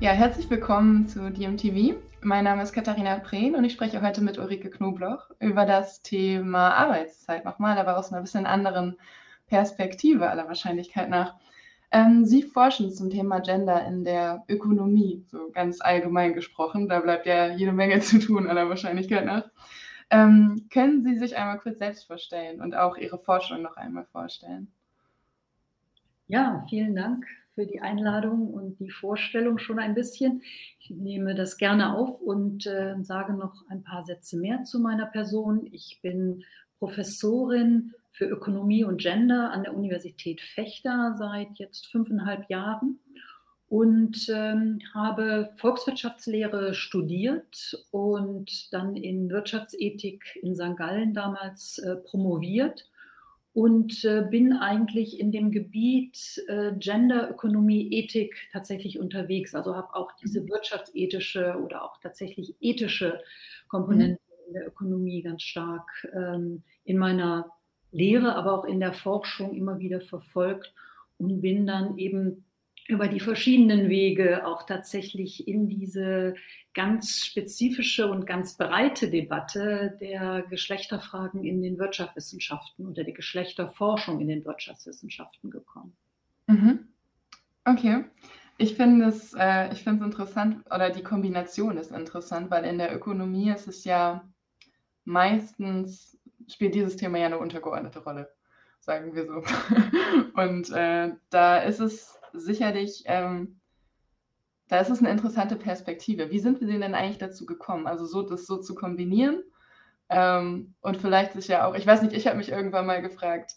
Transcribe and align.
Ja, 0.00 0.12
herzlich 0.12 0.48
willkommen 0.48 1.06
zu 1.08 1.30
DMTV. 1.30 1.94
Mein 2.22 2.44
Name 2.44 2.62
ist 2.62 2.72
Katharina 2.72 3.18
Prehn 3.18 3.54
und 3.54 3.64
ich 3.64 3.74
spreche 3.74 4.00
heute 4.00 4.22
mit 4.22 4.38
Ulrike 4.38 4.70
Knobloch 4.70 5.28
über 5.40 5.66
das 5.66 6.00
Thema 6.00 6.70
Arbeitszeit 6.70 7.44
nochmal, 7.44 7.76
aber 7.76 7.98
aus 7.98 8.10
einer 8.10 8.22
bisschen 8.22 8.46
anderen 8.46 8.96
Perspektive 9.48 10.30
aller 10.30 10.48
Wahrscheinlichkeit 10.48 11.10
nach. 11.10 11.34
Ähm, 11.90 12.24
Sie 12.24 12.42
forschen 12.42 12.90
zum 12.94 13.10
Thema 13.10 13.40
Gender 13.40 13.84
in 13.84 14.02
der 14.02 14.42
Ökonomie, 14.48 15.22
so 15.28 15.50
ganz 15.52 15.82
allgemein 15.82 16.32
gesprochen. 16.32 16.88
Da 16.88 17.00
bleibt 17.00 17.26
ja 17.26 17.48
jede 17.48 17.72
Menge 17.72 18.00
zu 18.00 18.20
tun 18.20 18.48
aller 18.48 18.70
Wahrscheinlichkeit 18.70 19.26
nach. 19.26 19.50
Ähm, 20.08 20.66
können 20.72 21.04
Sie 21.04 21.18
sich 21.18 21.36
einmal 21.36 21.58
kurz 21.58 21.78
selbst 21.78 22.06
vorstellen 22.06 22.62
und 22.62 22.74
auch 22.74 22.96
Ihre 22.96 23.18
Forschung 23.18 23.60
noch 23.60 23.76
einmal 23.76 24.06
vorstellen? 24.06 24.72
Ja, 26.26 26.64
vielen 26.70 26.96
Dank 26.96 27.26
für 27.60 27.66
die 27.66 27.82
Einladung 27.82 28.48
und 28.54 28.80
die 28.80 28.88
Vorstellung 28.88 29.58
schon 29.58 29.78
ein 29.78 29.94
bisschen. 29.94 30.42
Ich 30.78 30.88
nehme 30.88 31.34
das 31.34 31.58
gerne 31.58 31.94
auf 31.94 32.18
und 32.22 32.66
äh, 32.66 32.94
sage 33.02 33.34
noch 33.34 33.68
ein 33.68 33.82
paar 33.82 34.02
Sätze 34.02 34.38
mehr 34.38 34.64
zu 34.64 34.80
meiner 34.80 35.04
Person. 35.04 35.68
Ich 35.70 36.00
bin 36.00 36.42
Professorin 36.78 37.92
für 38.12 38.24
Ökonomie 38.24 38.84
und 38.84 38.98
Gender 38.98 39.50
an 39.52 39.64
der 39.64 39.76
Universität 39.76 40.40
Fechter 40.40 41.16
seit 41.18 41.58
jetzt 41.58 41.86
fünfeinhalb 41.88 42.48
Jahren 42.48 42.98
und 43.68 44.30
ähm, 44.34 44.78
habe 44.94 45.52
Volkswirtschaftslehre 45.56 46.72
studiert 46.72 47.86
und 47.90 48.72
dann 48.72 48.96
in 48.96 49.28
Wirtschaftsethik 49.28 50.38
in 50.40 50.54
St. 50.54 50.76
Gallen 50.78 51.12
damals 51.12 51.76
äh, 51.78 51.96
promoviert 51.96 52.89
und 53.52 54.04
äh, 54.04 54.24
bin 54.30 54.52
eigentlich 54.52 55.18
in 55.18 55.32
dem 55.32 55.50
Gebiet 55.50 56.42
äh, 56.46 56.72
Genderökonomie, 56.78 57.92
Ethik 57.92 58.34
tatsächlich 58.52 59.00
unterwegs. 59.00 59.54
Also 59.54 59.74
habe 59.74 59.94
auch 59.94 60.12
diese 60.22 60.42
mhm. 60.42 60.50
wirtschaftsethische 60.50 61.56
oder 61.64 61.84
auch 61.84 61.98
tatsächlich 62.00 62.54
ethische 62.60 63.20
Komponente 63.68 64.20
mhm. 64.22 64.46
in 64.46 64.54
der 64.54 64.66
Ökonomie 64.68 65.22
ganz 65.22 65.42
stark 65.42 65.88
ähm, 66.14 66.62
in 66.84 66.96
meiner 66.96 67.50
Lehre, 67.90 68.36
aber 68.36 68.56
auch 68.56 68.64
in 68.64 68.78
der 68.78 68.92
Forschung 68.92 69.54
immer 69.54 69.80
wieder 69.80 70.00
verfolgt 70.00 70.72
und 71.18 71.40
bin 71.40 71.66
dann 71.66 71.98
eben 71.98 72.44
über 72.90 73.08
die 73.08 73.20
verschiedenen 73.20 73.88
Wege 73.88 74.46
auch 74.46 74.64
tatsächlich 74.64 75.46
in 75.48 75.68
diese 75.68 76.34
ganz 76.74 77.24
spezifische 77.24 78.10
und 78.10 78.26
ganz 78.26 78.56
breite 78.56 79.10
Debatte 79.10 79.96
der 80.00 80.42
Geschlechterfragen 80.50 81.44
in 81.44 81.62
den 81.62 81.78
Wirtschaftswissenschaften 81.78 82.86
oder 82.86 83.04
der 83.04 83.14
Geschlechterforschung 83.14 84.20
in 84.20 84.28
den 84.28 84.44
Wirtschaftswissenschaften 84.44 85.50
gekommen. 85.50 85.96
Mhm. 86.46 86.88
Okay. 87.64 88.04
Ich 88.58 88.74
finde 88.74 89.06
es, 89.06 89.32
äh, 89.34 89.72
ich 89.72 89.86
interessant, 89.86 90.64
oder 90.66 90.90
die 90.90 91.02
Kombination 91.02 91.78
ist 91.78 91.92
interessant, 91.92 92.50
weil 92.50 92.64
in 92.64 92.78
der 92.78 92.94
Ökonomie 92.94 93.50
ist 93.50 93.68
es 93.68 93.84
ja 93.84 94.28
meistens, 95.04 96.18
spielt 96.46 96.74
dieses 96.74 96.96
Thema 96.96 97.18
ja 97.18 97.26
eine 97.26 97.38
untergeordnete 97.38 98.00
Rolle, 98.00 98.28
sagen 98.80 99.14
wir 99.14 99.26
so. 99.26 99.42
Und 100.34 100.70
äh, 100.72 101.12
da 101.30 101.58
ist 101.58 101.80
es 101.80 102.19
sicherlich, 102.32 103.02
ähm, 103.06 103.60
da 104.68 104.78
ist 104.78 104.90
es 104.90 105.00
eine 105.00 105.10
interessante 105.10 105.56
Perspektive. 105.56 106.30
Wie 106.30 106.38
sind 106.38 106.60
wir 106.60 106.68
denn 106.68 106.94
eigentlich 106.94 107.18
dazu 107.18 107.44
gekommen? 107.44 107.86
Also 107.86 108.06
so 108.06 108.22
das 108.22 108.46
so 108.46 108.58
zu 108.58 108.74
kombinieren 108.74 109.42
ähm, 110.08 110.74
und 110.80 110.96
vielleicht 110.96 111.32
sich 111.32 111.48
ja 111.48 111.66
auch, 111.66 111.74
ich 111.74 111.86
weiß 111.86 112.02
nicht, 112.02 112.14
ich 112.14 112.26
habe 112.26 112.36
mich 112.36 112.50
irgendwann 112.50 112.86
mal 112.86 113.02
gefragt, 113.02 113.56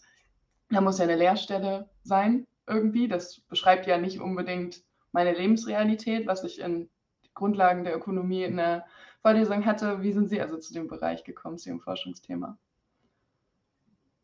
da 0.70 0.80
muss 0.80 0.98
ja 0.98 1.04
eine 1.04 1.16
Lehrstelle 1.16 1.88
sein 2.02 2.46
irgendwie. 2.66 3.08
Das 3.08 3.40
beschreibt 3.40 3.86
ja 3.86 3.98
nicht 3.98 4.20
unbedingt 4.20 4.82
meine 5.12 5.32
Lebensrealität, 5.32 6.26
was 6.26 6.42
ich 6.44 6.60
in 6.60 6.90
Grundlagen 7.34 7.84
der 7.84 7.96
Ökonomie 7.96 8.44
in 8.44 8.56
der 8.56 8.86
Vorlesung 9.22 9.64
hatte. 9.64 10.02
Wie 10.02 10.12
sind 10.12 10.28
Sie 10.28 10.40
also 10.40 10.58
zu 10.58 10.72
dem 10.72 10.88
Bereich 10.88 11.24
gekommen, 11.24 11.58
zu 11.58 11.68
Ihrem 11.68 11.80
Forschungsthema? 11.80 12.58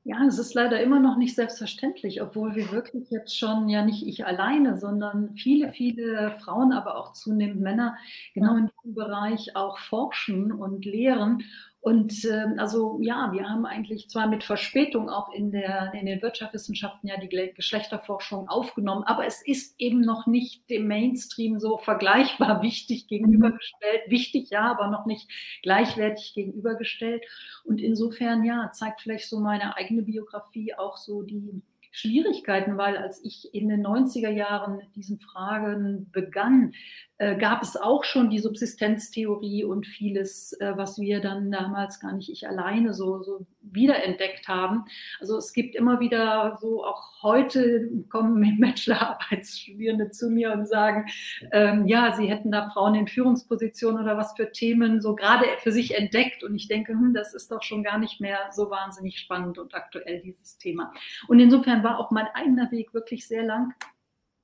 Ja, 0.05 0.25
es 0.27 0.39
ist 0.39 0.55
leider 0.55 0.81
immer 0.83 0.99
noch 0.99 1.17
nicht 1.19 1.35
selbstverständlich, 1.35 2.23
obwohl 2.23 2.55
wir 2.55 2.73
wirklich 2.73 3.11
jetzt 3.11 3.37
schon, 3.39 3.69
ja 3.69 3.85
nicht 3.85 4.07
ich 4.07 4.25
alleine, 4.25 4.79
sondern 4.79 5.35
viele, 5.37 5.73
viele 5.73 6.33
Frauen, 6.43 6.73
aber 6.73 6.97
auch 6.97 7.13
zunehmend 7.13 7.61
Männer 7.61 7.97
genau 8.33 8.57
in 8.57 8.69
diesem 8.69 8.95
Bereich 8.95 9.57
auch 9.57 9.77
forschen 9.79 10.53
und 10.53 10.87
lehren. 10.87 11.45
Und 11.81 12.27
äh, 12.27 12.45
also 12.59 12.99
ja, 13.01 13.31
wir 13.33 13.49
haben 13.49 13.65
eigentlich 13.65 14.11
zwar 14.11 14.27
mit 14.27 14.45
Verspätung 14.45 15.09
auch 15.09 15.33
in, 15.33 15.51
der, 15.51 15.95
in 15.95 16.05
den 16.05 16.21
Wirtschaftswissenschaften 16.21 17.09
ja 17.09 17.19
die 17.19 17.29
Geschlechterforschung 17.55 18.49
aufgenommen, 18.49 19.05
aber 19.05 19.25
es 19.25 19.41
ist 19.47 19.75
eben 19.79 20.03
noch 20.03 20.27
nicht 20.27 20.69
dem 20.69 20.87
Mainstream 20.87 21.59
so 21.59 21.79
vergleichbar 21.79 22.61
wichtig 22.63 23.09
gegenübergestellt. 23.09 24.03
Wichtig 24.09 24.51
ja, 24.51 24.71
aber 24.71 24.89
noch 24.89 25.07
nicht 25.07 25.31
gleichwertig 25.63 26.35
gegenübergestellt. 26.35 27.25
Und 27.65 27.81
insofern 27.81 28.45
ja, 28.45 28.71
zeigt 28.73 29.01
vielleicht 29.01 29.29
so 29.29 29.41
meine 29.41 29.75
eigene 29.77 30.03
Biografie 30.03 30.75
auch 30.75 30.99
so 30.99 31.23
die 31.23 31.63
Schwierigkeiten, 31.91 32.79
weil 32.79 32.97
als 32.97 33.23
ich 33.25 33.53
in 33.53 33.69
den 33.69 33.85
90er 33.85 34.31
Jahren 34.31 34.77
mit 34.77 34.95
diesen 34.95 35.19
Fragen 35.19 36.11
begann, 36.13 36.73
äh, 37.19 37.37
gab 37.37 37.63
es 37.63 37.77
auch 37.77 38.05
schon 38.05 38.31
die 38.31 38.39
Subsistenztheorie 38.39 39.65
und 39.65 39.87
vieles, 39.87 40.53
äh, 40.61 40.73
was 40.77 40.99
wir 40.99 41.21
dann 41.21 41.51
damals 41.51 42.01
gar 42.01 42.13
nicht 42.13 42.31
ich 42.31 42.49
alleine 42.49 42.95
so, 42.95 43.23
so 43.23 43.47
wiederentdeckt 43.63 44.49
haben. 44.49 44.85
Also 45.21 45.37
es 45.37 45.53
gibt 45.53 45.75
immer 45.75 46.01
wieder 46.01 46.59
so, 46.61 46.85
auch 46.85 47.23
heute 47.23 47.91
kommen 48.09 48.61
Bachelorarbeitsstudierende 48.61 50.11
zu 50.11 50.31
mir 50.31 50.53
und 50.53 50.67
sagen, 50.67 51.07
ähm, 51.53 51.87
ja, 51.87 52.13
sie 52.13 52.29
hätten 52.29 52.51
da 52.51 52.71
Frauen 52.71 52.95
in 52.95 53.07
Führungspositionen 53.07 54.03
oder 54.03 54.17
was 54.17 54.35
für 54.37 54.51
Themen 54.53 55.01
so 55.01 55.15
gerade 55.15 55.45
für 55.63 55.73
sich 55.73 55.97
entdeckt. 55.97 56.43
Und 56.43 56.55
ich 56.55 56.69
denke, 56.69 56.93
hm, 56.93 57.15
das 57.15 57.35
ist 57.35 57.51
doch 57.51 57.63
schon 57.63 57.83
gar 57.83 57.99
nicht 57.99 58.21
mehr 58.21 58.39
so 58.53 58.71
wahnsinnig 58.71 59.19
spannend 59.19 59.59
und 59.59 59.75
aktuell, 59.75 60.21
dieses 60.21 60.59
Thema. 60.59 60.93
Und 61.29 61.41
insofern 61.41 61.85
war 61.85 61.99
auch 61.99 62.11
mein 62.11 62.27
eigener 62.35 62.71
Weg 62.71 62.95
wirklich 62.95 63.27
sehr 63.27 63.43
lang 63.43 63.75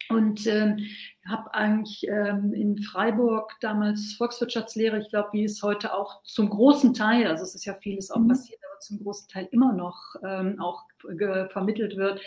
und 0.09 0.47
ähm, 0.47 0.79
habe 1.29 1.53
eigentlich 1.55 2.07
ähm, 2.09 2.53
in 2.55 2.79
Freiburg 2.79 3.55
damals 3.61 4.15
Volkswirtschaftslehre, 4.15 5.01
ich 5.01 5.09
glaube, 5.09 5.31
wie 5.33 5.45
es 5.45 5.63
heute 5.63 5.95
auch 5.95 6.23
zum 6.23 6.49
großen 6.49 6.95
Teil, 6.95 7.27
also 7.27 7.43
es 7.43 7.55
ist 7.55 7.65
ja 7.65 7.75
vieles 7.75 8.11
auch 8.11 8.21
mhm. 8.21 8.29
passiert, 8.29 8.61
zum 8.81 9.03
großen 9.03 9.29
Teil 9.29 9.49
immer 9.51 9.73
noch 9.73 10.17
ähm, 10.25 10.61
auch 10.61 10.85
vermittelt 11.51 11.97
wird, 11.97 12.21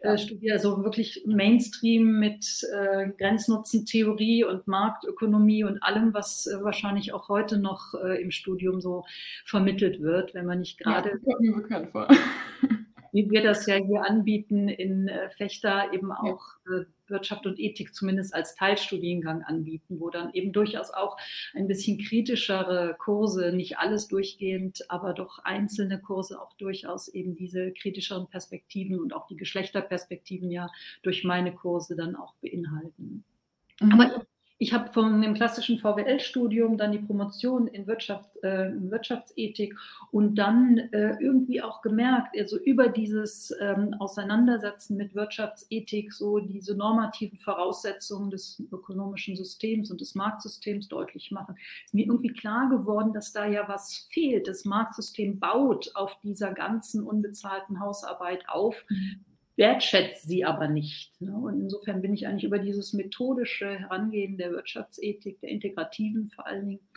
äh, 0.00 0.18
studiere 0.18 0.54
also 0.54 0.82
wirklich 0.82 1.24
Mainstream 1.26 2.18
mit 2.18 2.46
äh, 2.72 3.10
Grenznutzentheorie 3.18 4.44
und 4.44 4.66
Marktökonomie 4.66 5.64
und 5.64 5.82
allem, 5.82 6.14
was 6.14 6.46
äh, 6.46 6.62
wahrscheinlich 6.62 7.12
auch 7.12 7.28
heute 7.28 7.58
noch 7.58 7.94
äh, 7.94 8.20
im 8.20 8.30
Studium 8.30 8.80
so 8.80 9.04
vermittelt 9.44 10.00
wird, 10.00 10.34
wenn 10.34 10.46
man 10.46 10.60
nicht 10.60 10.78
gerade. 10.78 11.10
Ja, 11.10 11.16
wie 13.14 13.30
wir 13.30 13.44
das 13.44 13.66
ja 13.66 13.76
hier 13.76 14.02
anbieten 14.04 14.68
in 14.68 15.06
äh, 15.06 15.30
Fechter, 15.30 15.92
eben 15.92 16.10
auch 16.10 16.42
äh, 16.66 16.84
Wirtschaft 17.08 17.46
und 17.46 17.58
Ethik 17.58 17.94
zumindest 17.94 18.34
als 18.34 18.54
Teilstudiengang 18.54 19.42
anbieten, 19.42 20.00
wo 20.00 20.10
dann 20.10 20.32
eben 20.32 20.52
durchaus 20.52 20.90
auch 20.90 21.16
ein 21.54 21.66
bisschen 21.66 21.98
kritischere 21.98 22.96
Kurse, 22.98 23.52
nicht 23.52 23.78
alles 23.78 24.08
durchgehend, 24.08 24.84
aber 24.88 25.12
doch 25.12 25.38
einzelne 25.40 26.00
Kurse 26.00 26.40
auch 26.40 26.54
durchaus 26.54 27.08
eben 27.08 27.34
diese 27.34 27.72
kritischeren 27.72 28.28
Perspektiven 28.28 29.00
und 29.00 29.14
auch 29.14 29.26
die 29.26 29.36
Geschlechterperspektiven 29.36 30.50
ja 30.50 30.70
durch 31.02 31.24
meine 31.24 31.54
Kurse 31.54 31.96
dann 31.96 32.16
auch 32.16 32.34
beinhalten. 32.36 33.24
Mhm. 33.80 33.92
Aber 33.92 34.26
ich 34.64 34.72
habe 34.72 34.90
von 34.94 35.20
dem 35.20 35.34
klassischen 35.34 35.78
VWL-Studium 35.78 36.78
dann 36.78 36.90
die 36.90 36.98
Promotion 36.98 37.66
in 37.66 37.86
Wirtschaft, 37.86 38.42
äh, 38.42 38.70
Wirtschaftsethik 38.74 39.76
und 40.10 40.36
dann 40.36 40.78
äh, 40.78 41.18
irgendwie 41.20 41.60
auch 41.60 41.82
gemerkt, 41.82 42.34
also 42.38 42.58
über 42.58 42.88
dieses 42.88 43.54
ähm, 43.60 43.94
Auseinandersetzen 43.98 44.96
mit 44.96 45.14
Wirtschaftsethik, 45.14 46.14
so 46.14 46.38
diese 46.38 46.74
normativen 46.74 47.36
Voraussetzungen 47.36 48.30
des 48.30 48.62
ökonomischen 48.72 49.36
Systems 49.36 49.90
und 49.90 50.00
des 50.00 50.14
Marktsystems 50.14 50.88
deutlich 50.88 51.30
machen, 51.30 51.56
ist 51.84 51.92
mir 51.92 52.06
irgendwie 52.06 52.32
klar 52.32 52.70
geworden, 52.70 53.12
dass 53.12 53.34
da 53.34 53.44
ja 53.44 53.68
was 53.68 54.08
fehlt. 54.10 54.48
Das 54.48 54.64
Marktsystem 54.64 55.38
baut 55.38 55.90
auf 55.94 56.18
dieser 56.22 56.54
ganzen 56.54 57.02
unbezahlten 57.02 57.80
Hausarbeit 57.80 58.48
auf. 58.48 58.82
Mhm 58.88 59.26
wertschätzt 59.56 60.26
sie 60.26 60.44
aber 60.44 60.68
nicht. 60.68 61.20
Ne? 61.20 61.32
Und 61.32 61.60
insofern 61.60 62.02
bin 62.02 62.12
ich 62.12 62.26
eigentlich 62.26 62.44
über 62.44 62.58
dieses 62.58 62.92
methodische 62.92 63.78
Herangehen 63.78 64.36
der 64.36 64.50
Wirtschaftsethik, 64.50 65.40
der 65.40 65.50
integrativen 65.50 66.30
vor 66.30 66.46
allen 66.46 66.66
Dingen, 66.66 66.88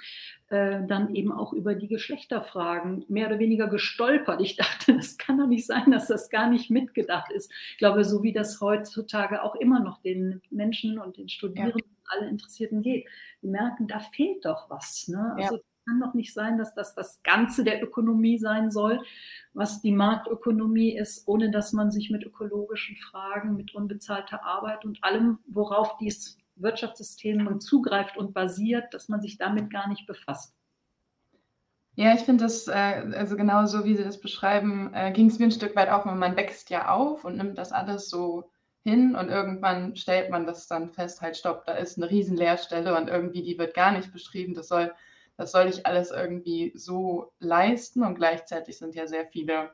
äh, 0.49 0.85
dann 0.87 1.13
eben 1.15 1.31
auch 1.31 1.53
über 1.53 1.75
die 1.75 1.87
Geschlechterfragen 1.87 3.05
mehr 3.09 3.27
oder 3.27 3.39
weniger 3.39 3.67
gestolpert. 3.67 4.41
Ich 4.41 4.55
dachte, 4.55 4.95
das 4.95 5.17
kann 5.17 5.37
doch 5.37 5.47
nicht 5.47 5.67
sein, 5.67 5.91
dass 5.91 6.07
das 6.07 6.29
gar 6.29 6.49
nicht 6.49 6.71
mitgedacht 6.71 7.31
ist. 7.31 7.51
Ich 7.71 7.77
glaube, 7.77 8.03
so 8.03 8.23
wie 8.23 8.33
das 8.33 8.59
heutzutage 8.59 9.43
auch 9.43 9.55
immer 9.55 9.79
noch 9.79 10.01
den 10.01 10.41
Menschen 10.49 10.99
und 10.99 11.17
den 11.17 11.29
Studierenden, 11.29 11.79
ja. 11.79 12.17
alle 12.17 12.29
Interessierten 12.29 12.81
geht, 12.81 13.05
die 13.43 13.47
merken, 13.47 13.87
da 13.87 13.99
fehlt 13.99 14.45
doch 14.45 14.69
was. 14.69 15.07
Ne? 15.07 15.33
Also 15.37 15.57
ja 15.57 15.61
kann 15.87 15.99
doch 16.01 16.13
nicht 16.13 16.33
sein, 16.33 16.57
dass 16.57 16.75
das 16.75 16.95
das 16.95 17.21
Ganze 17.23 17.63
der 17.63 17.81
Ökonomie 17.81 18.37
sein 18.37 18.71
soll, 18.71 19.01
was 19.53 19.81
die 19.81 19.93
Marktökonomie 19.93 20.97
ist, 20.97 21.27
ohne 21.27 21.49
dass 21.49 21.71
man 21.71 21.91
sich 21.91 22.09
mit 22.09 22.23
ökologischen 22.23 22.97
Fragen, 22.97 23.55
mit 23.55 23.73
unbezahlter 23.73 24.43
Arbeit 24.43 24.83
und 24.83 25.03
allem, 25.03 25.39
worauf 25.47 25.97
dies 25.97 26.37
Wirtschaftssystem 26.57 27.59
zugreift 27.59 28.17
und 28.17 28.33
basiert, 28.33 28.93
dass 28.93 29.09
man 29.09 29.21
sich 29.21 29.37
damit 29.37 29.69
gar 29.69 29.87
nicht 29.87 30.05
befasst. 30.07 30.53
Ja, 31.95 32.13
ich 32.13 32.21
finde 32.21 32.43
das, 32.43 32.67
äh, 32.67 33.11
also 33.15 33.37
genau 33.37 33.65
so, 33.65 33.83
wie 33.85 33.95
Sie 33.95 34.03
das 34.03 34.19
beschreiben, 34.19 34.91
äh, 34.93 35.11
ging 35.11 35.27
es 35.27 35.39
mir 35.39 35.45
ein 35.45 35.51
Stück 35.51 35.75
weit 35.75 35.89
auch, 35.89 36.05
man 36.05 36.35
wächst 36.35 36.69
ja 36.69 36.89
auf 36.89 37.25
und 37.25 37.37
nimmt 37.37 37.57
das 37.57 37.71
alles 37.71 38.09
so 38.09 38.51
hin 38.83 39.15
und 39.15 39.29
irgendwann 39.29 39.95
stellt 39.95 40.29
man 40.29 40.45
das 40.45 40.67
dann 40.67 40.91
fest, 40.91 41.21
halt 41.21 41.37
stopp, 41.37 41.65
da 41.65 41.73
ist 41.73 41.97
eine 41.97 42.09
riesen 42.09 42.37
Leerstelle 42.37 42.95
und 42.95 43.07
irgendwie 43.07 43.41
die 43.41 43.57
wird 43.57 43.73
gar 43.73 43.91
nicht 43.91 44.13
beschrieben. 44.13 44.53
Das 44.53 44.67
soll, 44.67 44.93
das 45.37 45.51
soll 45.51 45.67
ich 45.67 45.85
alles 45.85 46.11
irgendwie 46.11 46.73
so 46.75 47.31
leisten 47.39 48.03
und 48.03 48.15
gleichzeitig 48.15 48.77
sind 48.77 48.95
ja 48.95 49.07
sehr 49.07 49.27
viele 49.27 49.71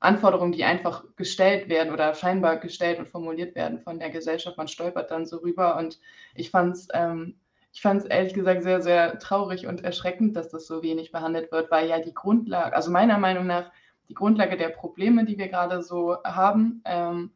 Anforderungen, 0.00 0.52
die 0.52 0.64
einfach 0.64 1.04
gestellt 1.16 1.68
werden 1.68 1.92
oder 1.92 2.14
scheinbar 2.14 2.56
gestellt 2.58 3.00
und 3.00 3.08
formuliert 3.08 3.56
werden 3.56 3.80
von 3.80 3.98
der 3.98 4.10
Gesellschaft. 4.10 4.56
Man 4.56 4.68
stolpert 4.68 5.10
dann 5.10 5.26
so 5.26 5.38
rüber 5.38 5.76
und 5.76 5.98
ich 6.34 6.50
fand 6.50 6.76
es 6.76 6.88
ähm, 6.94 7.34
ich 7.72 7.82
fand 7.82 8.02
es 8.02 8.08
ehrlich 8.08 8.34
gesagt 8.34 8.62
sehr, 8.62 8.82
sehr 8.82 9.18
traurig 9.18 9.66
und 9.66 9.84
erschreckend, 9.84 10.36
dass 10.36 10.48
das 10.48 10.66
so 10.66 10.82
wenig 10.82 11.12
behandelt 11.12 11.52
wird, 11.52 11.70
weil 11.70 11.88
ja 11.88 12.00
die 12.00 12.14
Grundlage, 12.14 12.74
also 12.74 12.90
meiner 12.90 13.18
Meinung 13.18 13.46
nach, 13.46 13.70
die 14.08 14.14
Grundlage 14.14 14.56
der 14.56 14.70
Probleme, 14.70 15.24
die 15.24 15.38
wir 15.38 15.48
gerade 15.48 15.82
so 15.82 16.16
haben, 16.24 16.82
ähm, 16.84 17.30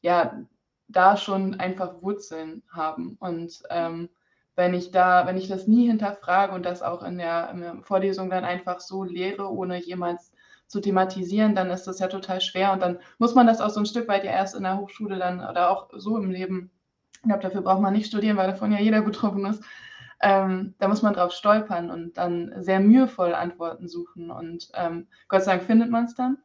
ja, 0.00 0.44
da 0.88 1.16
schon 1.16 1.60
einfach 1.60 2.02
Wurzeln 2.02 2.62
haben. 2.70 3.16
Und 3.20 3.62
ähm, 3.70 4.08
wenn 4.58 4.74
ich 4.74 4.90
da, 4.90 5.26
wenn 5.26 5.38
ich 5.38 5.48
das 5.48 5.66
nie 5.66 5.86
hinterfrage 5.86 6.52
und 6.52 6.66
das 6.66 6.82
auch 6.82 7.02
in 7.02 7.16
der, 7.16 7.50
in 7.50 7.60
der, 7.60 7.76
Vorlesung 7.82 8.28
dann 8.28 8.44
einfach 8.44 8.80
so 8.80 9.04
lehre, 9.04 9.50
ohne 9.50 9.80
jemals 9.80 10.32
zu 10.66 10.80
thematisieren, 10.80 11.54
dann 11.54 11.70
ist 11.70 11.86
das 11.86 12.00
ja 12.00 12.08
total 12.08 12.40
schwer. 12.42 12.72
Und 12.72 12.82
dann 12.82 12.98
muss 13.18 13.34
man 13.34 13.46
das 13.46 13.60
auch 13.60 13.70
so 13.70 13.80
ein 13.80 13.86
Stück 13.86 14.08
weit 14.08 14.24
ja 14.24 14.32
erst 14.32 14.54
in 14.54 14.64
der 14.64 14.76
Hochschule 14.78 15.18
dann 15.18 15.40
oder 15.40 15.70
auch 15.70 15.88
so 15.94 16.18
im 16.18 16.30
Leben 16.30 16.70
ich 17.18 17.22
glaube, 17.22 17.42
dafür 17.42 17.62
braucht 17.62 17.80
man 17.82 17.92
nicht 17.92 18.06
studieren, 18.06 18.36
weil 18.36 18.46
davon 18.46 18.72
ja 18.72 18.78
jeder 18.78 19.02
betroffen 19.02 19.44
ist. 19.46 19.62
Ähm, 20.20 20.74
da 20.78 20.88
muss 20.88 21.02
man 21.02 21.14
drauf 21.14 21.32
stolpern 21.32 21.90
und 21.90 22.16
dann 22.16 22.52
sehr 22.62 22.80
mühevoll 22.80 23.34
Antworten 23.34 23.88
suchen. 23.88 24.30
Und 24.30 24.70
ähm, 24.74 25.08
Gott 25.28 25.44
sei 25.44 25.56
Dank 25.56 25.64
findet 25.64 25.90
man 25.90 26.04
es 26.04 26.14
dann. 26.14 26.38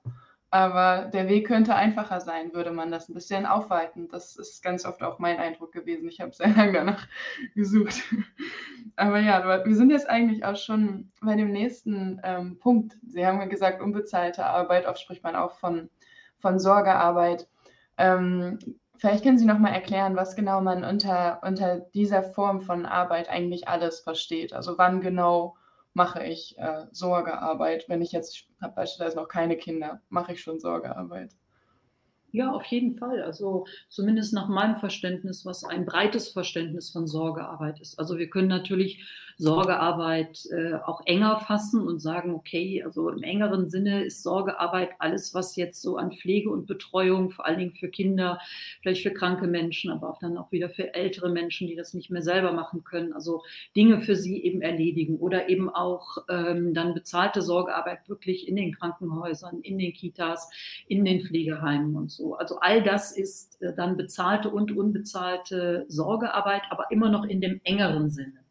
Aber 0.53 1.05
der 1.05 1.27
Weg 1.29 1.47
könnte 1.47 1.73
einfacher 1.73 2.21
sein, 2.21 2.53
würde 2.53 2.69
man 2.69 2.91
das 2.91 3.09
ein 3.09 3.15
bisschen 3.15 3.47
aufweiten. 3.47 4.07
Das 4.07 4.35
ist 4.35 4.61
ganz 4.61 4.85
oft 4.85 5.01
auch 5.01 5.17
mein 5.17 5.39
Eindruck 5.39 5.71
gewesen. 5.71 6.07
Ich 6.07 6.21
habe 6.21 6.31
sehr 6.31 6.49
lange 6.55 6.73
danach 6.73 7.07
gesucht. 7.55 8.03
Aber 8.95 9.19
ja, 9.19 9.65
wir 9.65 9.75
sind 9.75 9.89
jetzt 9.89 10.07
eigentlich 10.07 10.45
auch 10.45 10.55
schon 10.55 11.11
bei 11.23 11.35
dem 11.35 11.51
nächsten 11.51 12.21
ähm, 12.23 12.59
Punkt. 12.59 12.99
Sie 13.01 13.25
haben 13.25 13.39
ja 13.39 13.47
gesagt, 13.47 13.81
unbezahlte 13.81 14.45
Arbeit. 14.45 14.85
Oft 14.85 14.99
spricht 14.99 15.23
man 15.23 15.35
auch 15.35 15.53
von, 15.53 15.89
von 16.37 16.59
Sorgearbeit. 16.59 17.47
Ähm, 17.97 18.59
Vielleicht 18.97 19.23
können 19.23 19.39
Sie 19.39 19.45
noch 19.45 19.57
mal 19.57 19.73
erklären, 19.73 20.15
was 20.15 20.35
genau 20.35 20.61
man 20.61 20.83
unter, 20.83 21.41
unter 21.41 21.79
dieser 21.79 22.21
Form 22.21 22.61
von 22.61 22.85
Arbeit 22.85 23.27
eigentlich 23.27 23.67
alles 23.67 24.01
versteht. 24.01 24.53
Also 24.53 24.77
wann 24.77 25.01
genau 25.01 25.55
mache 25.93 26.25
ich 26.25 26.57
äh, 26.57 26.85
Sorgearbeit? 26.91 27.85
Wenn 27.87 28.01
ich 28.01 28.11
jetzt, 28.11 28.45
habe 28.61 28.75
beispielsweise 28.75 29.17
noch 29.17 29.27
keine 29.27 29.57
Kinder, 29.57 30.01
mache 30.09 30.33
ich 30.33 30.41
schon 30.41 30.59
Sorgearbeit? 30.59 31.31
Ja, 32.31 32.51
auf 32.51 32.65
jeden 32.65 32.97
Fall. 32.97 33.21
Also 33.21 33.67
zumindest 33.89 34.33
nach 34.33 34.47
meinem 34.47 34.77
Verständnis, 34.77 35.45
was 35.45 35.63
ein 35.63 35.85
breites 35.85 36.29
Verständnis 36.29 36.89
von 36.89 37.05
Sorgearbeit 37.05 37.79
ist. 37.79 37.99
Also 37.99 38.17
wir 38.17 38.27
können 38.27 38.47
natürlich 38.47 39.05
Sorgearbeit 39.37 40.45
äh, 40.51 40.75
auch 40.75 41.01
enger 41.05 41.37
fassen 41.37 41.87
und 41.87 41.99
sagen, 41.99 42.33
okay, 42.33 42.83
also 42.83 43.09
im 43.09 43.23
engeren 43.23 43.69
Sinne 43.69 44.03
ist 44.03 44.23
Sorgearbeit 44.23 44.91
alles, 44.99 45.33
was 45.33 45.55
jetzt 45.55 45.81
so 45.81 45.97
an 45.97 46.11
Pflege 46.11 46.49
und 46.49 46.67
Betreuung, 46.67 47.31
vor 47.31 47.45
allen 47.45 47.59
Dingen 47.59 47.73
für 47.73 47.89
Kinder, 47.89 48.39
vielleicht 48.81 49.03
für 49.03 49.11
kranke 49.11 49.47
Menschen, 49.47 49.91
aber 49.91 50.09
auch 50.09 50.19
dann 50.19 50.37
auch 50.37 50.51
wieder 50.51 50.69
für 50.69 50.93
ältere 50.93 51.29
Menschen, 51.29 51.67
die 51.67 51.75
das 51.75 51.93
nicht 51.93 52.09
mehr 52.09 52.21
selber 52.21 52.51
machen 52.51 52.83
können, 52.83 53.13
also 53.13 53.43
Dinge 53.75 54.01
für 54.01 54.15
sie 54.15 54.43
eben 54.43 54.61
erledigen 54.61 55.17
oder 55.17 55.49
eben 55.49 55.69
auch 55.69 56.17
ähm, 56.29 56.73
dann 56.73 56.93
bezahlte 56.93 57.41
Sorgearbeit 57.41 58.07
wirklich 58.07 58.47
in 58.47 58.55
den 58.55 58.73
Krankenhäusern, 58.73 59.61
in 59.61 59.77
den 59.77 59.93
Kitas, 59.93 60.49
in 60.87 61.05
den 61.05 61.21
Pflegeheimen 61.21 61.95
und 61.95 62.11
so. 62.11 62.35
Also 62.35 62.59
all 62.59 62.83
das 62.83 63.15
ist 63.15 63.61
äh, 63.61 63.73
dann 63.75 63.97
bezahlte 63.97 64.49
und 64.49 64.71
unbezahlte 64.71 65.85
Sorgearbeit, 65.87 66.63
aber 66.69 66.91
immer 66.91 67.09
noch 67.09 67.25
in 67.25 67.41
dem 67.41 67.59
engeren 67.63 68.09
Sinne. 68.09 68.42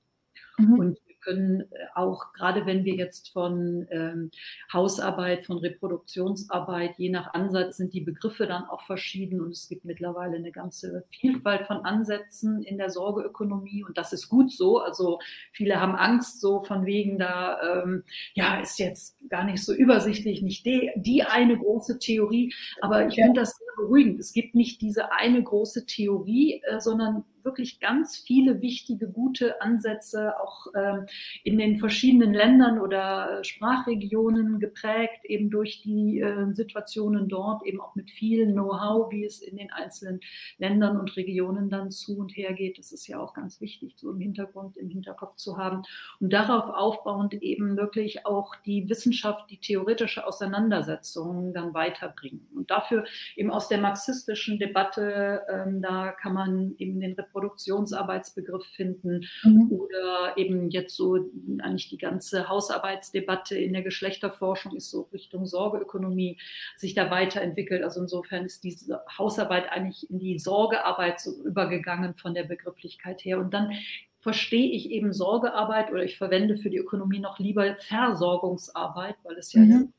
Mhm. 0.59 0.79
Und 0.79 0.99
wir 1.07 1.15
können 1.21 1.61
äh, 1.61 1.65
auch, 1.95 2.33
gerade 2.33 2.67
wenn 2.67 2.85
wir 2.85 2.95
jetzt 2.95 3.31
von 3.31 3.87
ähm, 3.91 4.31
Hausarbeit, 4.73 5.47
von 5.47 5.59
Reproduktionsarbeit, 5.59 6.99
je 6.99 7.11
nach 7.11 7.33
Ansatz 7.35 7.77
sind 7.77 7.95
die 7.95 8.01
Begriffe 8.01 8.47
dann 8.47 8.65
auch 8.65 8.83
verschieden 8.83 9.41
und 9.41 9.51
es 9.51 9.69
gibt 9.69 9.85
mittlerweile 9.85 10.37
eine 10.37 10.53
ganze 10.53 11.05
Vielfalt 11.11 11.67
von 11.67 11.85
Ansätzen 11.85 12.63
in 12.63 12.79
der 12.79 12.91
Sorgeökonomie 12.91 13.85
und 13.85 13.97
das 13.97 14.13
ist 14.13 14.29
gut 14.29 14.53
so. 14.53 14.79
Also 14.79 15.19
viele 15.53 15.81
haben 15.81 15.95
Angst 15.95 16.41
so 16.41 16.63
von 16.65 16.87
wegen 16.87 17.19
da, 17.19 17.83
ähm, 17.83 18.05
ja, 18.35 18.61
ist 18.61 18.79
jetzt 18.79 19.17
gar 19.29 19.45
nicht 19.45 19.65
so 19.65 19.73
übersichtlich, 19.73 20.43
nicht 20.43 20.67
die, 20.67 20.91
die 20.97 21.23
eine 21.23 21.57
große 21.57 21.99
Theorie, 21.99 22.53
aber 22.81 23.07
ich 23.07 23.15
finde 23.15 23.41
das 23.41 23.57
sehr 23.57 23.73
beruhigend. 23.77 24.21
Es 24.21 24.33
gibt 24.33 24.55
nicht 24.55 24.81
diese 24.81 25.13
eine 25.13 25.43
große 25.43 25.87
Theorie, 25.87 26.63
äh, 26.65 26.81
sondern 26.81 27.25
wirklich 27.45 27.81
ganz 27.81 28.17
viele 28.17 28.63
wichtige, 28.63 29.09
gute 29.09 29.61
Ansätze, 29.61 30.35
auch 30.41 30.67
ähm, 30.75 31.07
in 31.45 31.59
den 31.59 31.79
verschiedenen 31.79 32.35
Ländern 32.35 32.79
oder 32.79 33.43
Sprachregionen 33.45 34.61
geprägt, 34.61 35.25
eben 35.25 35.51
durch 35.51 35.83
die 35.83 36.21
äh, 36.21 36.53
Situationen 36.53 37.29
dort, 37.29 37.65
eben 37.65 37.81
auch 37.81 37.95
mit 37.95 38.11
viel 38.11 38.53
Know-how, 38.53 39.11
wie 39.11 39.25
es 39.25 39.41
in 39.41 39.57
den 39.57 39.71
einzelnen 39.71 40.21
Ländern 40.59 40.99
und 40.99 41.17
Regionen 41.17 41.71
dann 41.71 41.91
zu 41.91 42.19
und 42.19 42.37
her 42.37 42.53
geht. 42.53 42.79
Das 42.79 42.93
ist 42.93 43.07
ja 43.07 43.19
auch 43.19 43.35
ganz 43.35 43.61
wichtig, 43.61 43.95
so 43.97 44.11
im 44.11 44.21
Hintergrund, 44.21 44.77
im 44.77 44.89
Hinterkopf 44.89 45.37
zu 45.37 45.57
haben. 45.57 45.83
Und 46.21 46.33
darauf 46.33 46.71
aufbauend 46.75 47.35
eben 47.35 47.77
wirklich 47.77 48.27
auch 48.27 48.55
die 48.67 48.89
Wissenschaft, 48.89 49.51
die 49.51 49.59
theoretische 49.59 50.27
Auseinandersetzung 50.27 51.53
dann 51.53 51.75
weiterbringen. 51.75 52.49
Und 52.55 52.71
dafür 52.71 53.05
eben 53.37 53.51
aus 53.51 53.69
der 53.69 53.79
marxistischen 53.79 54.59
Debatte, 54.59 55.43
ähm, 55.49 55.83
da 55.83 56.13
kann 56.13 56.35
man 56.35 56.75
eben 56.79 57.01
den 57.01 57.15
Reproduktionsarbeitsbegriff 57.33 58.65
finden 58.65 59.27
mhm. 59.43 59.71
oder 59.71 60.37
eben 60.37 60.71
jetzt 60.71 60.97
so 60.97 61.19
eigentlich 61.61 61.89
die 61.89 61.99
ganze 61.99 62.49
Hausarbeitsdebatte 62.49 63.57
in 63.57 63.73
der 63.73 63.83
Geschlechterforschung 63.83 64.77
ist 64.77 64.91
so 64.91 65.09
Richtung 65.13 65.47
Sorgeökonomie 65.47 66.39
sich 66.77 66.95
da 66.95 67.11
weiterentwickelt. 67.11 67.83
Also 67.83 68.01
insofern 68.01 68.45
ist 68.45 68.65
diese 68.65 69.01
Hausarbeit 69.19 69.71
eigentlich 69.71 70.09
in 70.11 70.19
die 70.19 70.39
Sorgearbeit 70.39 71.21
so 71.21 71.33
übergegangen 71.45 72.15
von 72.15 72.35
der 72.35 72.45
Begrifflichkeit 72.45 73.25
her. 73.25 73.39
Und 73.39 73.55
dann 73.55 73.73
verstehe 74.21 74.71
ich 74.71 74.91
eben 74.91 75.13
Sorgearbeit 75.13 75.91
oder 75.91 76.05
ich 76.05 76.17
verwende 76.17 76.57
für 76.57 76.71
die 76.71 76.79
Ökonomie 76.79 77.19
noch 77.19 77.39
lieber 77.39 77.75
Versorgungsarbeit, 77.75 79.17
weil 79.25 79.37
es 79.37 79.53
ja 79.53 79.63
mhm. 79.63 79.93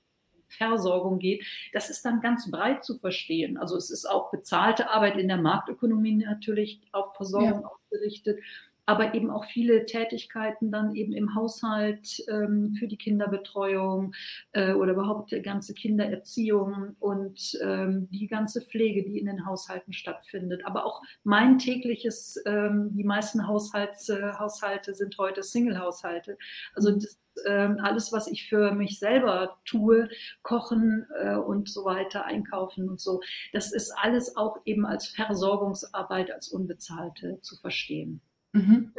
Versorgung 0.58 1.20
geht, 1.20 1.46
das 1.74 1.90
ist 1.90 2.04
dann 2.06 2.22
ganz 2.22 2.50
breit 2.50 2.84
zu 2.84 2.98
verstehen. 2.98 3.58
Also 3.58 3.78
es 3.78 3.90
ist 3.90 4.06
auch 4.06 4.32
bezahlte 4.32 4.90
Arbeit 4.90 5.18
in 5.18 5.28
der 5.28 5.38
Marktökonomie 5.38 6.16
natürlich 6.16 6.82
auf 6.92 7.16
Versorgung 7.16 7.62
ja. 7.62 7.68
ausgerichtet 7.68 8.40
aber 8.86 9.14
eben 9.14 9.30
auch 9.30 9.46
viele 9.46 9.86
Tätigkeiten 9.86 10.72
dann 10.72 10.96
eben 10.96 11.14
im 11.14 11.36
Haushalt 11.36 12.24
ähm, 12.30 12.76
für 12.78 12.88
die 12.88 12.98
Kinderbetreuung 12.98 14.14
äh, 14.52 14.74
oder 14.74 14.94
überhaupt 14.94 15.32
die 15.32 15.42
ganze 15.42 15.74
Kindererziehung 15.74 16.96
und 17.00 17.58
ähm, 17.62 18.10
die 18.12 18.28
ganze 18.28 18.62
Pflege, 18.62 19.04
die 19.04 19.20
in 19.20 19.26
den 19.26 19.46
Haushalten 19.46 19.94
stattfindet. 19.94 20.66
Aber 20.66 20.86
auch 20.86 21.02
mein 21.24 21.60
tägliches, 21.60 22.42
ähm, 22.46 22.90
die 22.94 23.06
meisten 23.06 23.48
Haushalts, 23.48 24.10
äh, 24.10 24.34
Haushalte 24.38 24.94
sind 24.96 25.18
heute 25.18 25.44
Single-Haushalte. 25.44 26.38
Also 26.76 26.92
mhm. 26.92 27.00
das 27.00 27.20
ähm, 27.46 27.80
alles, 27.82 28.12
was 28.12 28.28
ich 28.28 28.48
für 28.48 28.72
mich 28.74 29.00
selber 29.00 29.58
tue, 29.66 30.10
kochen 30.44 31.08
äh, 31.20 31.36
und 31.36 31.70
so 31.70 31.86
weiter, 31.86 32.26
einkaufen 32.26 32.90
und 32.90 33.00
so, 33.00 33.22
das 33.54 33.72
ist 33.72 33.92
alles 33.92 34.36
auch 34.36 34.58
eben 34.66 34.86
als 34.86 35.08
Versorgungsarbeit, 35.08 36.32
als 36.32 36.50
unbezahlte 36.50 37.40
zu 37.42 37.58
verstehen. 37.58 38.22
Mhm. 38.54 38.94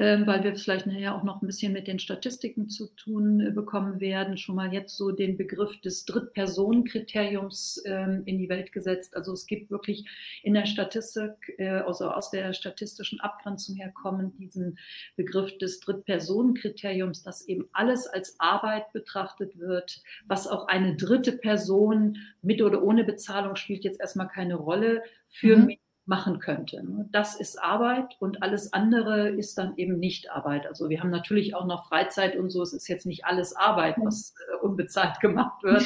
Äh, 0.00 0.26
weil 0.26 0.42
wir 0.42 0.56
vielleicht 0.56 0.86
nachher 0.86 1.14
auch 1.14 1.24
noch 1.24 1.42
ein 1.42 1.46
bisschen 1.46 1.74
mit 1.74 1.86
den 1.86 1.98
Statistiken 1.98 2.70
zu 2.70 2.86
tun 2.96 3.40
äh, 3.40 3.50
bekommen 3.50 4.00
werden, 4.00 4.38
schon 4.38 4.56
mal 4.56 4.72
jetzt 4.72 4.96
so 4.96 5.10
den 5.10 5.36
Begriff 5.36 5.78
des 5.82 6.06
Drittpersonenkriteriums 6.06 7.82
ähm, 7.84 8.22
in 8.24 8.38
die 8.38 8.48
Welt 8.48 8.72
gesetzt. 8.72 9.14
Also 9.14 9.34
es 9.34 9.46
gibt 9.46 9.70
wirklich 9.70 10.06
in 10.42 10.54
der 10.54 10.64
Statistik, 10.64 11.54
äh, 11.58 11.68
also 11.68 12.10
aus 12.10 12.30
der 12.30 12.54
statistischen 12.54 13.20
Abgrenzung 13.20 13.76
herkommen, 13.76 14.34
diesen 14.38 14.78
Begriff 15.16 15.58
des 15.58 15.80
Drittpersonenkriteriums, 15.80 17.22
dass 17.22 17.46
eben 17.46 17.68
alles 17.72 18.06
als 18.06 18.40
Arbeit 18.40 18.92
betrachtet 18.92 19.58
wird, 19.58 20.02
was 20.26 20.48
auch 20.48 20.66
eine 20.68 20.96
dritte 20.96 21.32
Person 21.32 22.16
mit 22.40 22.62
oder 22.62 22.82
ohne 22.82 23.04
Bezahlung 23.04 23.54
spielt 23.54 23.84
jetzt 23.84 24.00
erstmal 24.00 24.28
keine 24.28 24.54
Rolle 24.54 25.02
für 25.28 25.58
mhm. 25.58 25.66
mich 25.66 25.80
machen 26.10 26.40
könnte. 26.40 26.84
Ne? 26.84 27.08
Das 27.12 27.36
ist 27.36 27.62
Arbeit 27.62 28.16
und 28.18 28.42
alles 28.42 28.72
andere 28.72 29.28
ist 29.28 29.56
dann 29.56 29.76
eben 29.76 30.00
nicht 30.00 30.28
Arbeit. 30.30 30.66
Also 30.66 30.88
wir 30.90 31.00
haben 31.00 31.10
natürlich 31.10 31.54
auch 31.54 31.66
noch 31.66 31.86
Freizeit 31.86 32.36
und 32.36 32.50
so. 32.50 32.62
Es 32.62 32.72
ist 32.72 32.88
jetzt 32.88 33.06
nicht 33.06 33.24
alles 33.24 33.54
Arbeit, 33.54 33.94
was 34.02 34.34
äh, 34.52 34.56
unbezahlt 34.66 35.20
gemacht 35.20 35.62
wird. 35.62 35.84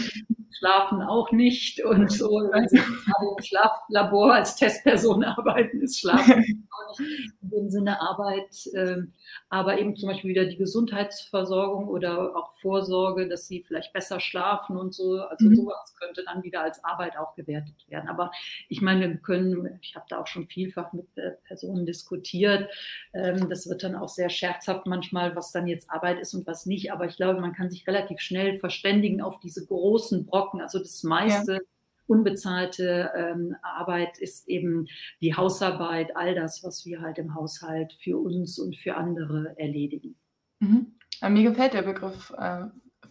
Schlafen 0.58 1.02
auch 1.02 1.32
nicht 1.32 1.84
und 1.84 2.10
so, 2.10 2.28
wenn 2.52 2.68
sie 2.68 2.78
im 2.78 3.42
Schlaflabor 3.42 4.34
als 4.34 4.56
Testperson 4.56 5.24
arbeiten, 5.24 5.80
ist 5.80 6.00
Schlafen 6.00 6.68
auch 6.70 6.98
nicht 6.98 7.32
in 7.42 7.50
dem 7.50 7.70
Sinne 7.70 8.00
Arbeit, 8.00 8.68
ähm, 8.74 9.12
aber 9.48 9.78
eben 9.78 9.96
zum 9.96 10.08
Beispiel 10.08 10.30
wieder 10.30 10.46
die 10.46 10.56
Gesundheitsversorgung 10.56 11.88
oder 11.88 12.36
auch 12.36 12.54
Vorsorge, 12.60 13.28
dass 13.28 13.46
sie 13.48 13.62
vielleicht 13.62 13.92
besser 13.92 14.20
schlafen 14.20 14.76
und 14.76 14.94
so, 14.94 15.20
also 15.20 15.48
mhm. 15.48 15.56
sowas 15.56 15.94
könnte 15.98 16.24
dann 16.24 16.42
wieder 16.42 16.62
als 16.62 16.82
Arbeit 16.84 17.16
auch 17.16 17.34
gewertet 17.34 17.74
werden. 17.88 18.08
Aber 18.08 18.30
ich 18.68 18.80
meine, 18.80 19.08
wir 19.08 19.16
können, 19.18 19.78
ich 19.82 19.94
habe 19.94 20.06
da 20.08 20.20
auch 20.20 20.26
schon 20.26 20.46
vielfach 20.46 20.92
mit 20.92 21.06
Personen 21.44 21.86
diskutiert, 21.86 22.70
ähm, 23.12 23.48
das 23.48 23.68
wird 23.68 23.82
dann 23.82 23.96
auch 23.96 24.08
sehr 24.08 24.30
scherzhaft 24.30 24.86
manchmal, 24.86 25.36
was 25.36 25.52
dann 25.52 25.66
jetzt 25.66 25.90
Arbeit 25.90 26.18
ist 26.20 26.34
und 26.34 26.46
was 26.46 26.66
nicht, 26.66 26.92
aber 26.92 27.06
ich 27.06 27.16
glaube, 27.16 27.40
man 27.40 27.52
kann 27.52 27.70
sich 27.70 27.86
relativ 27.86 28.20
schnell 28.20 28.58
verständigen 28.58 29.20
auf 29.20 29.40
diese 29.40 29.66
großen 29.66 30.26
Brocken. 30.26 30.43
Also 30.60 30.78
das 30.78 31.02
meiste 31.02 31.54
ja. 31.54 31.60
unbezahlte 32.06 33.10
ähm, 33.16 33.56
Arbeit 33.62 34.18
ist 34.18 34.48
eben 34.48 34.86
die 35.20 35.34
Hausarbeit, 35.34 36.16
all 36.16 36.34
das, 36.34 36.62
was 36.62 36.84
wir 36.84 37.00
halt 37.00 37.18
im 37.18 37.34
Haushalt 37.34 37.92
für 37.94 38.18
uns 38.18 38.58
und 38.58 38.76
für 38.76 38.96
andere 38.96 39.54
erledigen. 39.58 40.16
Mhm. 40.60 40.94
Mir 41.28 41.50
gefällt 41.50 41.74
der 41.74 41.82
Begriff 41.82 42.32
äh, 42.36 42.64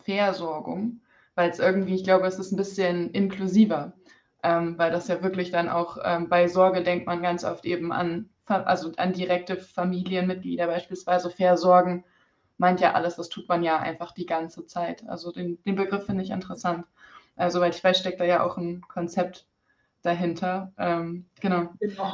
Versorgung, 0.04 1.02
weil 1.36 1.50
es 1.50 1.60
irgendwie, 1.60 1.96
ich 1.96 2.04
glaube, 2.04 2.28
es 2.28 2.38
ist 2.38 2.52
ein 2.52 2.58
bisschen 2.58 3.12
inklusiver, 3.12 3.94
ähm, 4.44 4.78
weil 4.78 4.92
das 4.92 5.08
ja 5.08 5.24
wirklich 5.24 5.52
dann 5.52 5.70
auch 5.70 5.98
ähm, 6.04 6.30
bei 6.30 6.48
Sorge 6.48 6.84
denkt 6.84 7.08
man 7.08 7.22
ganz 7.22 7.44
oft 7.44 7.66
eben 7.66 7.92
an, 7.92 8.30
also 8.46 8.92
an 8.98 9.14
direkte 9.14 9.56
Familienmitglieder 9.56 10.68
beispielsweise 10.68 11.30
versorgen 11.30 12.04
meint 12.58 12.80
ja 12.80 12.94
alles, 12.94 13.16
das 13.16 13.30
tut 13.30 13.50
man 13.50 13.64
ja 13.64 13.80
einfach 13.80 14.12
die 14.12 14.26
ganze 14.26 14.66
Zeit. 14.66 15.08
Also 15.08 15.32
den, 15.32 15.62
den 15.64 15.76
Begriff 15.76 16.06
finde 16.06 16.24
ich 16.24 16.30
interessant. 16.30 16.86
Also, 17.36 17.60
weil 17.60 17.72
ich 17.72 17.84
weiß, 17.84 18.00
steckt 18.00 18.20
da 18.20 18.26
ja 18.26 18.44
auch 18.44 18.58
ein 18.58 18.82
Konzept 18.82 19.48
dahinter. 20.04 20.72
Ähm, 20.78 21.26
genau. 21.40 21.70
Genau. 21.80 22.12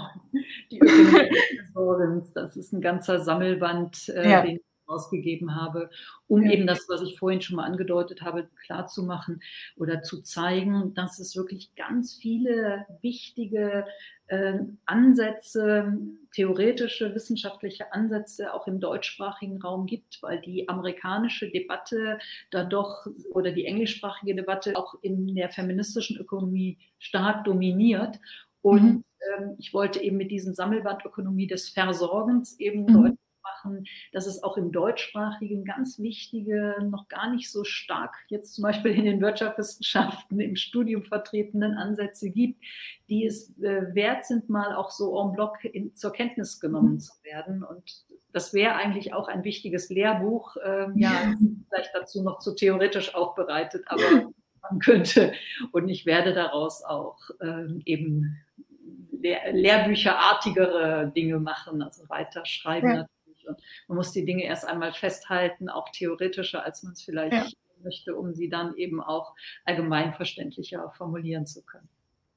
Die 0.72 0.80
Ökonomie 0.80 2.24
das 2.34 2.56
ist 2.56 2.72
ein 2.72 2.82
ganzer 2.82 3.20
Sammelband, 3.20 4.10
äh, 4.10 4.30
ja. 4.30 4.42
den 4.42 4.60
ausgegeben 4.89 5.55
habe, 5.55 5.89
um 6.27 6.43
ja. 6.43 6.51
eben 6.51 6.67
das, 6.67 6.88
was 6.89 7.01
ich 7.01 7.17
vorhin 7.17 7.41
schon 7.41 7.55
mal 7.55 7.65
angedeutet 7.65 8.22
habe, 8.22 8.50
klarzumachen 8.65 9.41
oder 9.77 10.01
zu 10.01 10.22
zeigen, 10.22 10.93
dass 10.93 11.19
es 11.19 11.36
wirklich 11.36 11.75
ganz 11.75 12.15
viele 12.15 12.86
wichtige 13.01 13.86
äh, 14.27 14.60
Ansätze, 14.86 15.98
theoretische, 16.34 17.15
wissenschaftliche 17.15 17.93
Ansätze 17.93 18.53
auch 18.53 18.67
im 18.67 18.79
deutschsprachigen 18.79 19.62
Raum 19.62 19.86
gibt, 19.86 20.22
weil 20.22 20.39
die 20.39 20.69
amerikanische 20.69 21.50
Debatte 21.50 22.19
da 22.51 22.63
doch 22.63 23.08
oder 23.31 23.51
die 23.51 23.65
englischsprachige 23.65 24.36
Debatte 24.36 24.75
auch 24.75 24.96
in 25.01 25.36
der 25.36 25.50
feministischen 25.50 26.17
Ökonomie 26.17 26.77
stark 27.00 27.43
dominiert. 27.46 28.19
Und 28.62 28.84
mhm. 28.84 29.03
ähm, 29.38 29.55
ich 29.58 29.74
wollte 29.74 30.01
eben 30.01 30.17
mit 30.17 30.31
diesem 30.31 30.53
Sammelband 30.53 31.05
Ökonomie 31.05 31.48
des 31.48 31.69
Versorgens 31.69 32.60
eben 32.60 32.84
mhm. 32.84 33.17
Machen, 33.43 33.86
dass 34.12 34.27
es 34.27 34.43
auch 34.43 34.58
im 34.58 34.72
deutschsprachigen 34.72 35.65
ganz 35.65 36.00
wichtige, 36.00 36.75
noch 36.81 37.08
gar 37.08 37.31
nicht 37.31 37.51
so 37.51 37.63
stark 37.63 38.15
jetzt 38.27 38.53
zum 38.55 38.63
Beispiel 38.63 38.91
in 38.91 39.05
den 39.05 39.22
Wirtschaftswissenschaften 39.22 40.39
im 40.39 40.55
Studium 40.55 41.03
vertretenen 41.03 41.75
Ansätze 41.75 42.29
gibt, 42.29 42.63
die 43.10 43.25
es 43.25 43.58
äh, 43.60 43.93
wert 43.93 44.25
sind, 44.25 44.50
mal 44.50 44.75
auch 44.75 44.91
so 44.91 45.19
en 45.22 45.34
bloc 45.34 45.63
in, 45.63 45.96
zur 45.96 46.12
Kenntnis 46.12 46.60
genommen 46.60 46.93
mhm. 46.93 47.00
zu 47.00 47.13
werden. 47.24 47.63
Und 47.63 48.05
das 48.31 48.53
wäre 48.53 48.75
eigentlich 48.75 49.13
auch 49.13 49.27
ein 49.27 49.43
wichtiges 49.43 49.89
Lehrbuch. 49.89 50.58
Ähm, 50.63 50.93
ja, 50.96 51.34
vielleicht 51.69 51.91
dazu 51.93 52.24
noch 52.24 52.39
zu 52.39 52.55
theoretisch 52.55 53.15
aufbereitet, 53.15 53.84
aber 53.88 54.31
man 54.62 54.79
könnte 54.79 55.34
und 55.72 55.89
ich 55.89 56.05
werde 56.05 56.34
daraus 56.34 56.84
auch 56.84 57.17
ähm, 57.41 57.81
eben 57.86 58.38
Lehr 59.12 59.51
Lehrbücherartigere 59.51 61.12
Dinge 61.15 61.39
machen, 61.39 61.81
also 61.81 62.08
weiterschreiben. 62.08 62.96
Ja. 62.96 63.05
Und 63.50 63.62
man 63.88 63.98
muss 63.98 64.12
die 64.12 64.25
Dinge 64.25 64.44
erst 64.44 64.65
einmal 64.65 64.94
festhalten, 64.94 65.70
auch 65.70 65.89
theoretischer, 65.89 66.63
als 66.63 66.84
man 66.84 66.94
es 66.94 67.01
vielleicht 67.01 67.34
ja. 67.34 67.46
möchte, 67.84 68.15
um 68.15 68.34
sie 68.34 68.50
dann 68.50 68.75
eben 68.75 69.01
auch 69.01 69.36
allgemeinverständlicher 69.65 70.89
formulieren 70.91 71.46
zu 71.46 71.63
können. 71.63 71.89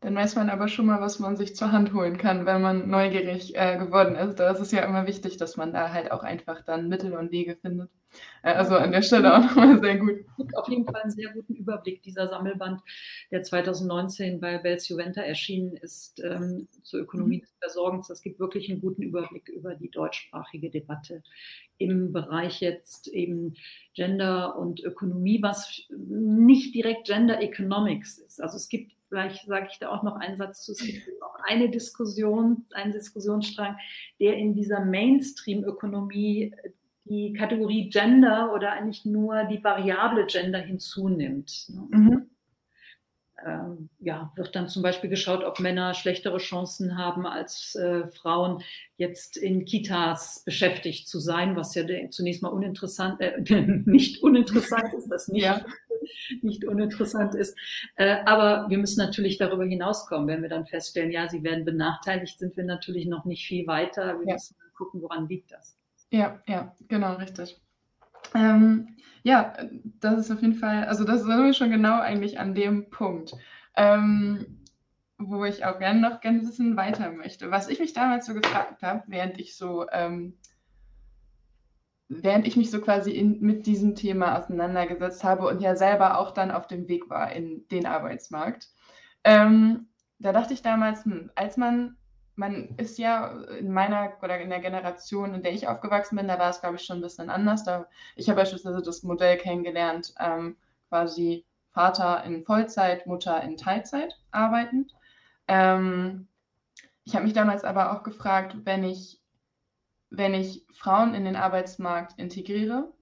Dann 0.02 0.16
weiß 0.16 0.35
man 0.35 0.50
aber 0.50 0.66
schon 0.66 0.87
mal, 0.87 1.00
was 1.00 1.21
man 1.21 1.37
sich 1.37 1.54
zur 1.54 1.71
Hand 1.71 1.94
holen 1.94 2.18
kann, 2.18 2.44
wenn 2.44 2.61
man 2.61 2.90
neugierig 2.90 3.54
äh, 3.54 3.78
geworden 3.78 4.16
ist. 4.16 4.40
Da 4.40 4.50
ist 4.50 4.59
es 4.59 4.73
ja 4.73 4.85
immer 4.85 5.06
wichtig, 5.06 5.37
dass 5.37 5.56
man 5.56 5.73
da 5.73 5.92
halt 5.92 6.11
auch 6.11 6.25
einfach 6.25 6.64
dann 6.64 6.88
Mittel 6.88 7.12
und 7.12 7.30
Wege 7.30 7.54
findet. 7.54 7.88
Äh, 8.42 8.52
also 8.54 8.75
an 8.75 8.90
der 8.90 9.02
Stelle 9.02 9.32
auch 9.32 9.42
nochmal 9.42 9.80
sehr 9.80 9.99
gut. 9.99 10.25
Auf 10.54 10.68
jeden 10.68 10.85
Fall 10.85 11.02
einen 11.02 11.12
sehr 11.12 11.32
guten 11.32 11.54
Überblick. 11.54 12.02
Dieser 12.02 12.26
Sammelband, 12.26 12.80
der 13.30 13.44
2019 13.44 14.40
bei 14.40 14.59
Bells 14.59 14.88
Juventa 14.88 15.21
erschienen 15.21 15.76
ist, 15.76 16.21
ähm, 16.25 16.66
zur 16.82 17.02
Ökonomie 17.02 17.37
mhm. 17.37 17.42
des 17.42 17.54
Versorgens. 17.61 18.09
Das 18.09 18.23
gibt 18.23 18.40
wirklich 18.40 18.68
einen 18.71 18.80
guten 18.80 19.02
Überblick 19.02 19.49
über 19.50 19.76
die 19.76 19.88
deutschsprachige 19.88 20.68
Debatte 20.68 21.23
im 21.78 22.12
Bereich 22.12 22.61
jetzt 22.61 23.06
eben 23.06 23.54
Gender 23.94 24.59
und 24.59 24.80
Ökonomie, 24.82 25.40
was 25.42 25.87
nicht 25.90 26.75
direkt 26.75 27.06
Gender 27.06 27.40
Economics 27.40 28.18
ist. 28.18 28.42
Also 28.42 28.56
es 28.56 28.68
gibt 28.68 28.92
Vielleicht 29.12 29.45
sage 29.45 29.69
ich 29.71 29.78
da 29.78 29.90
auch 29.90 30.02
noch 30.02 30.16
einen 30.16 30.38
Satz 30.38 30.64
zu. 30.64 30.73
Es 30.73 30.78
gibt 30.78 31.23
auch 31.23 31.35
eine 31.45 31.69
Diskussion, 31.69 32.64
einen 32.73 32.92
Diskussionsstrang, 32.92 33.76
der 34.19 34.38
in 34.38 34.54
dieser 34.54 34.83
Mainstream-Ökonomie 34.87 36.54
die 37.04 37.35
Kategorie 37.35 37.90
Gender 37.90 38.54
oder 38.54 38.73
eigentlich 38.73 39.04
nur 39.04 39.45
die 39.45 39.62
Variable 39.62 40.25
Gender 40.25 40.61
hinzunimmt. 40.61 41.69
Mhm. 41.90 42.31
Ähm, 43.45 43.90
ja, 43.99 44.33
wird 44.37 44.57
dann 44.57 44.69
zum 44.69 44.83
Beispiel 44.83 45.11
geschaut, 45.11 45.45
ob 45.45 45.61
Männer 45.61 45.92
schlechtere 45.92 46.38
Chancen 46.38 46.97
haben 46.97 47.26
als 47.26 47.75
äh, 47.75 48.07
Frauen, 48.07 48.62
jetzt 48.97 49.37
in 49.37 49.64
Kitas 49.66 50.42
beschäftigt 50.47 51.07
zu 51.07 51.19
sein, 51.19 51.54
was 51.57 51.75
ja 51.75 51.85
zunächst 52.09 52.42
mal 52.42 52.49
uninteressant, 52.49 53.21
äh, 53.21 53.40
nicht 53.85 54.23
uninteressant 54.23 54.95
ist, 54.95 55.09
das 55.09 55.28
nicht 55.28 55.42
ja 55.42 55.64
nicht 56.42 56.64
uninteressant 56.64 57.35
ist. 57.35 57.56
Äh, 57.97 58.18
aber 58.25 58.68
wir 58.68 58.78
müssen 58.78 58.99
natürlich 58.99 59.38
darüber 59.38 59.64
hinauskommen. 59.64 60.28
Wenn 60.28 60.42
wir 60.42 60.49
dann 60.49 60.66
feststellen, 60.66 61.11
ja, 61.11 61.28
sie 61.28 61.42
werden 61.42 61.64
benachteiligt, 61.64 62.38
sind 62.38 62.56
wir 62.56 62.64
natürlich 62.64 63.06
noch 63.06 63.25
nicht 63.25 63.47
viel 63.47 63.66
weiter. 63.66 64.18
Wir 64.18 64.26
ja. 64.26 64.35
müssen 64.35 64.56
gucken, 64.75 65.02
woran 65.02 65.28
liegt 65.28 65.52
das. 65.52 65.76
Ja, 66.11 66.40
ja, 66.47 66.75
genau, 66.88 67.14
richtig. 67.14 67.61
Ähm, 68.35 68.97
ja, 69.23 69.56
das 70.00 70.21
ist 70.21 70.30
auf 70.30 70.42
jeden 70.42 70.54
Fall, 70.54 70.85
also 70.85 71.04
das 71.04 71.23
sind 71.23 71.44
wir 71.44 71.54
schon 71.54 71.71
genau 71.71 72.00
eigentlich 72.00 72.38
an 72.38 72.54
dem 72.54 72.90
Punkt, 72.90 73.35
ähm, 73.76 74.64
wo 75.18 75.44
ich 75.44 75.64
auch 75.64 75.78
gerne 75.78 76.00
noch 76.00 76.21
gerne 76.21 76.42
wissen 76.42 76.76
weiter 76.76 77.12
möchte. 77.12 77.50
Was 77.50 77.68
ich 77.68 77.78
mich 77.78 77.92
damals 77.92 78.26
so 78.26 78.35
gefragt 78.35 78.82
habe, 78.82 79.02
während 79.06 79.38
ich 79.38 79.56
so 79.56 79.87
ähm, 79.92 80.37
während 82.21 82.47
ich 82.47 82.57
mich 82.57 82.71
so 82.71 82.81
quasi 82.81 83.12
in, 83.12 83.40
mit 83.40 83.66
diesem 83.66 83.95
Thema 83.95 84.38
auseinandergesetzt 84.38 85.25
habe 85.25 85.47
und 85.47 85.61
ja 85.61 85.76
selber 85.76 86.19
auch 86.19 86.33
dann 86.33 86.50
auf 86.50 86.66
dem 86.66 86.88
Weg 86.88 87.09
war 87.09 87.33
in 87.33 87.66
den 87.69 87.87
Arbeitsmarkt, 87.87 88.69
ähm, 89.25 89.88
da 90.19 90.33
dachte 90.33 90.54
ich 90.54 90.62
damals, 90.62 91.04
hm, 91.04 91.31
als 91.35 91.57
man, 91.57 91.97
man 92.37 92.75
ist 92.76 92.99
ja 92.99 93.42
in 93.59 93.73
meiner 93.73 94.12
oder 94.23 94.40
in 94.40 94.50
der 94.50 94.61
Generation, 94.61 95.35
in 95.35 95.42
der 95.42 95.52
ich 95.52 95.69
aufgewachsen 95.69 96.16
bin, 96.16 96.28
da 96.28 96.38
war 96.38 96.50
es, 96.50 96.61
glaube 96.61 96.76
ich, 96.76 96.83
schon 96.83 96.99
ein 96.99 97.02
bisschen 97.02 97.31
anders. 97.31 97.64
Da, 97.64 97.87
ich 98.16 98.28
habe 98.28 98.40
beispielsweise 98.40 98.83
das 98.83 99.02
Modell 99.02 99.37
kennengelernt, 99.38 100.14
ähm, 100.21 100.57
quasi 100.88 101.45
Vater 101.71 102.23
in 102.25 102.45
Vollzeit, 102.45 103.07
Mutter 103.07 103.42
in 103.42 103.57
Teilzeit 103.57 104.19
arbeitend. 104.31 104.95
Ähm, 105.49 106.28
ich 107.04 107.14
habe 107.14 107.25
mich 107.25 107.33
damals 107.33 107.64
aber 107.64 107.92
auch 107.92 108.02
gefragt, 108.02 108.57
wenn 108.64 108.85
ich 108.85 109.22
wenn 110.12 110.35
ich 110.35 110.66
Frauen 110.73 111.14
in 111.14 111.25
den 111.25 111.37
Arbeitsmarkt 111.37 112.19
integriere, 112.19 112.92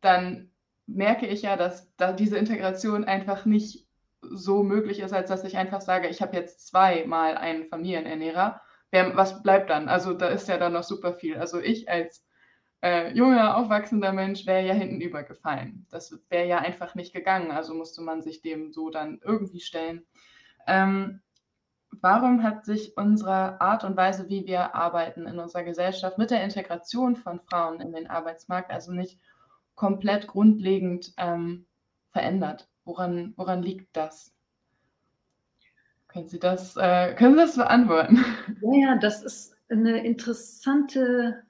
dann 0.00 0.50
merke 0.86 1.26
ich 1.26 1.42
ja, 1.42 1.56
dass 1.56 1.94
da 1.96 2.12
diese 2.12 2.38
Integration 2.38 3.04
einfach 3.04 3.44
nicht 3.44 3.86
so 4.22 4.62
möglich 4.62 5.00
ist, 5.00 5.12
als 5.12 5.28
dass 5.28 5.44
ich 5.44 5.56
einfach 5.56 5.80
sage, 5.80 6.08
ich 6.08 6.22
habe 6.22 6.36
jetzt 6.36 6.66
zweimal 6.66 7.36
einen 7.36 7.66
Familienernährer. 7.66 8.60
Wer, 8.90 9.16
was 9.16 9.42
bleibt 9.42 9.70
dann? 9.70 9.88
Also 9.88 10.14
da 10.14 10.28
ist 10.28 10.48
ja 10.48 10.58
dann 10.58 10.72
noch 10.72 10.82
super 10.82 11.14
viel. 11.14 11.36
Also 11.36 11.60
ich 11.60 11.88
als 11.88 12.26
äh, 12.82 13.12
junger, 13.12 13.56
aufwachsender 13.56 14.12
Mensch 14.12 14.46
wäre 14.46 14.66
ja 14.66 14.74
hinten 14.74 15.00
übergefallen. 15.00 15.86
Das 15.90 16.18
wäre 16.30 16.46
ja 16.46 16.58
einfach 16.58 16.94
nicht 16.94 17.12
gegangen. 17.12 17.50
Also 17.50 17.74
musste 17.74 18.02
man 18.02 18.22
sich 18.22 18.40
dem 18.40 18.72
so 18.72 18.90
dann 18.90 19.20
irgendwie 19.22 19.60
stellen. 19.60 20.06
Ähm, 20.66 21.20
warum 22.00 22.42
hat 22.42 22.64
sich 22.64 22.96
unsere 22.96 23.60
Art 23.60 23.84
und 23.84 23.96
Weise, 23.96 24.28
wie 24.28 24.46
wir 24.46 24.74
arbeiten 24.74 25.26
in 25.26 25.38
unserer 25.38 25.64
Gesellschaft 25.64 26.18
mit 26.18 26.30
der 26.30 26.42
Integration 26.42 27.16
von 27.16 27.40
Frauen 27.40 27.80
in 27.80 27.92
den 27.92 28.08
Arbeitsmarkt 28.08 28.70
also 28.70 28.92
nicht 28.92 29.18
komplett 29.74 30.26
grundlegend 30.26 31.12
ähm, 31.16 31.66
verändert? 32.12 32.68
Woran, 32.84 33.34
woran 33.36 33.62
liegt 33.62 33.96
das? 33.96 34.32
Können 36.08 36.28
Sie 36.28 36.40
das, 36.40 36.76
äh, 36.76 37.14
können 37.14 37.34
Sie 37.34 37.40
das 37.40 37.56
beantworten? 37.56 38.24
Ja, 38.62 38.96
das 38.96 39.22
ist 39.22 39.56
eine 39.68 40.04
interessante 40.04 41.44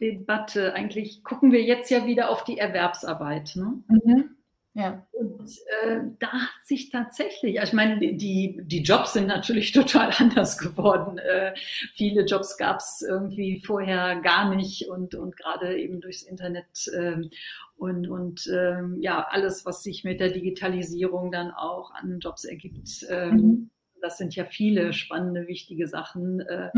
Debatte. 0.00 0.74
Eigentlich 0.74 1.24
gucken 1.24 1.52
wir 1.52 1.62
jetzt 1.62 1.90
ja 1.90 2.06
wieder 2.06 2.28
auf 2.30 2.44
die 2.44 2.58
Erwerbsarbeit. 2.58 3.52
Ne? 3.56 3.82
Mhm. 3.88 4.36
Ja. 4.74 5.06
Und 5.12 5.48
äh, 5.84 6.00
da 6.18 6.32
hat 6.32 6.64
sich 6.64 6.90
tatsächlich, 6.90 7.60
also 7.60 7.70
ich 7.70 7.74
meine, 7.74 7.98
die, 8.00 8.60
die 8.60 8.82
Jobs 8.82 9.12
sind 9.12 9.28
natürlich 9.28 9.70
total 9.72 10.10
anders 10.18 10.58
geworden. 10.58 11.18
Äh, 11.18 11.54
viele 11.94 12.24
Jobs 12.24 12.56
gab 12.56 12.78
es 12.78 13.04
irgendwie 13.08 13.62
vorher 13.64 14.20
gar 14.20 14.52
nicht 14.52 14.88
und, 14.88 15.14
und 15.14 15.36
gerade 15.36 15.78
eben 15.78 16.00
durchs 16.00 16.22
Internet 16.22 16.90
ähm, 16.96 17.30
und, 17.76 18.08
und 18.08 18.48
ähm, 18.52 18.96
ja, 19.00 19.26
alles, 19.30 19.64
was 19.64 19.84
sich 19.84 20.02
mit 20.02 20.18
der 20.18 20.30
Digitalisierung 20.30 21.30
dann 21.30 21.52
auch 21.52 21.92
an 21.92 22.18
Jobs 22.18 22.44
ergibt. 22.44 23.06
Ähm, 23.08 23.36
mhm. 23.36 23.70
Das 24.00 24.18
sind 24.18 24.34
ja 24.34 24.44
viele 24.44 24.92
spannende, 24.92 25.46
wichtige 25.46 25.86
Sachen. 25.86 26.40
Äh, 26.40 26.70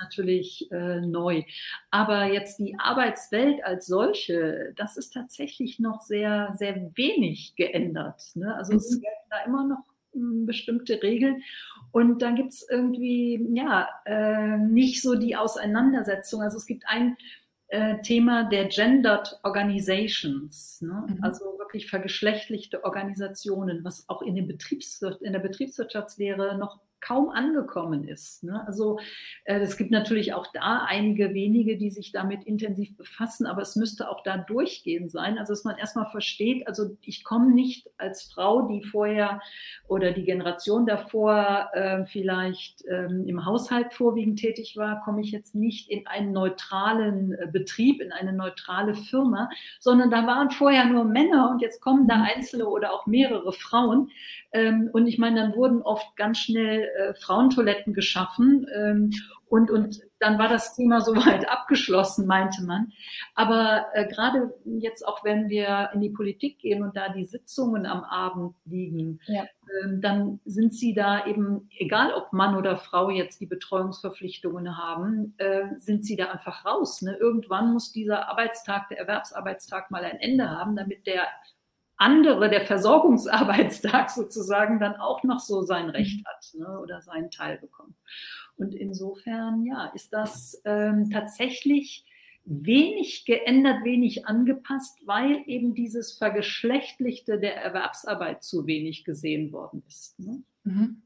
natürlich 0.00 0.70
äh, 0.70 1.00
neu. 1.00 1.42
Aber 1.90 2.26
jetzt 2.26 2.58
die 2.58 2.76
Arbeitswelt 2.78 3.64
als 3.64 3.86
solche, 3.86 4.72
das 4.76 4.96
ist 4.96 5.12
tatsächlich 5.12 5.78
noch 5.78 6.00
sehr, 6.00 6.54
sehr 6.56 6.90
wenig 6.96 7.54
geändert. 7.56 8.22
Ne? 8.34 8.54
Also 8.54 8.72
mhm. 8.72 8.78
es 8.78 9.00
gelten 9.00 9.30
da 9.30 9.44
immer 9.44 9.66
noch 9.66 9.84
hm, 10.12 10.46
bestimmte 10.46 11.02
Regeln. 11.02 11.42
Und 11.92 12.22
dann 12.22 12.36
gibt 12.36 12.52
es 12.52 12.66
irgendwie, 12.68 13.46
ja, 13.54 13.88
äh, 14.04 14.58
nicht 14.58 15.02
so 15.02 15.14
die 15.14 15.36
Auseinandersetzung. 15.36 16.42
Also 16.42 16.56
es 16.56 16.66
gibt 16.66 16.84
ein 16.86 17.16
äh, 17.68 18.00
Thema 18.02 18.44
der 18.44 18.66
Gendered 18.66 19.40
Organizations, 19.42 20.80
ne? 20.80 21.06
mhm. 21.08 21.18
also 21.22 21.44
wirklich 21.58 21.88
vergeschlechtlichte 21.88 22.84
Organisationen, 22.84 23.82
was 23.84 24.08
auch 24.08 24.22
in, 24.22 24.34
den 24.34 24.46
Betriebswirt 24.46 25.20
in 25.22 25.32
der 25.32 25.40
Betriebswirtschaftslehre 25.40 26.56
noch 26.56 26.78
kaum 27.04 27.28
angekommen 27.28 28.08
ist. 28.08 28.42
Ne? 28.44 28.64
Also 28.66 28.98
äh, 29.44 29.60
es 29.60 29.76
gibt 29.76 29.90
natürlich 29.90 30.32
auch 30.32 30.46
da 30.52 30.86
einige 30.88 31.34
wenige, 31.34 31.76
die 31.76 31.90
sich 31.90 32.12
damit 32.12 32.44
intensiv 32.44 32.96
befassen, 32.96 33.46
aber 33.46 33.62
es 33.62 33.76
müsste 33.76 34.08
auch 34.08 34.22
da 34.22 34.38
durchgehend 34.38 35.10
sein. 35.10 35.38
Also 35.38 35.52
dass 35.52 35.64
man 35.64 35.76
erstmal 35.76 36.06
versteht, 36.06 36.66
also 36.66 36.96
ich 37.02 37.22
komme 37.22 37.52
nicht 37.52 37.90
als 37.98 38.22
Frau, 38.22 38.68
die 38.68 38.82
vorher 38.82 39.40
oder 39.86 40.12
die 40.12 40.24
Generation 40.24 40.86
davor 40.86 41.68
äh, 41.74 42.06
vielleicht 42.06 42.84
ähm, 42.88 43.24
im 43.26 43.44
Haushalt 43.44 43.92
vorwiegend 43.92 44.38
tätig 44.38 44.76
war, 44.76 45.02
komme 45.04 45.20
ich 45.20 45.30
jetzt 45.30 45.54
nicht 45.54 45.90
in 45.90 46.06
einen 46.06 46.32
neutralen 46.32 47.32
äh, 47.32 47.46
Betrieb, 47.52 48.00
in 48.00 48.12
eine 48.12 48.32
neutrale 48.32 48.94
Firma, 48.94 49.50
sondern 49.78 50.10
da 50.10 50.26
waren 50.26 50.50
vorher 50.50 50.86
nur 50.86 51.04
Männer 51.04 51.50
und 51.50 51.60
jetzt 51.60 51.82
kommen 51.82 52.08
da 52.08 52.16
mhm. 52.16 52.28
einzelne 52.34 52.66
oder 52.66 52.92
auch 52.92 53.06
mehrere 53.06 53.52
Frauen. 53.52 54.10
Ähm, 54.52 54.88
und 54.92 55.06
ich 55.06 55.18
meine, 55.18 55.40
dann 55.40 55.56
wurden 55.56 55.82
oft 55.82 56.16
ganz 56.16 56.38
schnell 56.38 56.88
äh, 56.96 57.14
Frauentoiletten 57.14 57.94
geschaffen 57.94 58.66
ähm, 58.74 59.10
und, 59.54 59.70
und 59.70 60.00
dann 60.18 60.38
war 60.38 60.48
das 60.48 60.74
Thema 60.74 61.00
soweit 61.00 61.48
abgeschlossen, 61.48 62.26
meinte 62.26 62.64
man. 62.64 62.92
Aber 63.34 63.86
äh, 63.92 64.08
gerade 64.08 64.52
jetzt 64.64 65.06
auch, 65.06 65.22
wenn 65.22 65.48
wir 65.48 65.90
in 65.94 66.00
die 66.00 66.10
Politik 66.10 66.58
gehen 66.58 66.82
und 66.82 66.96
da 66.96 67.10
die 67.10 67.24
Sitzungen 67.24 67.86
am 67.86 68.02
Abend 68.02 68.56
liegen, 68.64 69.20
ja. 69.26 69.44
ähm, 69.82 70.00
dann 70.00 70.40
sind 70.44 70.74
sie 70.74 70.94
da 70.94 71.26
eben, 71.26 71.68
egal 71.78 72.12
ob 72.14 72.32
Mann 72.32 72.56
oder 72.56 72.76
Frau 72.76 73.10
jetzt 73.10 73.40
die 73.40 73.46
Betreuungsverpflichtungen 73.46 74.76
haben, 74.76 75.34
äh, 75.38 75.78
sind 75.78 76.04
sie 76.04 76.16
da 76.16 76.30
einfach 76.30 76.64
raus. 76.64 77.02
Ne? 77.02 77.16
Irgendwann 77.16 77.72
muss 77.72 77.92
dieser 77.92 78.28
Arbeitstag, 78.28 78.88
der 78.88 78.98
Erwerbsarbeitstag 78.98 79.90
mal 79.90 80.04
ein 80.04 80.18
Ende 80.18 80.50
haben, 80.50 80.74
damit 80.74 81.06
der 81.06 81.28
andere, 82.04 82.50
der 82.50 82.60
Versorgungsarbeitstag 82.60 84.10
sozusagen, 84.10 84.78
dann 84.78 84.96
auch 84.96 85.22
noch 85.24 85.40
so 85.40 85.62
sein 85.62 85.88
Recht 85.88 86.20
mhm. 86.20 86.24
hat 86.26 86.54
ne, 86.54 86.78
oder 86.80 87.00
seinen 87.00 87.30
Teil 87.30 87.58
bekommt. 87.58 87.96
Und 88.56 88.74
insofern, 88.74 89.64
ja, 89.64 89.86
ist 89.94 90.12
das 90.12 90.60
ähm, 90.64 91.10
tatsächlich 91.10 92.04
wenig 92.44 93.24
geändert, 93.24 93.84
wenig 93.84 94.26
angepasst, 94.26 94.98
weil 95.06 95.42
eben 95.46 95.74
dieses 95.74 96.12
Vergeschlechtlichte 96.12 97.40
der 97.40 97.56
Erwerbsarbeit 97.56 98.44
zu 98.44 98.66
wenig 98.66 99.04
gesehen 99.04 99.50
worden 99.50 99.82
ist. 99.88 100.18
Ne? 100.20 100.42
Mhm. 100.64 101.02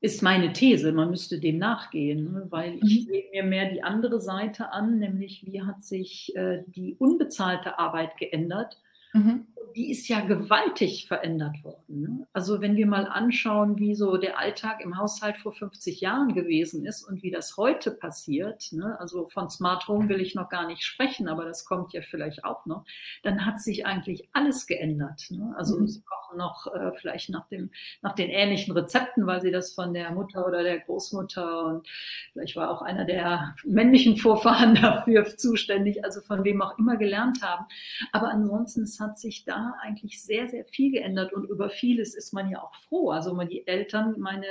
Ist 0.00 0.22
meine 0.22 0.52
These, 0.52 0.92
man 0.92 1.10
müsste 1.10 1.38
dem 1.38 1.58
nachgehen, 1.58 2.32
ne? 2.32 2.46
weil 2.50 2.74
ich 2.82 3.06
mhm. 3.06 3.12
sehe 3.12 3.30
mir 3.30 3.44
mehr 3.44 3.70
die 3.70 3.84
andere 3.84 4.20
Seite 4.20 4.72
an, 4.72 4.98
nämlich 4.98 5.46
wie 5.46 5.62
hat 5.62 5.84
sich 5.84 6.34
äh, 6.34 6.64
die 6.66 6.96
unbezahlte 6.96 7.78
Arbeit 7.78 8.16
geändert 8.18 8.76
Mhm. 9.14 9.46
Die 9.74 9.90
ist 9.90 10.08
ja 10.08 10.20
gewaltig 10.20 11.06
verändert 11.08 11.62
worden. 11.64 12.00
Ne? 12.00 12.26
Also 12.32 12.60
wenn 12.60 12.76
wir 12.76 12.86
mal 12.86 13.06
anschauen, 13.06 13.78
wie 13.78 13.94
so 13.94 14.16
der 14.16 14.38
Alltag 14.38 14.80
im 14.80 14.98
Haushalt 14.98 15.36
vor 15.38 15.52
50 15.52 16.00
Jahren 16.00 16.34
gewesen 16.34 16.84
ist 16.86 17.02
und 17.02 17.22
wie 17.22 17.30
das 17.30 17.56
heute 17.56 17.90
passiert, 17.90 18.70
ne? 18.72 18.98
also 19.00 19.28
von 19.28 19.50
Smart 19.50 19.88
Home 19.88 20.08
will 20.08 20.20
ich 20.20 20.34
noch 20.34 20.48
gar 20.48 20.66
nicht 20.66 20.84
sprechen, 20.84 21.28
aber 21.28 21.44
das 21.44 21.64
kommt 21.64 21.92
ja 21.92 22.02
vielleicht 22.02 22.44
auch 22.44 22.66
noch, 22.66 22.84
dann 23.22 23.44
hat 23.44 23.60
sich 23.60 23.86
eigentlich 23.86 24.28
alles 24.32 24.66
geändert. 24.66 25.26
Ne? 25.30 25.54
Also 25.56 25.78
mhm. 25.78 25.88
sie 25.88 26.02
kochen 26.02 26.38
noch 26.38 26.66
äh, 26.66 26.92
vielleicht 27.00 27.30
nach, 27.30 27.46
dem, 27.48 27.70
nach 28.02 28.14
den 28.14 28.30
ähnlichen 28.30 28.72
Rezepten, 28.74 29.26
weil 29.26 29.40
sie 29.40 29.50
das 29.50 29.72
von 29.74 29.92
der 29.92 30.12
Mutter 30.12 30.46
oder 30.46 30.62
der 30.62 30.80
Großmutter 30.80 31.66
und 31.66 31.88
vielleicht 32.32 32.56
war 32.56 32.70
auch 32.70 32.82
einer 32.82 33.04
der 33.04 33.54
männlichen 33.64 34.16
Vorfahren 34.16 34.74
dafür 34.80 35.36
zuständig, 35.36 36.04
also 36.04 36.20
von 36.20 36.44
wem 36.44 36.62
auch 36.62 36.78
immer 36.78 36.96
gelernt 36.96 37.42
haben. 37.42 37.66
Aber 38.12 38.28
ansonsten 38.28 38.84
hat 39.00 39.18
sich 39.18 39.44
da 39.44 39.53
eigentlich 39.82 40.22
sehr, 40.22 40.48
sehr 40.48 40.64
viel 40.64 40.92
geändert 40.92 41.32
und 41.32 41.48
über 41.48 41.68
vieles 41.68 42.14
ist 42.14 42.32
man 42.32 42.50
ja 42.50 42.62
auch 42.62 42.74
froh. 42.88 43.10
Also 43.10 43.36
die 43.44 43.66
Eltern, 43.66 44.18
meine 44.18 44.46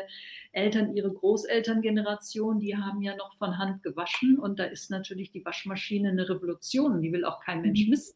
Eltern, 0.52 0.96
ihre 0.96 1.12
Großelterngeneration, 1.12 2.60
die 2.60 2.78
haben 2.78 3.02
ja 3.02 3.16
noch 3.16 3.34
von 3.38 3.58
Hand 3.58 3.84
gewaschen 3.84 4.40
und 4.40 4.60
da 4.60 4.66
ist 4.66 4.90
natürlich 4.90 5.32
die 5.32 5.46
Waschmaschine 5.46 6.10
eine 6.10 6.30
Revolution, 6.30 7.02
die 7.02 7.12
will 7.12 7.26
auch 7.26 7.40
kein 7.40 7.62
Mensch 7.62 7.84
mhm. 7.84 7.90
missen. 7.92 8.16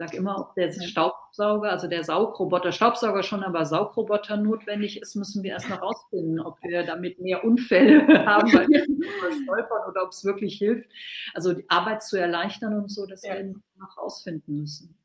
Ich 0.00 0.06
sage 0.06 0.16
immer, 0.18 0.38
ob 0.38 0.54
der 0.54 0.70
Staubsauger, 0.70 1.72
also 1.72 1.88
der 1.88 2.04
Saugroboter, 2.04 2.70
Staubsauger 2.70 3.24
schon, 3.24 3.42
aber 3.42 3.66
Saugroboter 3.66 4.36
notwendig 4.36 5.02
ist, 5.02 5.16
müssen 5.16 5.42
wir 5.42 5.50
erst 5.50 5.68
noch 5.68 5.82
rausfinden, 5.82 6.38
ob 6.38 6.62
wir 6.62 6.84
damit 6.84 7.18
mehr 7.20 7.42
Unfälle 7.42 8.06
haben, 8.26 8.52
weil 8.52 8.68
wir 8.68 8.84
stolpern 8.84 9.90
oder 9.90 10.04
ob 10.04 10.10
es 10.10 10.24
wirklich 10.24 10.56
hilft. 10.56 10.88
Also 11.34 11.52
die 11.52 11.68
Arbeit 11.68 12.04
zu 12.04 12.16
erleichtern 12.16 12.74
und 12.74 12.92
so, 12.92 13.06
das 13.06 13.24
ja. 13.24 13.34
werden 13.34 13.54
wir 13.54 13.82
noch 13.82 13.98
rausfinden 13.98 14.60
müssen. 14.60 14.96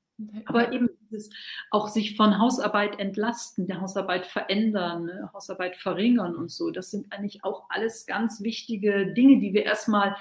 Aber 0.46 0.72
eben 0.72 0.90
dieses 1.10 1.30
auch 1.72 1.88
sich 1.88 2.16
von 2.16 2.40
Hausarbeit 2.40 3.00
entlasten, 3.00 3.68
der 3.68 3.82
Hausarbeit 3.82 4.26
verändern, 4.26 5.06
ne, 5.06 5.30
Hausarbeit 5.34 5.76
verringern 5.76 6.36
und 6.36 6.52
so, 6.52 6.72
das 6.72 6.92
sind 6.92 7.12
eigentlich 7.12 7.44
auch 7.44 7.66
alles 7.70 8.06
ganz 8.06 8.42
wichtige 8.42 9.14
Dinge, 9.14 9.40
die 9.40 9.54
wir 9.54 9.64
erstmal 9.64 10.16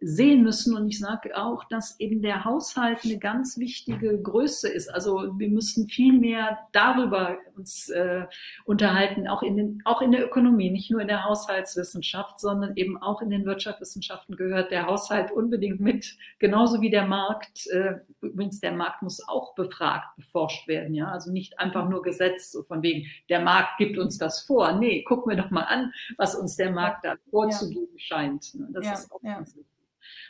sehen 0.00 0.42
müssen. 0.42 0.76
Und 0.76 0.88
ich 0.88 0.98
sage 0.98 1.36
auch, 1.36 1.64
dass 1.64 1.98
eben 1.98 2.22
der 2.22 2.44
Haushalt 2.44 2.98
eine 3.04 3.18
ganz 3.18 3.58
wichtige 3.58 4.20
Größe 4.20 4.68
ist. 4.68 4.88
Also 4.88 5.38
wir 5.38 5.48
müssen 5.48 5.88
viel 5.88 6.12
mehr 6.18 6.58
darüber 6.72 7.38
uns 7.56 7.88
äh, 7.88 8.26
unterhalten, 8.64 9.26
auch 9.26 9.42
in, 9.42 9.56
den, 9.56 9.82
auch 9.84 10.00
in 10.00 10.12
der 10.12 10.24
Ökonomie, 10.24 10.70
nicht 10.70 10.90
nur 10.90 11.00
in 11.00 11.08
der 11.08 11.24
Haushaltswissenschaft, 11.24 12.38
sondern 12.40 12.76
eben 12.76 13.00
auch 13.00 13.20
in 13.20 13.30
den 13.30 13.44
Wirtschaftswissenschaften 13.44 14.36
gehört 14.36 14.70
der 14.70 14.86
Haushalt 14.86 15.32
unbedingt 15.32 15.80
mit, 15.80 16.16
genauso 16.38 16.80
wie 16.80 16.90
der 16.90 17.06
Markt. 17.06 17.66
Äh, 17.68 17.96
übrigens, 18.20 18.60
der 18.60 18.72
Markt 18.72 19.02
muss 19.02 19.26
auch 19.26 19.54
befragt, 19.54 20.06
beforscht 20.16 20.68
werden. 20.68 20.94
Ja? 20.94 21.10
Also 21.10 21.32
nicht 21.32 21.58
einfach 21.58 21.88
nur 21.88 22.02
Gesetz, 22.02 22.52
so 22.52 22.62
von 22.62 22.82
wegen, 22.82 23.06
der 23.28 23.40
Markt 23.40 23.78
gibt 23.78 23.98
uns 23.98 24.18
das 24.18 24.42
vor. 24.42 24.72
Nee, 24.72 25.02
gucken 25.02 25.30
wir 25.30 25.42
doch 25.42 25.50
mal 25.50 25.64
an, 25.64 25.92
was 26.16 26.36
uns 26.36 26.56
der 26.56 26.70
Markt 26.70 27.04
da 27.04 27.16
vorzugeben 27.30 27.88
ja. 27.94 27.98
scheint. 27.98 28.54
Ne? 28.54 28.68
Das 28.72 28.86
ja, 28.86 28.92
ist 28.92 29.10
auch 29.10 29.22
ja. 29.22 29.34
ganz 29.34 29.56
wichtig. 29.56 29.77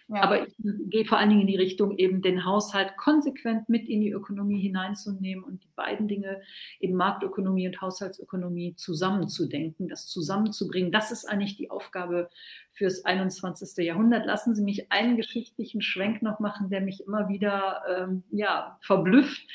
Ja. 0.08 0.22
Aber 0.22 0.46
ich 0.46 0.54
gehe 0.58 1.04
vor 1.04 1.18
allen 1.18 1.28
Dingen 1.28 1.42
in 1.42 1.46
die 1.46 1.56
Richtung, 1.56 1.96
eben 1.98 2.22
den 2.22 2.44
Haushalt 2.44 2.96
konsequent 2.96 3.68
mit 3.68 3.88
in 3.88 4.00
die 4.00 4.10
Ökonomie 4.10 4.60
hineinzunehmen 4.60 5.44
und 5.44 5.62
die 5.62 5.70
beiden 5.76 6.08
Dinge, 6.08 6.40
eben 6.80 6.94
Marktökonomie 6.94 7.66
und 7.66 7.80
Haushaltsökonomie 7.80 8.74
zusammenzudenken, 8.76 9.88
das 9.88 10.06
zusammenzubringen. 10.06 10.92
Das 10.92 11.10
ist 11.10 11.26
eigentlich 11.26 11.56
die 11.56 11.70
Aufgabe 11.70 12.30
fürs 12.72 13.04
21. 13.04 13.84
Jahrhundert. 13.84 14.24
Lassen 14.24 14.54
Sie 14.54 14.62
mich 14.62 14.90
einen 14.90 15.16
geschichtlichen 15.16 15.82
Schwenk 15.82 16.22
noch 16.22 16.40
machen, 16.40 16.70
der 16.70 16.80
mich 16.80 17.04
immer 17.06 17.28
wieder 17.28 17.82
ähm, 17.88 18.22
ja, 18.30 18.78
verblüfft. 18.80 19.46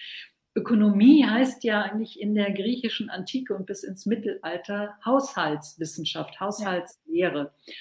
Ökonomie 0.55 1.25
heißt 1.25 1.63
ja 1.63 1.81
eigentlich 1.81 2.19
in 2.19 2.35
der 2.35 2.51
griechischen 2.51 3.09
Antike 3.09 3.55
und 3.55 3.65
bis 3.65 3.83
ins 3.83 4.05
Mittelalter 4.05 4.95
Haushaltswissenschaft, 5.03 6.39
Haushaltslehre. 6.39 7.51
Ja. 7.65 7.73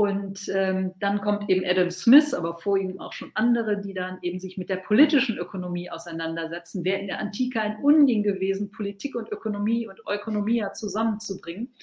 Und 0.00 0.48
ähm, 0.54 0.94
dann 0.98 1.20
kommt 1.20 1.50
eben 1.50 1.62
Adam 1.62 1.90
Smith, 1.90 2.32
aber 2.32 2.56
vor 2.56 2.78
ihm 2.78 2.98
auch 2.98 3.12
schon 3.12 3.32
andere, 3.34 3.78
die 3.78 3.92
dann 3.92 4.16
eben 4.22 4.40
sich 4.40 4.56
mit 4.56 4.70
der 4.70 4.76
politischen 4.76 5.36
Ökonomie 5.36 5.90
auseinandersetzen. 5.90 6.86
Wäre 6.86 7.00
in 7.00 7.06
der 7.08 7.18
Antike 7.18 7.60
ein 7.60 7.76
Unding 7.82 8.22
gewesen, 8.22 8.70
Politik 8.70 9.14
und 9.14 9.30
Ökonomie 9.30 9.86
und 9.86 10.00
Ökonomia 10.10 10.72
zusammenzubringen. 10.72 11.74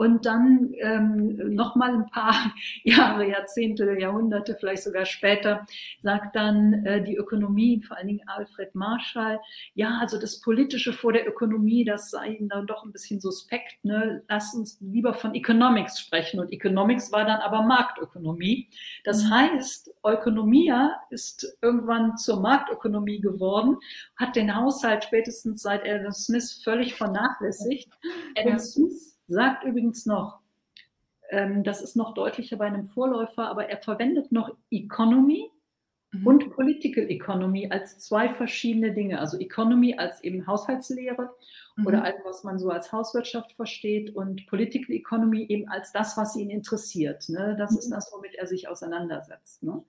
Und 0.00 0.24
dann 0.24 0.72
ähm, 0.78 1.54
nochmal 1.54 1.92
ein 1.92 2.06
paar 2.06 2.54
Jahre, 2.84 3.28
Jahrzehnte, 3.28 4.00
Jahrhunderte, 4.00 4.56
vielleicht 4.58 4.82
sogar 4.84 5.04
später, 5.04 5.66
sagt 6.02 6.36
dann 6.36 6.86
äh, 6.86 7.04
die 7.04 7.16
Ökonomie, 7.16 7.82
vor 7.82 7.98
allen 7.98 8.06
Dingen 8.06 8.26
Alfred 8.26 8.74
Marshall, 8.74 9.38
ja, 9.74 9.98
also 10.00 10.18
das 10.18 10.40
Politische 10.40 10.94
vor 10.94 11.12
der 11.12 11.28
Ökonomie, 11.28 11.84
das 11.84 12.08
sei 12.08 12.28
ihm 12.28 12.48
dann 12.48 12.66
doch 12.66 12.82
ein 12.82 12.92
bisschen 12.92 13.20
suspekt. 13.20 13.84
Ne? 13.84 14.22
Lass 14.26 14.54
uns 14.54 14.78
lieber 14.80 15.12
von 15.12 15.34
Economics 15.34 16.00
sprechen. 16.00 16.40
Und 16.40 16.50
Economics 16.50 17.12
war 17.12 17.26
dann 17.26 17.40
aber 17.40 17.60
Marktökonomie. 17.60 18.70
Das 19.04 19.24
mhm. 19.24 19.34
heißt, 19.34 19.90
Ökonomia 20.02 20.96
ist 21.10 21.58
irgendwann 21.60 22.16
zur 22.16 22.40
Marktökonomie 22.40 23.20
geworden, 23.20 23.76
hat 24.16 24.34
den 24.34 24.56
Haushalt 24.56 25.04
spätestens 25.04 25.60
seit 25.60 25.86
Adam 25.86 26.12
Smith 26.12 26.62
völlig 26.64 26.94
vernachlässigt. 26.94 27.90
Adam 28.34 28.58
Smith 28.58 29.09
sagt 29.30 29.64
übrigens 29.64 30.06
noch, 30.06 30.40
ähm, 31.30 31.62
das 31.62 31.80
ist 31.80 31.96
noch 31.96 32.14
deutlicher 32.14 32.56
bei 32.56 32.66
einem 32.66 32.86
Vorläufer, 32.86 33.48
aber 33.48 33.68
er 33.68 33.78
verwendet 33.78 34.32
noch 34.32 34.54
Economy 34.70 35.50
mhm. 36.10 36.26
und 36.26 36.50
Political 36.50 37.08
Economy 37.08 37.70
als 37.70 37.98
zwei 37.98 38.28
verschiedene 38.28 38.92
Dinge. 38.92 39.20
Also 39.20 39.38
Economy 39.38 39.96
als 39.96 40.22
eben 40.24 40.46
Haushaltslehre 40.46 41.30
mhm. 41.76 41.86
oder 41.86 42.04
alles, 42.04 42.20
was 42.24 42.44
man 42.44 42.58
so 42.58 42.70
als 42.70 42.92
Hauswirtschaft 42.92 43.52
versteht 43.52 44.14
und 44.14 44.46
Political 44.48 44.94
Economy 44.94 45.46
eben 45.48 45.68
als 45.68 45.92
das, 45.92 46.16
was 46.16 46.34
ihn 46.36 46.50
interessiert. 46.50 47.28
Ne? 47.28 47.54
Das 47.56 47.72
mhm. 47.72 47.78
ist 47.78 47.90
das, 47.90 48.10
womit 48.12 48.34
er 48.34 48.48
sich 48.48 48.68
auseinandersetzt. 48.68 49.62
Ne? 49.62 49.82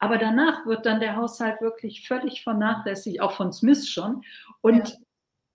Aber 0.00 0.18
danach 0.18 0.66
wird 0.66 0.84
dann 0.84 0.98
der 0.98 1.14
Haushalt 1.14 1.60
wirklich 1.60 2.08
völlig 2.08 2.42
vernachlässigt, 2.42 3.20
auch 3.20 3.32
von 3.32 3.52
Smith 3.52 3.88
schon. 3.88 4.22
Und 4.62 4.88
ja 4.88 4.96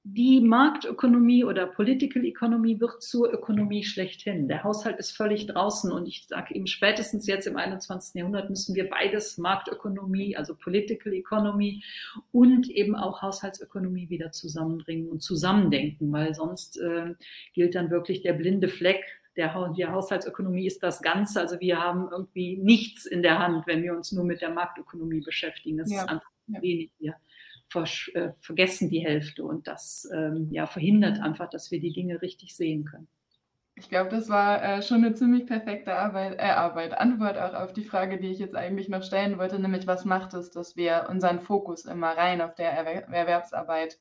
die 0.08 0.40
Marktökonomie 0.40 1.44
oder 1.44 1.66
Political 1.66 2.26
Economy 2.26 2.80
wird 2.80 3.02
zur 3.02 3.34
Ökonomie 3.34 3.84
schlechthin. 3.84 4.48
Der 4.48 4.64
Haushalt 4.64 5.00
ist 5.00 5.18
völlig 5.18 5.48
draußen 5.48 5.92
und 5.92 6.08
ich 6.08 6.28
sage 6.28 6.54
eben 6.54 6.68
spätestens 6.68 7.26
jetzt 7.26 7.48
im 7.48 7.58
21. 7.58 8.14
Jahrhundert 8.14 8.52
müssen 8.52 8.76
wir 8.76 8.88
beides 8.88 9.40
Marktökonomie, 9.40 10.38
also 10.38 10.54
Political 10.54 11.12
Economy 11.12 11.84
und 12.32 12.70
eben 12.70 12.96
auch 12.96 13.24
Haushaltsökonomie 13.24 14.08
wieder 14.12 14.32
zusammenbringen 14.32 15.10
und 15.10 15.24
zusammendenken, 15.24 16.12
weil 16.12 16.36
sonst 16.36 16.80
äh, 16.80 17.16
gilt 17.56 17.74
dann 17.74 17.90
wirklich 17.90 18.22
der 18.22 18.34
blinde 18.34 18.68
Fleck. 18.68 19.04
Der, 19.38 19.74
die 19.76 19.88
Haushaltsökonomie 19.88 20.68
ist 20.68 20.84
das 20.84 21.02
Ganze. 21.02 21.42
Also 21.42 21.60
wir 21.60 21.80
haben 21.80 22.10
irgendwie 22.12 22.58
nichts 22.58 23.08
in 23.08 23.24
der 23.24 23.40
Hand, 23.40 23.66
wenn 23.66 23.82
wir 23.82 23.96
uns 23.96 24.12
nur 24.12 24.24
mit 24.24 24.42
der 24.42 24.52
Marktökonomie 24.52 25.22
beschäftigen. 25.22 25.80
Das 25.80 25.92
ja. 25.92 26.04
ist 26.04 26.10
einfach 26.10 26.30
wenig 26.48 26.92
hier 27.00 27.16
äh, 27.74 28.32
vergessen 28.42 28.90
die 28.90 29.00
Hälfte 29.00 29.44
und 29.44 29.68
das 29.68 30.10
ähm, 30.14 30.50
ja, 30.52 30.66
verhindert 30.66 31.20
einfach, 31.20 31.50
dass 31.50 31.72
wir 31.72 31.80
die 31.80 31.94
Dinge 31.94 32.22
richtig 32.22 32.56
sehen 32.56 32.86
können. 32.86 33.08
Ich 33.78 33.90
glaube, 33.90 34.10
das 34.10 34.30
war 34.30 34.64
äh, 34.64 34.82
schon 34.82 35.04
eine 35.04 35.14
ziemlich 35.14 35.48
perfekte 35.48 35.94
Arbeit, 35.94 36.40
äh, 36.40 36.44
Arbeit, 36.44 36.98
Antwort 36.98 37.38
auch 37.38 37.54
auf 37.54 37.74
die 37.74 37.84
Frage, 37.84 38.18
die 38.18 38.32
ich 38.32 38.40
jetzt 38.40 38.56
eigentlich 38.56 38.88
noch 38.88 39.04
stellen 39.04 39.38
wollte, 39.38 39.60
nämlich 39.60 39.86
was 39.86 40.06
macht 40.06 40.34
es, 40.34 40.50
dass 40.52 40.78
wir 40.78 41.08
unseren 41.10 41.42
Fokus 41.42 41.84
immer 41.84 42.16
rein 42.16 42.42
auf 42.42 42.56
der 42.56 42.72
Erwer 42.72 43.10
Erwerbsarbeit 43.10 44.00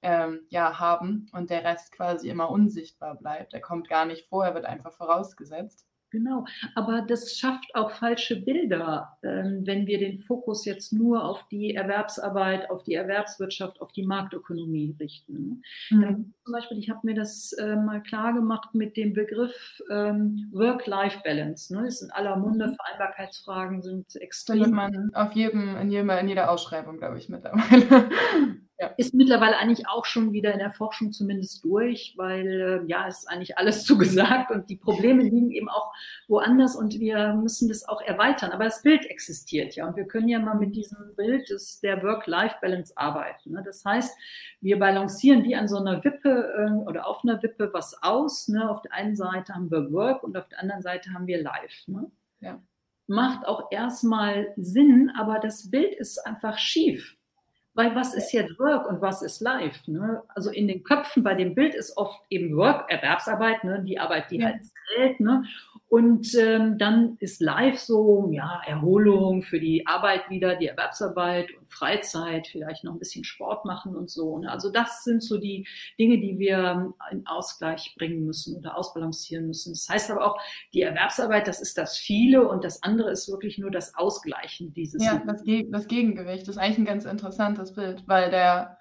ähm, 0.00 0.46
ja, 0.48 0.78
haben 0.78 1.28
und 1.32 1.50
der 1.50 1.64
Rest 1.64 1.92
quasi 1.92 2.30
immer 2.30 2.50
unsichtbar 2.50 3.16
bleibt. 3.16 3.52
Er 3.52 3.60
kommt 3.60 3.88
gar 3.88 4.06
nicht 4.06 4.28
vor, 4.28 4.46
er 4.46 4.54
wird 4.54 4.64
einfach 4.64 4.92
vorausgesetzt. 4.94 5.86
Genau, 6.14 6.44
aber 6.76 7.02
das 7.02 7.36
schafft 7.36 7.74
auch 7.74 7.90
falsche 7.90 8.36
Bilder, 8.36 9.18
ähm, 9.24 9.62
wenn 9.64 9.88
wir 9.88 9.98
den 9.98 10.20
Fokus 10.20 10.64
jetzt 10.64 10.92
nur 10.92 11.24
auf 11.24 11.48
die 11.48 11.74
Erwerbsarbeit, 11.74 12.70
auf 12.70 12.84
die 12.84 12.94
Erwerbswirtschaft, 12.94 13.80
auf 13.80 13.90
die 13.90 14.06
Marktökonomie 14.06 14.94
richten. 15.00 15.64
Mhm. 15.90 16.02
Ähm, 16.04 16.34
zum 16.44 16.52
Beispiel, 16.52 16.78
ich 16.78 16.88
habe 16.88 17.00
mir 17.02 17.14
das 17.14 17.52
äh, 17.54 17.74
mal 17.74 18.00
klar 18.00 18.32
gemacht 18.32 18.76
mit 18.76 18.96
dem 18.96 19.12
Begriff 19.12 19.82
ähm, 19.90 20.50
Work-Life-Balance. 20.52 21.74
Ne? 21.74 21.86
Das 21.86 21.98
sind 21.98 22.12
aller 22.14 22.36
Munde, 22.36 22.68
mhm. 22.68 22.76
Vereinbarkeitsfragen 22.76 23.82
sind 23.82 24.14
extrem. 24.14 24.62
Findet 24.62 24.72
man 24.72 25.14
auf 25.14 25.32
jedem, 25.32 25.76
in, 25.78 25.90
jedem, 25.90 26.10
in 26.10 26.28
jeder 26.28 26.48
Ausschreibung, 26.48 26.98
glaube 26.98 27.18
ich, 27.18 27.28
mittlerweile. 27.28 28.08
Ja. 28.80 28.88
Ist 28.96 29.14
mittlerweile 29.14 29.56
eigentlich 29.56 29.86
auch 29.86 30.04
schon 30.04 30.32
wieder 30.32 30.52
in 30.52 30.58
der 30.58 30.72
Forschung 30.72 31.12
zumindest 31.12 31.64
durch, 31.64 32.14
weil 32.16 32.82
äh, 32.84 32.90
ja, 32.90 33.06
es 33.06 33.20
ist 33.20 33.28
eigentlich 33.28 33.56
alles 33.56 33.84
zugesagt 33.86 34.50
und 34.50 34.68
die 34.68 34.76
Probleme 34.76 35.22
liegen 35.22 35.52
eben 35.52 35.68
auch 35.68 35.92
woanders 36.26 36.74
und 36.74 36.98
wir 36.98 37.34
müssen 37.34 37.68
das 37.68 37.88
auch 37.88 38.02
erweitern. 38.02 38.50
Aber 38.50 38.64
das 38.64 38.82
Bild 38.82 39.06
existiert 39.06 39.76
ja 39.76 39.86
und 39.86 39.96
wir 39.96 40.06
können 40.06 40.28
ja 40.28 40.40
mal 40.40 40.56
mit 40.56 40.74
diesem 40.74 41.14
Bild 41.14 41.48
des, 41.50 41.78
der 41.80 42.02
Work-Life-Balance 42.02 42.94
arbeiten. 42.96 43.52
Ne? 43.52 43.62
Das 43.64 43.84
heißt, 43.84 44.18
wir 44.60 44.76
balancieren 44.80 45.44
wie 45.44 45.54
an 45.54 45.68
so 45.68 45.76
einer 45.76 46.02
Wippe 46.02 46.30
äh, 46.30 46.88
oder 46.88 47.06
auf 47.06 47.22
einer 47.22 47.40
Wippe 47.44 47.70
was 47.72 48.02
aus. 48.02 48.48
Ne? 48.48 48.68
Auf 48.68 48.82
der 48.82 48.92
einen 48.92 49.14
Seite 49.14 49.54
haben 49.54 49.70
wir 49.70 49.92
Work 49.92 50.24
und 50.24 50.36
auf 50.36 50.48
der 50.48 50.58
anderen 50.58 50.82
Seite 50.82 51.12
haben 51.12 51.28
wir 51.28 51.40
Life. 51.40 51.88
Ne? 51.88 52.10
Ja. 52.40 52.60
Macht 53.06 53.46
auch 53.46 53.70
erstmal 53.70 54.52
Sinn, 54.56 55.12
aber 55.16 55.38
das 55.38 55.70
Bild 55.70 55.94
ist 55.94 56.18
einfach 56.26 56.58
schief. 56.58 57.16
Weil 57.74 57.94
was 57.96 58.14
ist 58.14 58.32
jetzt 58.32 58.58
Work 58.58 58.88
und 58.88 59.00
was 59.00 59.20
ist 59.20 59.40
Life? 59.40 59.90
Ne? 59.90 60.22
Also 60.28 60.50
in 60.50 60.68
den 60.68 60.84
Köpfen 60.84 61.24
bei 61.24 61.34
dem 61.34 61.54
Bild 61.54 61.74
ist 61.74 61.96
oft 61.96 62.20
eben 62.30 62.56
Work, 62.56 62.88
Erwerbsarbeit, 62.88 63.64
ne? 63.64 63.82
die 63.82 63.98
Arbeit, 63.98 64.30
die 64.30 64.38
ja. 64.38 64.46
halt 64.46 64.60
zählt. 64.94 65.18
Ne? 65.18 65.44
Und 65.94 66.34
ähm, 66.34 66.76
dann 66.76 67.16
ist 67.20 67.40
Life 67.40 67.78
so, 67.78 68.28
ja, 68.32 68.60
Erholung 68.66 69.42
für 69.42 69.60
die 69.60 69.86
Arbeit 69.86 70.28
wieder, 70.28 70.56
die 70.56 70.66
Erwerbsarbeit 70.66 71.52
und 71.56 71.70
Freizeit, 71.70 72.48
vielleicht 72.48 72.82
noch 72.82 72.94
ein 72.94 72.98
bisschen 72.98 73.22
Sport 73.22 73.64
machen 73.64 73.94
und 73.94 74.10
so. 74.10 74.38
Ne? 74.38 74.50
Also 74.50 74.70
das 74.70 75.04
sind 75.04 75.22
so 75.22 75.38
die 75.38 75.68
Dinge, 75.96 76.18
die 76.18 76.36
wir 76.36 76.92
in 77.12 77.24
Ausgleich 77.28 77.94
bringen 77.96 78.26
müssen 78.26 78.56
oder 78.56 78.76
ausbalancieren 78.76 79.46
müssen. 79.46 79.72
Das 79.72 79.88
heißt 79.88 80.10
aber 80.10 80.26
auch, 80.26 80.40
die 80.72 80.82
Erwerbsarbeit, 80.82 81.46
das 81.46 81.60
ist 81.60 81.78
das 81.78 81.96
Viele 81.96 82.48
und 82.48 82.64
das 82.64 82.82
andere 82.82 83.12
ist 83.12 83.30
wirklich 83.30 83.58
nur 83.58 83.70
das 83.70 83.94
Ausgleichen 83.94 84.74
dieses. 84.74 85.04
Ja, 85.04 85.22
das, 85.24 85.44
Ge 85.44 85.68
das 85.70 85.86
Gegengewicht 85.86 86.42
das 86.42 86.56
ist 86.56 86.58
eigentlich 86.60 86.78
ein 86.78 86.86
ganz 86.86 87.04
interessantes 87.04 87.72
Bild, 87.72 88.02
weil 88.08 88.32
der, 88.32 88.78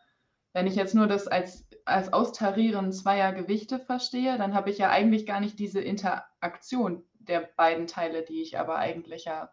wenn 0.53 0.65
ich 0.65 0.73
jetzt 0.73 0.95
nur 0.95 1.05
das 1.05 1.27
als 1.27 1.63
als 1.85 2.13
Austarieren 2.13 2.91
zweier 2.91 3.33
Gewichte 3.33 3.79
verstehe, 3.79 4.37
dann 4.37 4.53
habe 4.53 4.69
ich 4.69 4.77
ja 4.77 4.89
eigentlich 4.89 5.25
gar 5.25 5.39
nicht 5.39 5.59
diese 5.59 5.81
Interaktion 5.81 7.03
der 7.19 7.49
beiden 7.55 7.87
Teile, 7.87 8.23
die 8.23 8.41
ich 8.41 8.59
aber 8.59 8.77
eigentlich 8.77 9.25
ja, 9.25 9.51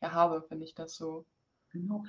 ja 0.00 0.12
habe, 0.12 0.46
wenn 0.48 0.62
ich 0.62 0.74
das 0.74 0.96
so. 0.96 1.26
Genau. 1.70 2.04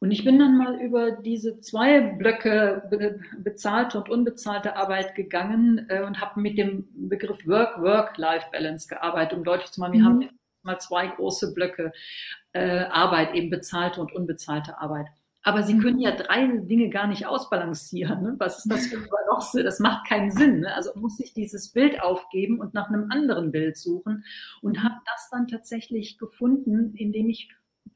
Und 0.00 0.12
ich 0.12 0.24
bin 0.24 0.38
dann 0.38 0.56
mal 0.56 0.80
über 0.80 1.10
diese 1.10 1.58
zwei 1.58 2.00
Blöcke 2.00 2.86
be 2.88 3.20
bezahlte 3.38 3.98
und 3.98 4.08
unbezahlte 4.08 4.76
Arbeit 4.76 5.16
gegangen 5.16 5.86
äh, 5.88 6.04
und 6.04 6.20
habe 6.20 6.40
mit 6.40 6.56
dem 6.56 6.86
Begriff 7.08 7.44
Work, 7.46 7.82
Work-Life-Balance 7.82 8.86
gearbeitet, 8.88 9.36
um 9.36 9.44
deutlich 9.44 9.72
zu 9.72 9.80
machen, 9.80 9.94
wir 9.94 10.00
mhm. 10.00 10.06
haben 10.06 10.28
mal 10.62 10.78
zwei 10.78 11.08
große 11.08 11.52
Blöcke 11.52 11.92
äh, 12.52 12.84
Arbeit, 12.84 13.34
eben 13.34 13.50
bezahlte 13.50 14.00
und 14.00 14.12
unbezahlte 14.12 14.78
Arbeit. 14.78 15.08
Aber 15.42 15.62
sie 15.62 15.78
können 15.78 16.00
ja 16.00 16.10
drei 16.10 16.46
Dinge 16.46 16.90
gar 16.90 17.06
nicht 17.06 17.26
ausbalancieren. 17.26 18.22
Ne? 18.22 18.34
Was 18.38 18.58
ist 18.58 18.70
das 18.70 18.86
für 18.86 18.96
ein 18.96 19.08
Balancen? 19.08 19.64
Das 19.64 19.78
macht 19.78 20.06
keinen 20.06 20.30
Sinn. 20.30 20.60
Ne? 20.60 20.74
Also 20.74 20.90
muss 20.94 21.20
ich 21.20 21.32
dieses 21.32 21.70
Bild 21.70 22.02
aufgeben 22.02 22.60
und 22.60 22.74
nach 22.74 22.88
einem 22.88 23.10
anderen 23.10 23.52
Bild 23.52 23.76
suchen 23.76 24.24
und 24.62 24.82
habe 24.82 24.96
das 25.06 25.28
dann 25.30 25.46
tatsächlich 25.46 26.18
gefunden, 26.18 26.94
indem 26.96 27.28
ich 27.28 27.48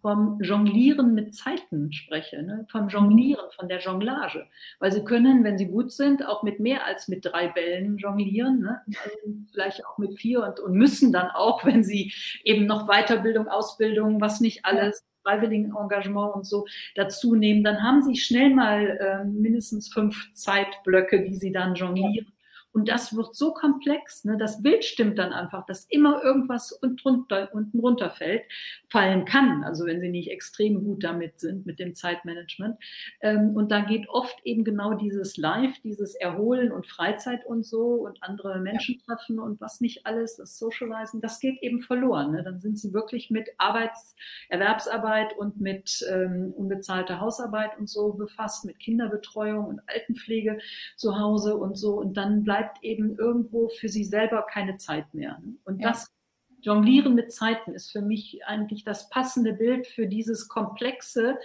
vom 0.03 0.41
Jonglieren 0.41 1.15
mit 1.15 1.35
Zeiten 1.35 1.93
spreche, 1.93 2.43
ne? 2.43 2.67
vom 2.71 2.89
Jonglieren, 2.89 3.51
von 3.55 3.69
der 3.69 3.81
Jonglage. 3.81 4.47
Weil 4.81 4.93
sie 4.93 5.05
können, 5.05 5.45
wenn 5.45 5.59
sie 5.59 5.67
gut 5.67 5.93
sind, 5.93 6.27
auch 6.27 6.43
mit 6.43 6.59
mehr 6.59 6.85
als 6.85 7.09
mit 7.09 7.25
drei 7.25 7.49
Bällen 7.49 7.99
jonglieren, 7.99 8.61
ne? 8.61 8.81
also 8.87 9.17
vielleicht 9.53 9.87
auch 9.87 9.99
mit 9.99 10.19
vier 10.19 10.43
und, 10.43 10.59
und 10.59 10.75
müssen 10.75 11.13
dann 11.13 11.31
auch, 11.31 11.65
wenn 11.65 11.85
sie 11.85 12.13
eben 12.45 12.67
noch 12.67 12.89
Weiterbildung, 12.89 13.49
Ausbildung, 13.49 14.21
was 14.21 14.41
nicht 14.41 14.65
alles 14.65 15.05
freiwilligen 15.23 15.75
Engagement 15.77 16.35
und 16.35 16.47
so 16.47 16.67
dazu 16.95 17.35
nehmen, 17.35 17.65
dann 17.65 17.83
haben 17.83 18.03
sie 18.03 18.17
schnell 18.17 18.55
mal 18.55 18.99
äh, 18.99 19.25
mindestens 19.25 19.93
fünf 19.93 20.33
Zeitblöcke, 20.35 21.23
die 21.23 21.37
sie 21.37 21.53
dann 21.53 21.75
jonglieren. 21.75 22.33
Und 22.73 22.89
das 22.89 23.15
wird 23.15 23.35
so 23.35 23.53
komplex, 23.53 24.25
ne? 24.25 24.37
das 24.39 24.63
Bild 24.63 24.85
stimmt 24.85 25.19
dann 25.19 25.33
einfach, 25.33 25.67
dass 25.67 25.85
immer 25.91 26.23
irgendwas 26.23 26.73
unten 26.73 26.99
runter, 27.01 27.51
unten 27.53 27.79
runterfällt, 27.81 28.45
fallen 28.89 29.25
kann, 29.25 29.63
also 29.63 29.87
wenn 29.87 30.01
sie 30.01 30.09
nicht 30.09 30.31
extrem 30.31 30.83
gut 30.85 31.05
damit 31.05 31.39
sind, 31.39 31.67
mit 31.67 31.79
dem 31.79 31.95
Zeitmanagement. 31.95 32.77
Ähm, 33.21 33.55
und 33.55 33.71
da 33.71 33.81
geht 33.81 34.09
oft 34.09 34.37
eben 34.45 34.65
genau 34.65 34.95
dieses 34.95 35.37
Live, 35.37 35.79
dieses 35.81 36.15
Erholen 36.15 36.73
und 36.73 36.87
Freizeit 36.87 37.45
und 37.45 37.65
so 37.65 37.95
und 37.95 38.23
andere 38.23 38.59
Menschen 38.61 39.01
treffen 39.05 39.39
und 39.39 39.61
was 39.61 39.81
nicht 39.81 40.07
alles, 40.07 40.37
das 40.37 40.59
Socializen, 40.59 41.21
das 41.21 41.41
geht 41.41 41.63
eben 41.63 41.81
verloren. 41.81 42.33
Ne? 42.33 42.43
Dann 42.43 42.61
sind 42.61 42.79
sie 42.79 42.93
wirklich 42.93 43.31
mit 43.31 43.49
Arbeits-, 43.59 44.15
Erwerbsarbeit 44.49 45.37
und 45.37 45.61
mit 45.61 46.05
ähm, 46.11 46.53
unbezahlter 46.57 47.21
Hausarbeit 47.21 47.79
und 47.79 47.89
so 47.89 48.13
befasst, 48.15 48.65
mit 48.65 48.79
Kinderbetreuung 48.79 49.67
und 49.67 49.81
Altenpflege 49.87 50.59
zu 50.97 51.19
Hause 51.19 51.57
und 51.57 51.77
so. 51.77 51.95
Und 51.99 52.17
dann 52.17 52.45
bleibt 52.45 52.62
bleibt 52.63 52.83
eben 52.85 53.17
irgendwo 53.17 53.69
für 53.69 53.89
sie 53.89 54.05
selber 54.05 54.43
keine 54.43 54.77
Zeit 54.77 55.13
mehr. 55.15 55.39
Ne? 55.43 55.57
Und 55.65 55.81
ja. 55.81 55.89
das 55.89 56.13
Jonglieren 56.61 57.17
mit 57.17 57.33
Zeiten 57.33 57.73
ist 57.73 57.91
für 57.91 58.03
mich 58.03 58.45
eigentlich 58.47 58.85
das 58.85 59.09
passende 59.09 59.53
Bild 59.53 59.89
für 59.89 60.07
dieses 60.07 60.49
Komplexe, 60.49 61.37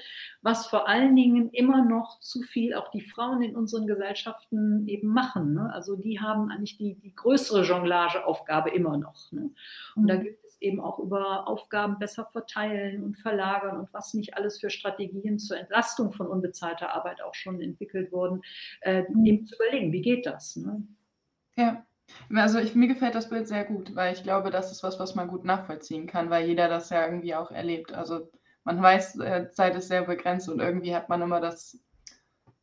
was 0.43 0.67
vor 0.67 0.88
allen 0.88 1.15
Dingen 1.15 1.49
immer 1.49 1.84
noch 1.84 2.19
zu 2.19 2.43
viel 2.43 2.75
auch 2.75 2.91
die 2.91 3.01
Frauen 3.01 3.41
in 3.41 3.56
unseren 3.56 3.88
Gesellschaften 3.88 4.88
eben 4.88 5.08
machen. 5.08 5.56
Ne? 5.56 5.73
Also 5.73 5.95
die 5.95 6.19
haben 6.19 6.51
eigentlich 6.51 6.77
die, 6.77 6.93
die 6.95 7.15
größere 7.15 7.63
Jonglageaufgabe 7.63 8.69
immer 8.69 8.97
noch. 8.97 9.32
Ne? 9.32 9.49
Und 9.95 10.08
da 10.08 10.17
mhm. 10.17 10.21
gibt 10.21 10.45
es 10.45 10.62
eben 10.62 10.80
auch 10.80 10.99
über 10.99 11.47
Aufgaben 11.47 11.97
besser 11.97 12.25
verteilen 12.25 13.03
und 13.03 13.17
verlagern 13.17 13.80
und 13.80 13.93
was 13.93 14.13
nicht 14.13 14.36
alles 14.36 14.60
für 14.60 14.69
Strategien 14.69 15.39
zur 15.39 15.58
Entlastung 15.58 16.13
von 16.13 16.27
unbezahlter 16.27 16.93
Arbeit 16.93 17.23
auch 17.23 17.34
schon 17.34 17.60
entwickelt 17.60 18.12
wurden, 18.12 18.41
äh, 18.82 19.03
mhm. 19.10 19.25
eben 19.25 19.45
zu 19.47 19.56
überlegen, 19.56 19.91
wie 19.91 20.01
geht 20.01 20.27
das? 20.27 20.58
Ne? 20.58 20.84
Ja. 21.57 21.83
Also 22.33 22.59
ich, 22.59 22.75
mir 22.75 22.87
gefällt 22.87 23.15
das 23.15 23.29
Bild 23.29 23.47
sehr 23.47 23.65
gut, 23.65 23.95
weil 23.95 24.13
ich 24.13 24.23
glaube, 24.23 24.49
das 24.49 24.71
ist 24.71 24.83
was, 24.83 24.99
was 24.99 25.15
man 25.15 25.27
gut 25.27 25.43
nachvollziehen 25.43 26.07
kann, 26.07 26.29
weil 26.29 26.47
jeder 26.47 26.69
das 26.69 26.89
ja 26.89 27.05
irgendwie 27.05 27.35
auch 27.35 27.51
erlebt. 27.51 27.93
Also 27.93 28.29
man 28.63 28.81
weiß, 28.81 29.19
äh, 29.19 29.51
Zeit 29.51 29.75
ist 29.75 29.89
sehr 29.89 30.03
begrenzt 30.03 30.47
und 30.49 30.59
irgendwie 30.59 30.95
hat 30.95 31.09
man 31.09 31.21
immer 31.21 31.41
das, 31.41 31.79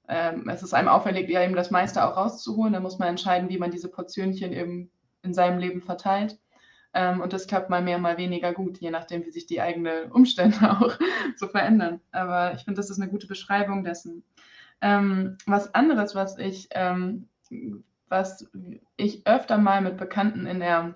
ähm, 0.09 0.49
es 0.49 0.63
ist 0.63 0.75
einem 0.75 0.89
auferlegt, 0.89 1.31
ja 1.31 1.43
eben 1.43 1.57
das 1.57 1.71
meiste 1.71 2.05
auch 2.05 2.17
rauszuholen. 2.17 2.73
Da 2.73 2.81
muss 2.81 2.99
man 2.99 3.09
entscheiden, 3.09 3.49
wie 3.51 3.59
man 3.59 3.71
diese 3.71 3.89
Portionchen 3.91 4.53
eben 4.53 4.91
in 5.23 5.35
seinem 5.35 5.59
Leben 5.59 5.83
verteilt. 5.83 6.39
Ähm, 6.95 7.21
und 7.21 7.33
das 7.33 7.47
klappt 7.47 7.71
mal 7.71 7.83
mehr, 7.83 7.99
mal 7.99 8.17
weniger 8.19 8.53
gut, 8.55 8.79
je 8.79 8.91
nachdem, 8.91 9.25
wie 9.25 9.31
sich 9.31 9.47
die 9.47 9.61
eigenen 9.61 10.13
Umstände 10.13 10.57
auch 10.81 10.97
so 11.37 11.49
verändern. 11.49 12.01
Aber 12.13 12.55
ich 12.55 12.65
finde, 12.65 12.79
das 12.79 12.91
ist 12.91 13.01
eine 13.01 13.11
gute 13.11 13.27
Beschreibung 13.27 13.85
dessen. 13.85 14.25
Ähm, 14.81 15.37
was 15.47 15.75
anderes, 15.75 16.15
was 16.15 16.39
ich 16.39 16.69
ähm, 16.73 17.29
was 18.15 18.49
ich 18.97 19.27
öfter 19.27 19.59
mal 19.59 19.81
mit 19.81 19.97
Bekannten 19.97 20.47
in 20.47 20.61
der, 20.61 20.95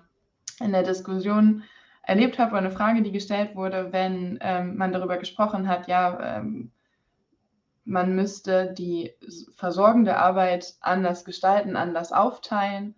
in 0.61 0.71
der 0.71 0.83
Diskussion 0.83 1.63
erlebt 2.01 2.39
habe, 2.39 2.51
oder 2.51 2.59
eine 2.59 2.71
Frage, 2.71 3.01
die 3.01 3.11
gestellt 3.11 3.55
wurde, 3.55 3.91
wenn 3.91 4.39
ähm, 4.41 4.77
man 4.77 4.93
darüber 4.93 5.17
gesprochen 5.17 5.67
hat, 5.67 5.87
ja, 5.87 6.37
ähm, 6.37 6.71
man 7.83 8.15
müsste 8.15 8.73
die 8.73 9.13
versorgende 9.55 10.15
Arbeit 10.15 10.75
anders 10.79 11.25
gestalten, 11.25 11.75
anders 11.75 12.11
aufteilen. 12.13 12.95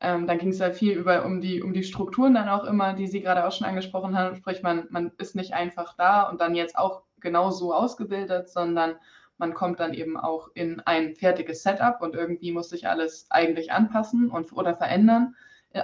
Ähm, 0.00 0.26
dann 0.26 0.38
ging 0.38 0.50
es 0.50 0.58
ja 0.58 0.70
viel 0.72 0.92
über, 0.92 1.24
um, 1.24 1.40
die, 1.40 1.62
um 1.62 1.72
die 1.72 1.84
Strukturen 1.84 2.34
dann 2.34 2.48
auch 2.48 2.64
immer, 2.64 2.92
die 2.92 3.06
Sie 3.06 3.22
gerade 3.22 3.46
auch 3.46 3.52
schon 3.52 3.66
angesprochen 3.66 4.18
haben. 4.18 4.36
Sprich, 4.36 4.62
man, 4.62 4.86
man 4.90 5.12
ist 5.16 5.34
nicht 5.34 5.54
einfach 5.54 5.96
da 5.96 6.28
und 6.28 6.40
dann 6.40 6.54
jetzt 6.54 6.76
auch 6.76 7.02
genauso 7.20 7.72
ausgebildet, 7.72 8.50
sondern 8.50 8.96
man 9.42 9.54
kommt 9.54 9.80
dann 9.80 9.92
eben 9.92 10.16
auch 10.16 10.50
in 10.54 10.78
ein 10.86 11.16
fertiges 11.16 11.64
Setup 11.64 12.00
und 12.00 12.14
irgendwie 12.14 12.52
muss 12.52 12.68
sich 12.68 12.86
alles 12.86 13.26
eigentlich 13.28 13.72
anpassen 13.72 14.30
und, 14.30 14.52
oder 14.52 14.72
verändern 14.72 15.34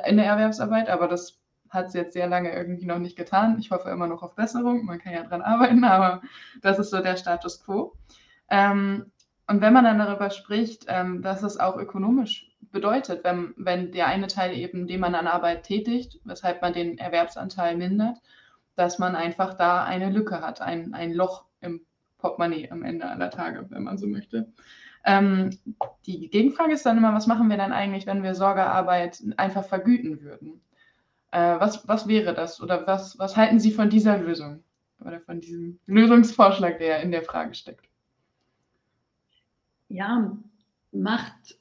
in 0.07 0.17
der 0.17 0.27
Erwerbsarbeit, 0.27 0.89
aber 0.89 1.09
das 1.09 1.41
hat 1.69 1.89
es 1.89 1.95
jetzt 1.95 2.13
sehr 2.13 2.29
lange 2.29 2.55
irgendwie 2.55 2.87
noch 2.87 3.01
nicht 3.01 3.17
getan. 3.17 3.59
Ich 3.59 3.73
hoffe 3.73 3.91
immer 3.91 4.07
noch 4.07 4.23
auf 4.23 4.37
Besserung, 4.37 4.85
man 4.85 5.01
kann 5.01 5.13
ja 5.13 5.25
dran 5.25 5.43
arbeiten, 5.43 5.83
aber 5.97 6.23
das 6.63 6.79
ist 6.79 6.91
so 6.91 7.01
der 7.01 7.17
Status 7.17 7.65
quo. 7.65 7.97
Ähm, 8.49 9.11
und 9.49 9.61
wenn 9.61 9.73
man 9.73 9.83
dann 9.83 9.99
darüber 9.99 10.31
spricht, 10.31 10.85
ähm, 10.87 11.21
dass 11.21 11.43
es 11.43 11.59
auch 11.59 11.77
ökonomisch 11.77 12.57
bedeutet, 12.61 13.25
wenn, 13.25 13.55
wenn 13.57 13.91
der 13.91 14.07
eine 14.07 14.29
Teil 14.29 14.57
eben, 14.57 14.87
den 14.87 15.01
man 15.01 15.17
an 15.17 15.27
Arbeit 15.27 15.65
tätigt, 15.65 16.21
weshalb 16.23 16.63
man 16.63 16.75
den 16.75 16.97
Erwerbsanteil 16.97 17.77
mindert, 17.77 18.19
dass 18.77 19.01
man 19.01 19.17
einfach 19.17 19.55
da 19.55 19.83
eine 19.83 20.11
Lücke 20.11 20.43
hat, 20.43 20.61
ein, 20.61 20.95
ein 20.95 21.13
Loch 21.13 21.47
im 21.61 21.88
Portemonnaie 22.19 22.71
am 22.71 22.83
Ende 22.83 23.07
aller 23.07 23.31
Tage, 23.31 23.67
wenn 23.71 23.85
man 23.85 23.99
so 23.99 24.07
möchte. 24.07 24.53
Ähm, 25.05 25.51
die 26.07 26.29
Gegenfrage 26.29 26.73
ist 26.73 26.85
dann 26.85 26.99
immer, 26.99 27.15
was 27.15 27.27
machen 27.27 27.49
wir 27.49 27.57
dann 27.57 27.73
eigentlich, 27.73 28.07
wenn 28.07 28.23
wir 28.23 28.35
Sorgearbeit 28.35 29.23
einfach 29.37 29.65
vergüten 29.65 30.21
würden? 30.21 30.61
Äh, 31.31 31.61
was, 31.61 31.87
was 31.87 32.09
wäre 32.09 32.35
das 32.35 32.61
oder 32.61 32.87
was, 32.87 33.19
was 33.19 33.37
halten 33.37 33.61
Sie 33.61 33.71
von 33.71 33.91
dieser 33.91 34.19
Lösung 34.19 34.63
oder 35.01 35.21
von 35.21 35.41
diesem 35.41 35.79
Lösungsvorschlag, 35.87 36.79
der 36.79 37.01
in 37.01 37.13
der 37.13 37.23
Frage 37.23 37.55
steckt? 37.55 37.87
Ja, 39.89 40.37
macht 40.93 41.59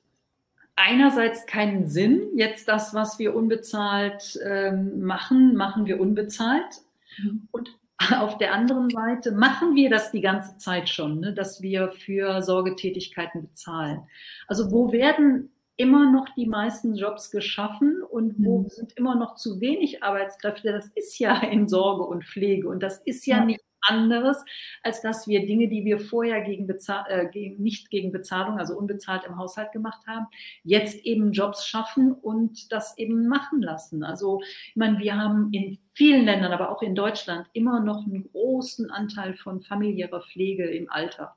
einerseits 0.75 1.45
keinen 1.45 1.87
Sinn. 1.87 2.29
Jetzt 2.35 2.67
das, 2.67 2.93
was 2.93 3.19
wir 3.19 3.35
unbezahlt 3.35 4.39
ähm, 4.43 5.01
machen, 5.01 5.55
machen 5.55 5.85
wir 5.85 5.99
unbezahlt. 5.99 6.81
Mhm. 7.17 7.47
Und 7.51 7.76
auf 8.19 8.37
der 8.37 8.53
anderen 8.53 8.89
Seite 8.89 9.31
machen 9.31 9.75
wir 9.75 9.89
das 9.89 10.11
die 10.11 10.21
ganze 10.21 10.57
Zeit 10.57 10.89
schon, 10.89 11.19
ne, 11.19 11.33
dass 11.33 11.61
wir 11.61 11.89
für 11.89 12.41
Sorgetätigkeiten 12.41 13.41
bezahlen. 13.41 14.01
Also 14.47 14.71
wo 14.71 14.91
werden 14.91 15.51
immer 15.77 16.11
noch 16.11 16.27
die 16.35 16.47
meisten 16.47 16.95
Jobs 16.95 17.31
geschaffen 17.31 18.01
und 18.03 18.35
wo 18.37 18.59
mhm. 18.59 18.69
sind 18.69 18.93
immer 18.93 19.15
noch 19.15 19.35
zu 19.35 19.61
wenig 19.61 20.03
Arbeitskräfte? 20.03 20.71
Das 20.71 20.87
ist 20.95 21.17
ja 21.19 21.39
in 21.39 21.67
Sorge 21.67 22.03
und 22.03 22.23
Pflege 22.23 22.67
und 22.67 22.81
das 22.81 22.99
ist 22.99 23.25
ja, 23.25 23.37
ja. 23.37 23.45
nicht 23.45 23.61
anderes, 23.89 24.43
als 24.83 25.01
dass 25.01 25.27
wir 25.27 25.45
Dinge, 25.45 25.67
die 25.67 25.85
wir 25.85 25.99
vorher 25.99 26.41
gegen 26.41 26.67
äh, 26.69 27.55
nicht 27.57 27.89
gegen 27.89 28.11
Bezahlung, 28.11 28.59
also 28.59 28.77
unbezahlt 28.77 29.23
im 29.25 29.37
Haushalt 29.37 29.71
gemacht 29.71 30.05
haben, 30.07 30.27
jetzt 30.63 31.05
eben 31.05 31.31
Jobs 31.31 31.65
schaffen 31.65 32.13
und 32.13 32.71
das 32.71 32.97
eben 32.97 33.27
machen 33.27 33.61
lassen. 33.61 34.03
Also 34.03 34.41
ich 34.69 34.75
meine, 34.75 34.99
wir 34.99 35.15
haben 35.15 35.49
in 35.51 35.77
vielen 35.93 36.25
Ländern, 36.25 36.53
aber 36.53 36.71
auch 36.71 36.81
in 36.81 36.95
Deutschland 36.95 37.47
immer 37.53 37.79
noch 37.79 38.05
einen 38.05 38.29
großen 38.31 38.91
Anteil 38.91 39.35
von 39.35 39.61
familiärer 39.61 40.21
Pflege 40.21 40.69
im 40.69 40.89
Alter. 40.89 41.35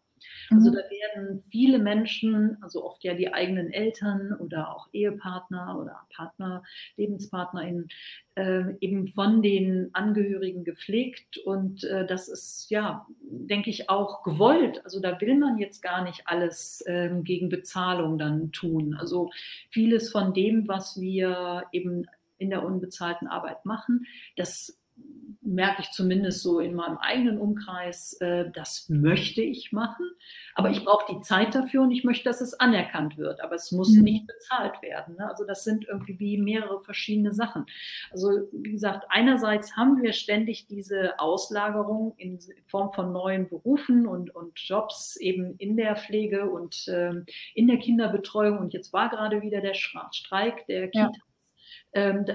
Also 0.51 0.71
mhm. 0.71 0.75
da 0.75 0.81
werden 0.81 1.43
viele 1.51 1.79
Menschen, 1.79 2.57
also 2.63 2.85
oft 2.85 3.05
ja 3.05 3.15
die 3.15 3.33
eigenen 3.33 3.71
Eltern 3.71 4.35
oder 4.39 4.75
auch 4.75 4.89
Ehepartner 4.93 5.79
oder 5.81 6.07
Partner, 6.15 6.63
LebenspartnerInnen, 6.97 7.89
äh, 8.35 8.65
eben 8.81 9.09
von 9.09 9.43
den 9.43 9.91
Angehörigen 9.93 10.65
gepflegt. 10.65 11.39
Und 11.39 11.85
äh, 11.85 12.07
das 12.07 12.29
ist 12.29 12.71
ja, 12.71 13.07
denke 13.23 13.71
ich, 13.71 13.91
auch 13.91 14.23
gewollt. 14.23 14.85
Also 14.85 15.01
da 15.01 15.21
will 15.21 15.37
man 15.39 15.59
jetzt 15.59 15.83
gar 15.83 16.05
nicht 16.05 16.23
alles 16.27 16.83
äh, 16.87 17.11
gegen 17.23 17.49
Bezahlung 17.49 18.19
dann 18.19 18.53
tun. 18.53 18.97
Also 18.99 19.31
vieles 19.71 20.11
von 20.11 20.35
dem, 20.35 20.69
was 20.69 21.01
wir 21.01 21.65
eben 21.73 22.07
in 22.39 22.51
der 22.51 22.65
unbezahlten 22.65 23.29
Arbeit 23.29 23.65
machen, 23.67 24.07
das 24.37 24.79
merke 25.43 25.83
ich 25.83 25.91
zumindest 25.91 26.43
so 26.43 26.61
in 26.61 26.75
meinem 26.75 26.99
eigenen 26.99 27.39
Umkreis, 27.39 28.15
äh, 28.21 28.51
das 28.53 28.89
möchte 28.89 29.43
ich 29.43 29.73
machen, 29.73 30.11
aber 30.55 30.71
ich 30.71 30.85
brauche 30.85 31.13
die 31.13 31.21
Zeit 31.23 31.55
dafür 31.55 31.83
und 31.83 31.91
ich 31.91 32.05
möchte, 32.05 32.25
dass 32.25 32.41
es 32.41 32.55
anerkannt 32.55 33.17
wird, 33.17 33.41
aber 33.43 33.55
es 33.55 33.73
muss 33.73 33.91
mhm. 33.91 34.03
nicht 34.03 34.27
bezahlt 34.27 34.83
werden. 34.83 35.17
Ne? 35.17 35.29
Also 35.29 35.45
das 35.47 35.65
sind 35.65 35.87
irgendwie 35.89 36.19
wie 36.19 36.37
mehrere 36.37 36.83
verschiedene 36.83 37.33
Sachen. 37.33 37.65
Also 38.11 38.49
wie 38.53 38.73
gesagt, 38.73 39.07
einerseits 39.09 39.77
haben 39.77 40.03
wir 40.03 40.13
ständig 40.13 40.67
diese 40.67 41.19
Auslagerung 41.19 42.15
in 42.19 42.39
Form 42.67 42.93
von 42.93 43.13
neuen 43.13 43.49
Berufen 43.49 44.07
und, 44.07 44.35
und 44.35 44.59
Jobs 44.59 45.17
eben 45.17 45.55
in 45.57 45.77
der 45.77 45.97
Pflege 45.97 46.51
und 46.51 46.87
ähm, 46.89 47.25
in 47.55 47.67
der 47.67 47.79
Kinderbetreuung 47.79 48.59
und 48.59 48.75
jetzt 48.75 48.93
war 48.93 49.09
gerade 49.09 49.41
wieder 49.41 49.61
der 49.63 49.75
Streik 49.75 50.67
der 50.67 50.89
Kita. 50.89 51.05
Ja 51.05 51.11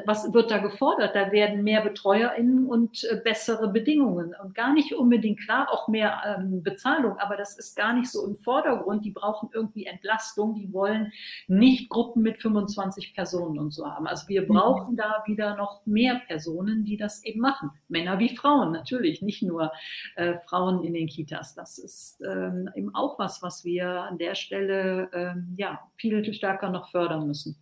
was 0.06 0.34
wird 0.34 0.52
da 0.52 0.58
gefordert? 0.58 1.16
Da 1.16 1.32
werden 1.32 1.64
mehr 1.64 1.82
BetreuerInnen 1.82 2.66
und 2.66 3.06
äh, 3.06 3.16
bessere 3.24 3.70
Bedingungen 3.70 4.36
und 4.44 4.54
gar 4.54 4.74
nicht 4.74 4.94
unbedingt 4.94 5.40
klar 5.40 5.70
auch 5.72 5.88
mehr 5.88 6.22
ähm, 6.26 6.62
Bezahlung, 6.62 7.18
aber 7.20 7.38
das 7.38 7.58
ist 7.58 7.78
gar 7.78 7.94
nicht 7.94 8.12
so 8.12 8.26
im 8.28 8.36
Vordergrund. 8.36 9.06
Die 9.06 9.12
brauchen 9.12 9.50
irgendwie 9.54 9.86
Entlastung, 9.86 10.56
die 10.56 10.74
wollen 10.74 11.14
nicht 11.48 11.90
Gruppen 11.90 12.22
mit 12.22 12.42
25 12.42 13.14
Personen 13.14 13.58
und 13.58 13.72
so 13.72 13.90
haben. 13.90 14.08
Also 14.08 14.28
wir 14.28 14.42
mhm. 14.42 14.48
brauchen 14.48 14.98
da 14.98 15.24
wieder 15.26 15.56
noch 15.56 15.86
mehr 15.86 16.22
Personen, 16.28 16.84
die 16.84 16.98
das 16.98 17.24
eben 17.24 17.40
machen. 17.40 17.72
Männer 17.88 18.20
wie 18.20 18.36
Frauen 18.36 18.74
natürlich, 18.74 19.22
nicht 19.22 19.42
nur 19.42 19.72
äh, 20.18 20.36
Frauen 20.50 20.84
in 20.84 20.94
den 20.94 21.08
Kitas. 21.08 21.56
Das 21.56 21.78
ist 21.78 22.22
ähm, 22.22 22.70
eben 22.76 22.94
auch 22.94 23.18
was, 23.20 23.42
was 23.42 23.64
wir 23.64 23.88
an 23.88 24.18
der 24.18 24.36
Stelle 24.36 25.10
ähm, 25.14 25.54
ja 25.58 25.80
viel 25.96 26.34
stärker 26.34 26.70
noch 26.70 26.90
fördern 26.92 27.28
müssen. 27.28 27.56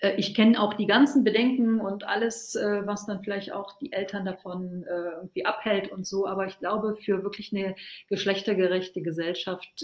Äh, 0.00 0.14
ich 0.16 0.34
kenne 0.34 0.60
auch 0.60 0.74
die 0.74 0.86
ganzen 0.86 1.24
Bedenken 1.24 1.80
und 1.80 2.06
alles, 2.06 2.54
äh, 2.54 2.86
was 2.86 3.06
dann 3.06 3.22
vielleicht 3.22 3.52
auch 3.52 3.78
die 3.78 3.92
Eltern 3.92 4.24
davon 4.24 4.84
äh, 4.84 5.10
irgendwie 5.16 5.46
abhält 5.46 5.92
und 5.92 6.06
so. 6.06 6.26
Aber 6.26 6.46
ich 6.46 6.58
glaube, 6.58 6.96
für 6.96 7.22
wirklich 7.22 7.54
eine 7.54 7.76
geschlechtergerechte 8.08 9.02
Gesellschaft 9.02 9.82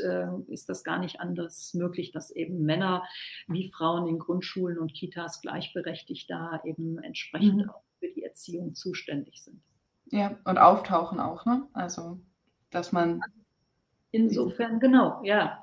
ist 0.48 0.68
das 0.68 0.84
gar 0.84 0.98
nicht 0.98 1.20
anders 1.20 1.74
möglich, 1.74 2.10
dass 2.12 2.30
eben 2.30 2.64
Männer 2.64 3.04
wie 3.46 3.70
Frauen 3.70 4.06
in 4.08 4.18
Grundschulen 4.18 4.78
und 4.78 4.94
Kitas 4.94 5.40
gleichberechtigt 5.40 6.30
da 6.30 6.60
eben 6.64 6.98
entsprechend 6.98 7.64
mhm. 7.64 7.70
auch 7.70 7.82
für 7.98 8.08
die 8.08 8.24
Erziehung 8.24 8.74
zuständig 8.74 9.42
sind. 9.42 9.60
Ja, 10.06 10.38
und 10.44 10.58
auftauchen 10.58 11.20
auch, 11.20 11.44
ne? 11.44 11.66
Also, 11.72 12.18
dass 12.70 12.92
man. 12.92 13.20
Insofern, 14.10 14.80
genau, 14.80 15.20
ja 15.24 15.62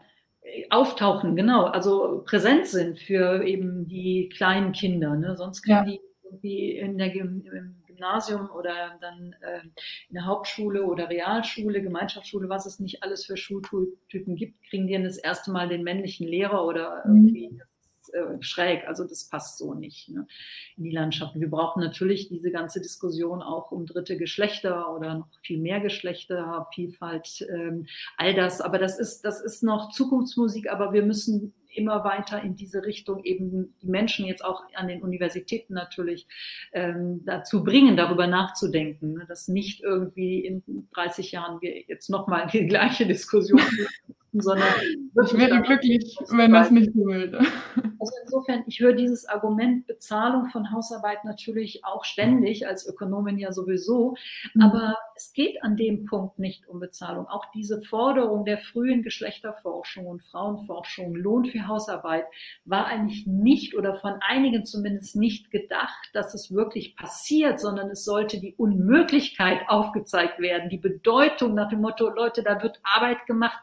auftauchen, 0.70 1.36
genau, 1.36 1.66
also 1.66 2.24
präsent 2.26 2.68
sind 2.68 3.00
für 3.00 3.44
eben 3.44 3.88
die 3.88 4.30
kleinen 4.30 4.72
Kinder. 4.72 5.16
Ne? 5.16 5.36
Sonst 5.36 5.64
kriegen 5.64 5.78
ja. 5.78 5.84
die 5.84 6.02
irgendwie 6.24 6.72
in 6.78 6.98
der, 6.98 7.14
im 7.14 7.76
Gymnasium 7.88 8.50
oder 8.50 8.98
dann 9.02 9.36
äh, 9.42 9.62
in 10.10 10.14
der 10.14 10.26
Hauptschule 10.26 10.84
oder 10.84 11.10
Realschule, 11.10 11.82
Gemeinschaftsschule, 11.82 12.50
was 12.50 12.66
es 12.66 12.80
nicht 12.80 13.04
alles 13.04 13.26
für 13.26 13.38
Schultypen 13.38 14.36
gibt, 14.36 14.62
kriegen 14.70 14.88
die 14.88 14.94
dann 14.94 15.04
das 15.04 15.18
erste 15.18 15.52
Mal 15.52 15.70
den 15.70 15.84
männlichen 15.84 16.28
Lehrer 16.28 16.66
oder 16.66 17.04
mhm. 17.06 17.28
irgendwie 17.28 17.58
das 17.58 17.68
äh, 18.14 18.42
schräg. 18.42 18.88
Also 18.88 19.04
das 19.04 19.26
passt 19.26 19.58
so 19.58 19.74
nicht 19.74 20.10
ne, 20.10 20.28
in 20.78 20.84
die 20.84 20.92
Landschaften. 20.92 21.42
Wir 21.42 21.50
brauchen 21.50 21.82
natürlich 21.82 22.30
diese 22.30 22.52
ganze 22.52 22.80
Diskussion 22.82 23.42
auch 23.42 23.72
um 23.72 23.86
dritte 23.86 24.18
Geschlechter 24.18 24.94
oder 24.96 25.16
noch 25.16 25.28
viel 25.42 25.60
mehr 25.60 25.80
Geschlechter, 25.80 26.68
Vielfalt, 26.74 27.46
ähm, 27.50 27.88
all 28.18 28.34
das. 28.34 28.62
Aber 28.62 28.78
das 28.78 29.00
ist, 29.00 29.22
das 29.26 29.42
ist 29.42 29.64
noch 29.64 29.92
Zukunftsmusik, 29.92 30.72
aber 30.72 30.94
wir 30.94 31.04
müssen 31.04 31.54
immer 31.76 32.04
weiter 32.04 32.42
in 32.42 32.56
diese 32.56 32.86
Richtung 32.86 33.24
eben 33.24 33.74
die 33.82 33.88
Menschen 33.88 34.26
jetzt 34.26 34.46
auch 34.46 34.64
an 34.76 34.88
den 34.88 35.02
Universitäten 35.02 35.74
natürlich 35.74 36.28
ähm, 36.72 37.22
dazu 37.26 37.64
bringen, 37.64 37.98
darüber 37.98 38.28
nachzudenken, 38.28 39.14
ne? 39.14 39.26
dass 39.28 39.48
nicht 39.48 39.82
irgendwie 39.82 40.46
in 40.46 40.88
30 40.94 41.32
Jahren 41.32 41.62
wir 41.62 41.82
jetzt 41.88 42.10
nochmal 42.10 42.48
die 42.52 42.68
gleiche 42.68 43.08
Diskussion 43.08 43.60
führen 43.60 44.16
sondern 44.42 44.68
ich 45.26 45.38
wäre 45.38 45.62
glücklich, 45.62 46.18
wenn 46.30 46.54
das 46.54 46.72
nicht 46.72 46.94
so 46.94 47.06
würde. 47.06 47.40
Also 48.00 48.14
insofern, 48.24 48.64
ich 48.68 48.80
höre 48.80 48.94
dieses 48.94 49.28
Argument 49.30 49.88
Bezahlung 49.88 50.48
von 50.48 50.72
Hausarbeit 50.72 51.24
natürlich 51.24 51.86
auch 51.86 52.04
ständig, 52.04 52.68
als 52.68 52.88
Ökonomin 52.88 53.38
ja 53.38 53.52
sowieso, 53.52 54.16
mhm. 54.54 54.62
aber 54.62 54.98
es 55.16 55.32
geht 55.34 55.64
an 55.64 55.78
dem 55.78 56.06
Punkt 56.06 56.40
nicht 56.40 56.68
um 56.68 56.80
Bezahlung. 56.80 57.28
Auch 57.28 57.46
diese 57.54 57.82
Forderung 57.82 58.44
der 58.46 58.58
frühen 58.58 59.04
Geschlechterforschung 59.04 60.08
und 60.08 60.24
Frauenforschung, 60.24 61.16
Lohn 61.16 61.46
für 61.46 61.68
Hausarbeit, 61.68 62.26
war 62.66 62.88
eigentlich 62.88 63.26
nicht 63.28 63.76
oder 63.76 63.96
von 63.96 64.16
einigen 64.20 64.66
zumindest 64.66 65.16
nicht 65.16 65.52
gedacht, 65.52 66.10
dass 66.14 66.34
es 66.34 66.54
wirklich 66.54 66.96
passiert, 66.96 67.60
sondern 67.60 67.90
es 67.90 68.04
sollte 68.04 68.40
die 68.40 68.56
Unmöglichkeit 68.56 69.62
aufgezeigt 69.68 70.40
werden, 70.40 70.70
die 70.70 70.78
Bedeutung 70.78 71.54
nach 71.54 71.70
dem 71.70 71.82
Motto, 71.82 72.10
Leute, 72.10 72.44
da 72.44 72.62
wird 72.62 72.80
Arbeit 72.84 73.26
gemacht, 73.28 73.60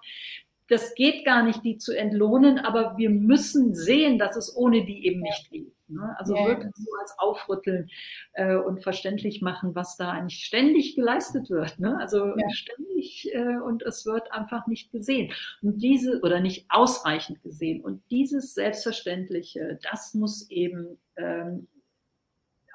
das 0.70 0.94
geht 0.94 1.24
gar 1.24 1.42
nicht, 1.42 1.64
die 1.64 1.78
zu 1.78 1.92
entlohnen, 1.92 2.58
aber 2.58 2.96
wir 2.96 3.10
müssen 3.10 3.74
sehen, 3.74 4.18
dass 4.18 4.36
es 4.36 4.56
ohne 4.56 4.84
die 4.84 5.04
eben 5.04 5.20
nicht 5.20 5.50
geht. 5.50 5.72
Ne? 5.88 6.14
Also 6.16 6.36
ja. 6.36 6.46
wirklich 6.46 6.72
so 6.76 6.90
als 7.00 7.18
Aufrütteln 7.18 7.90
äh, 8.34 8.54
und 8.54 8.80
verständlich 8.80 9.42
machen, 9.42 9.74
was 9.74 9.96
da 9.96 10.12
eigentlich 10.12 10.44
ständig 10.44 10.94
geleistet 10.94 11.50
wird. 11.50 11.80
Ne? 11.80 11.98
Also 11.98 12.26
ja. 12.36 12.50
ständig 12.50 13.34
äh, 13.34 13.58
und 13.58 13.82
es 13.82 14.06
wird 14.06 14.32
einfach 14.32 14.68
nicht 14.68 14.92
gesehen. 14.92 15.32
Und 15.60 15.82
diese 15.82 16.20
oder 16.20 16.38
nicht 16.38 16.66
ausreichend 16.68 17.42
gesehen. 17.42 17.82
Und 17.82 18.02
dieses 18.10 18.54
Selbstverständliche, 18.54 19.80
das 19.90 20.14
muss 20.14 20.48
eben 20.50 20.98
ähm, 21.16 21.66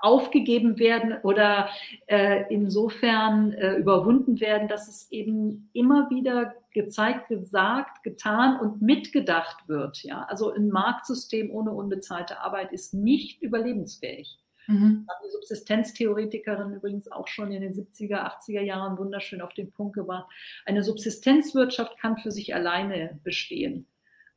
aufgegeben 0.05 0.77
werden 0.77 1.17
oder 1.23 1.69
äh, 2.05 2.43
insofern 2.49 3.53
äh, 3.53 3.73
überwunden 3.73 4.39
werden, 4.39 4.67
dass 4.67 4.87
es 4.87 5.11
eben 5.11 5.69
immer 5.73 6.09
wieder 6.11 6.53
gezeigt, 6.71 7.27
gesagt, 7.27 8.03
getan 8.03 8.59
und 8.59 8.81
mitgedacht 8.81 9.67
wird. 9.67 10.03
Ja? 10.03 10.25
Also 10.29 10.53
ein 10.53 10.69
Marktsystem 10.69 11.49
ohne 11.49 11.71
unbezahlte 11.71 12.39
Arbeit 12.39 12.71
ist 12.71 12.93
nicht 12.93 13.41
überlebensfähig. 13.41 14.37
Mhm. 14.67 15.05
Hat 15.09 15.17
die 15.25 15.31
Subsistenztheoretikerin 15.31 16.73
übrigens 16.73 17.11
auch 17.11 17.27
schon 17.27 17.51
in 17.51 17.61
den 17.61 17.73
70er, 17.73 18.31
80er 18.39 18.61
Jahren 18.61 18.97
wunderschön 18.97 19.41
auf 19.41 19.53
den 19.53 19.71
Punkt 19.71 19.93
gebracht. 19.95 20.27
Eine 20.65 20.83
Subsistenzwirtschaft 20.83 21.97
kann 21.97 22.17
für 22.17 22.31
sich 22.31 22.53
alleine 22.53 23.19
bestehen 23.23 23.87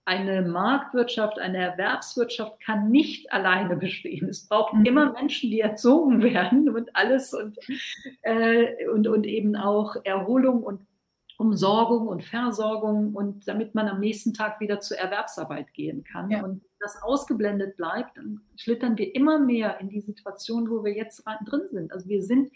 eine 0.09 0.41
Marktwirtschaft, 0.41 1.39
eine 1.39 1.59
Erwerbswirtschaft 1.59 2.59
kann 2.61 2.91
nicht 2.91 3.31
alleine 3.31 3.77
bestehen. 3.77 4.27
Es 4.31 4.49
braucht 4.49 4.73
mhm. 4.73 4.87
immer 4.87 5.13
Menschen, 5.13 5.51
die 5.51 5.61
erzogen 5.61 6.23
werden 6.35 6.71
und 6.71 6.97
alles 6.97 7.35
und, 7.35 7.59
äh, 8.23 8.89
und, 8.89 9.07
und 9.07 9.27
eben 9.27 9.55
auch 9.55 9.97
Erholung 10.05 10.63
und 10.63 10.81
Umsorgung 11.37 12.09
und 12.09 12.25
Versorgung 12.25 13.15
und 13.15 13.47
damit 13.47 13.75
man 13.75 13.87
am 13.87 14.01
nächsten 14.01 14.33
Tag 14.33 14.61
wieder 14.61 14.81
zur 14.81 14.97
Erwerbsarbeit 14.97 15.75
gehen 15.75 16.05
kann. 16.05 16.31
Ja. 16.31 16.43
Und 16.43 16.63
das 16.81 17.01
ausgeblendet 17.03 17.77
bleibt, 17.77 18.17
dann 18.17 18.41
schlittern 18.57 18.97
wir 18.97 19.15
immer 19.15 19.39
mehr 19.39 19.79
in 19.79 19.91
die 19.91 20.01
Situation, 20.01 20.71
wo 20.71 20.85
wir 20.85 20.95
jetzt 20.95 21.23
drin 21.45 21.69
sind. 21.71 21.93
Also 21.93 22.09
wir 22.09 22.23
sind 22.23 22.51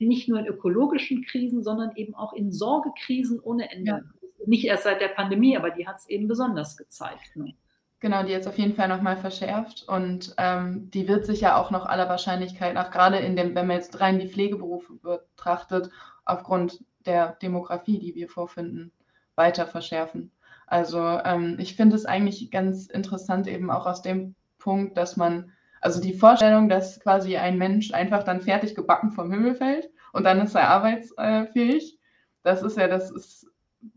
nicht 0.00 0.26
nur 0.28 0.40
in 0.40 0.46
ökologischen 0.46 1.22
Krisen, 1.22 1.62
sondern 1.62 1.94
eben 1.96 2.14
auch 2.14 2.32
in 2.32 2.50
Sorgekrisen 2.50 3.40
ohne 3.40 3.70
Ende. 3.70 3.90
Ja 3.90 4.00
nicht 4.48 4.64
erst 4.64 4.84
seit 4.84 5.00
der 5.00 5.08
Pandemie, 5.08 5.56
aber 5.56 5.70
die 5.70 5.86
hat 5.86 5.98
es 5.98 6.08
eben 6.08 6.28
besonders 6.28 6.76
gezeigt. 6.76 7.36
Ne? 7.36 7.54
Genau, 8.00 8.22
die 8.22 8.32
jetzt 8.32 8.46
auf 8.46 8.58
jeden 8.58 8.74
Fall 8.74 8.88
nochmal 8.88 9.16
verschärft 9.16 9.88
und 9.88 10.34
ähm, 10.36 10.90
die 10.90 11.08
wird 11.08 11.24
sich 11.24 11.40
ja 11.40 11.56
auch 11.56 11.70
noch 11.70 11.86
aller 11.86 12.08
Wahrscheinlichkeit 12.08 12.74
nach, 12.74 12.90
gerade 12.90 13.16
in 13.18 13.34
dem, 13.34 13.54
wenn 13.54 13.66
man 13.66 13.76
jetzt 13.76 13.98
rein 14.00 14.18
die 14.18 14.28
Pflegeberufe 14.28 14.94
betrachtet, 14.94 15.90
aufgrund 16.26 16.84
der 17.06 17.32
Demografie, 17.40 17.98
die 17.98 18.14
wir 18.14 18.28
vorfinden, 18.28 18.92
weiter 19.36 19.66
verschärfen. 19.66 20.32
Also 20.66 20.98
ähm, 21.00 21.56
ich 21.58 21.76
finde 21.76 21.96
es 21.96 22.04
eigentlich 22.04 22.50
ganz 22.50 22.86
interessant 22.86 23.46
eben 23.46 23.70
auch 23.70 23.86
aus 23.86 24.02
dem 24.02 24.34
Punkt, 24.58 24.96
dass 24.96 25.16
man, 25.16 25.52
also 25.80 26.00
die 26.00 26.14
Vorstellung, 26.14 26.68
dass 26.68 27.00
quasi 27.00 27.36
ein 27.36 27.58
Mensch 27.58 27.92
einfach 27.92 28.22
dann 28.22 28.40
fertig 28.40 28.74
gebacken 28.74 29.12
vom 29.12 29.30
Himmel 29.30 29.54
fällt 29.54 29.88
und 30.12 30.24
dann 30.24 30.40
ist 30.40 30.54
er 30.54 30.68
arbeitsfähig, 30.68 31.98
das 32.42 32.62
ist 32.62 32.76
ja, 32.76 32.86
das 32.86 33.10
ist 33.10 33.46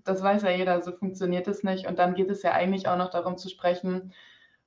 das 0.03 0.21
weiß 0.21 0.43
ja 0.43 0.51
jeder, 0.51 0.81
so 0.81 0.91
funktioniert 0.91 1.47
es 1.47 1.63
nicht. 1.63 1.87
Und 1.87 1.99
dann 1.99 2.15
geht 2.15 2.29
es 2.29 2.43
ja 2.43 2.51
eigentlich 2.51 2.87
auch 2.87 2.97
noch 2.97 3.09
darum 3.09 3.37
zu 3.37 3.49
sprechen, 3.49 4.13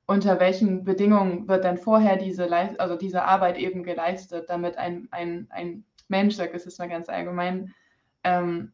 unter 0.07 0.41
welchen 0.41 0.85
Bedingungen 0.85 1.47
wird 1.47 1.65
denn 1.65 1.79
vorher 1.79 2.17
diese, 2.17 2.51
also 2.79 2.97
diese 2.97 3.25
Arbeit 3.25 3.59
eben 3.59 3.85
geleistet, 3.85 4.51
damit 4.51 4.77
ein, 4.77 5.09
ein, 5.13 5.47
ein 5.51 5.85
Mensch, 6.09 6.35
sag 6.35 6.53
es 6.53 6.79
mal 6.79 6.89
ganz 6.89 7.09
allgemein, 7.09 7.75
ähm, 8.25 8.73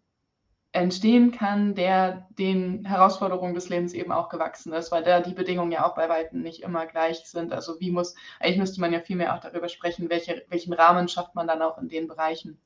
entstehen 0.73 1.33
kann, 1.33 1.75
der 1.75 2.29
den 2.39 2.85
Herausforderungen 2.85 3.55
des 3.55 3.69
Lebens 3.69 3.95
eben 3.95 4.13
auch 4.13 4.29
gewachsen 4.29 4.73
ist, 4.73 4.93
weil 4.93 5.03
da 5.03 5.21
die 5.21 5.33
Bedingungen 5.33 5.73
ja 5.73 5.87
auch 5.87 5.95
bei 5.95 6.09
Weitem 6.09 6.43
nicht 6.43 6.63
immer 6.63 6.87
gleich 6.87 7.25
sind. 7.25 7.53
Also 7.53 7.81
wie 7.81 7.91
muss, 7.91 8.15
eigentlich 8.41 8.59
müsste 8.59 8.81
man 8.81 8.93
ja 8.93 9.01
viel 9.01 9.17
mehr 9.17 9.35
auch 9.35 9.41
darüber 9.41 9.69
sprechen, 9.69 10.11
welche, 10.11 10.45
welchen 10.49 10.75
Rahmen 10.75 11.09
schafft 11.09 11.35
man 11.35 11.47
dann 11.47 11.63
auch 11.63 11.79
in 11.79 11.89
den 11.89 12.09
Bereichen. 12.09 12.59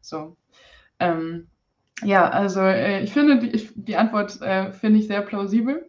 So. 0.00 0.36
Ähm, 0.98 1.48
ja, 2.00 2.28
also 2.28 2.60
äh, 2.60 3.02
ich 3.02 3.12
finde, 3.12 3.38
die, 3.38 3.50
ich, 3.50 3.72
die 3.74 3.96
Antwort 3.96 4.40
äh, 4.40 4.72
finde 4.72 4.98
ich 5.00 5.06
sehr 5.06 5.22
plausibel. 5.22 5.88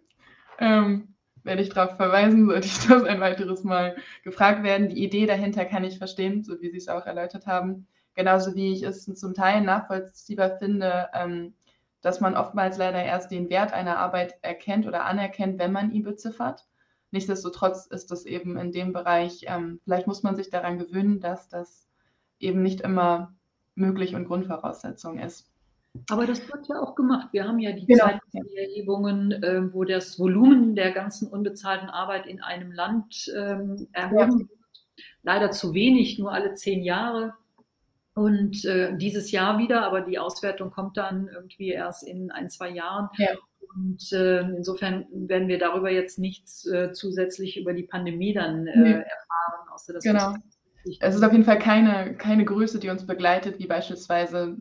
Ähm, 0.59 1.15
werde 1.43 1.61
ich 1.61 1.69
darauf 1.69 1.95
verweisen, 1.97 2.45
sollte 2.47 2.67
ich 2.67 2.87
das 2.87 3.03
ein 3.03 3.19
weiteres 3.19 3.63
Mal 3.63 3.95
gefragt 4.23 4.63
werden. 4.63 4.89
Die 4.89 5.03
Idee 5.03 5.25
dahinter 5.25 5.65
kann 5.65 5.83
ich 5.83 5.97
verstehen, 5.97 6.43
so 6.43 6.61
wie 6.61 6.69
Sie 6.69 6.77
es 6.77 6.87
auch 6.87 7.05
erläutert 7.05 7.47
haben. 7.47 7.87
Genauso 8.15 8.55
wie 8.55 8.73
ich 8.73 8.83
es 8.83 9.05
zum 9.05 9.33
Teil 9.33 9.61
nachvollziehbar 9.61 10.57
finde, 10.57 11.09
ähm, 11.13 11.53
dass 12.01 12.19
man 12.19 12.35
oftmals 12.35 12.77
leider 12.77 13.03
erst 13.03 13.31
den 13.31 13.49
Wert 13.49 13.73
einer 13.73 13.97
Arbeit 13.97 14.35
erkennt 14.41 14.85
oder 14.85 15.05
anerkennt, 15.05 15.57
wenn 15.57 15.71
man 15.71 15.91
ihn 15.91 16.03
beziffert. 16.03 16.67
Nichtsdestotrotz 17.11 17.85
ist 17.85 18.11
das 18.11 18.25
eben 18.25 18.57
in 18.57 18.71
dem 18.71 18.91
Bereich, 18.91 19.45
ähm, 19.47 19.79
vielleicht 19.83 20.07
muss 20.07 20.23
man 20.23 20.35
sich 20.35 20.49
daran 20.49 20.79
gewöhnen, 20.79 21.19
dass 21.19 21.47
das 21.47 21.87
eben 22.39 22.61
nicht 22.61 22.81
immer 22.81 23.33
möglich 23.75 24.15
und 24.15 24.25
Grundvoraussetzung 24.25 25.19
ist. 25.19 25.52
Aber 26.09 26.25
das 26.25 26.47
wird 26.47 26.67
ja 26.67 26.79
auch 26.79 26.95
gemacht. 26.95 27.29
Wir 27.31 27.47
haben 27.47 27.59
ja 27.59 27.71
die 27.71 27.85
genau. 27.85 28.09
Erhebungen, 28.55 29.31
äh, 29.31 29.73
wo 29.73 29.83
das 29.83 30.19
Volumen 30.19 30.75
der 30.75 30.91
ganzen 30.91 31.27
unbezahlten 31.27 31.89
Arbeit 31.89 32.25
in 32.25 32.41
einem 32.41 32.71
Land 32.71 33.31
ähm, 33.35 33.87
erhoben 33.91 34.39
wird. 34.39 34.59
Leider 35.21 35.51
zu 35.51 35.73
wenig, 35.73 36.19
nur 36.19 36.33
alle 36.33 36.55
zehn 36.55 36.83
Jahre. 36.83 37.33
Und 38.15 38.65
äh, 38.65 38.95
dieses 38.97 39.31
Jahr 39.31 39.57
wieder, 39.57 39.85
aber 39.85 40.01
die 40.01 40.19
Auswertung 40.19 40.71
kommt 40.71 40.97
dann 40.97 41.27
irgendwie 41.27 41.69
erst 41.69 42.07
in 42.07 42.31
ein, 42.31 42.49
zwei 42.49 42.69
Jahren. 42.69 43.09
Ja. 43.17 43.29
Und 43.75 44.11
äh, 44.11 44.41
insofern 44.41 45.05
werden 45.11 45.47
wir 45.47 45.57
darüber 45.57 45.89
jetzt 45.89 46.19
nichts 46.19 46.65
äh, 46.67 46.91
zusätzlich 46.91 47.57
über 47.57 47.73
die 47.73 47.83
Pandemie 47.83 48.33
dann 48.33 48.67
äh, 48.67 48.77
nee. 48.77 48.91
erfahren, 48.91 49.69
außer 49.73 49.93
dass 49.93 50.03
genau. 50.03 50.35
Es 50.99 51.15
ist 51.15 51.23
auf 51.23 51.31
jeden 51.31 51.45
Fall 51.45 51.59
keine, 51.59 52.15
keine 52.17 52.43
Größe, 52.43 52.77
die 52.77 52.89
uns 52.89 53.05
begleitet, 53.05 53.57
wie 53.57 53.67
beispielsweise 53.67 54.57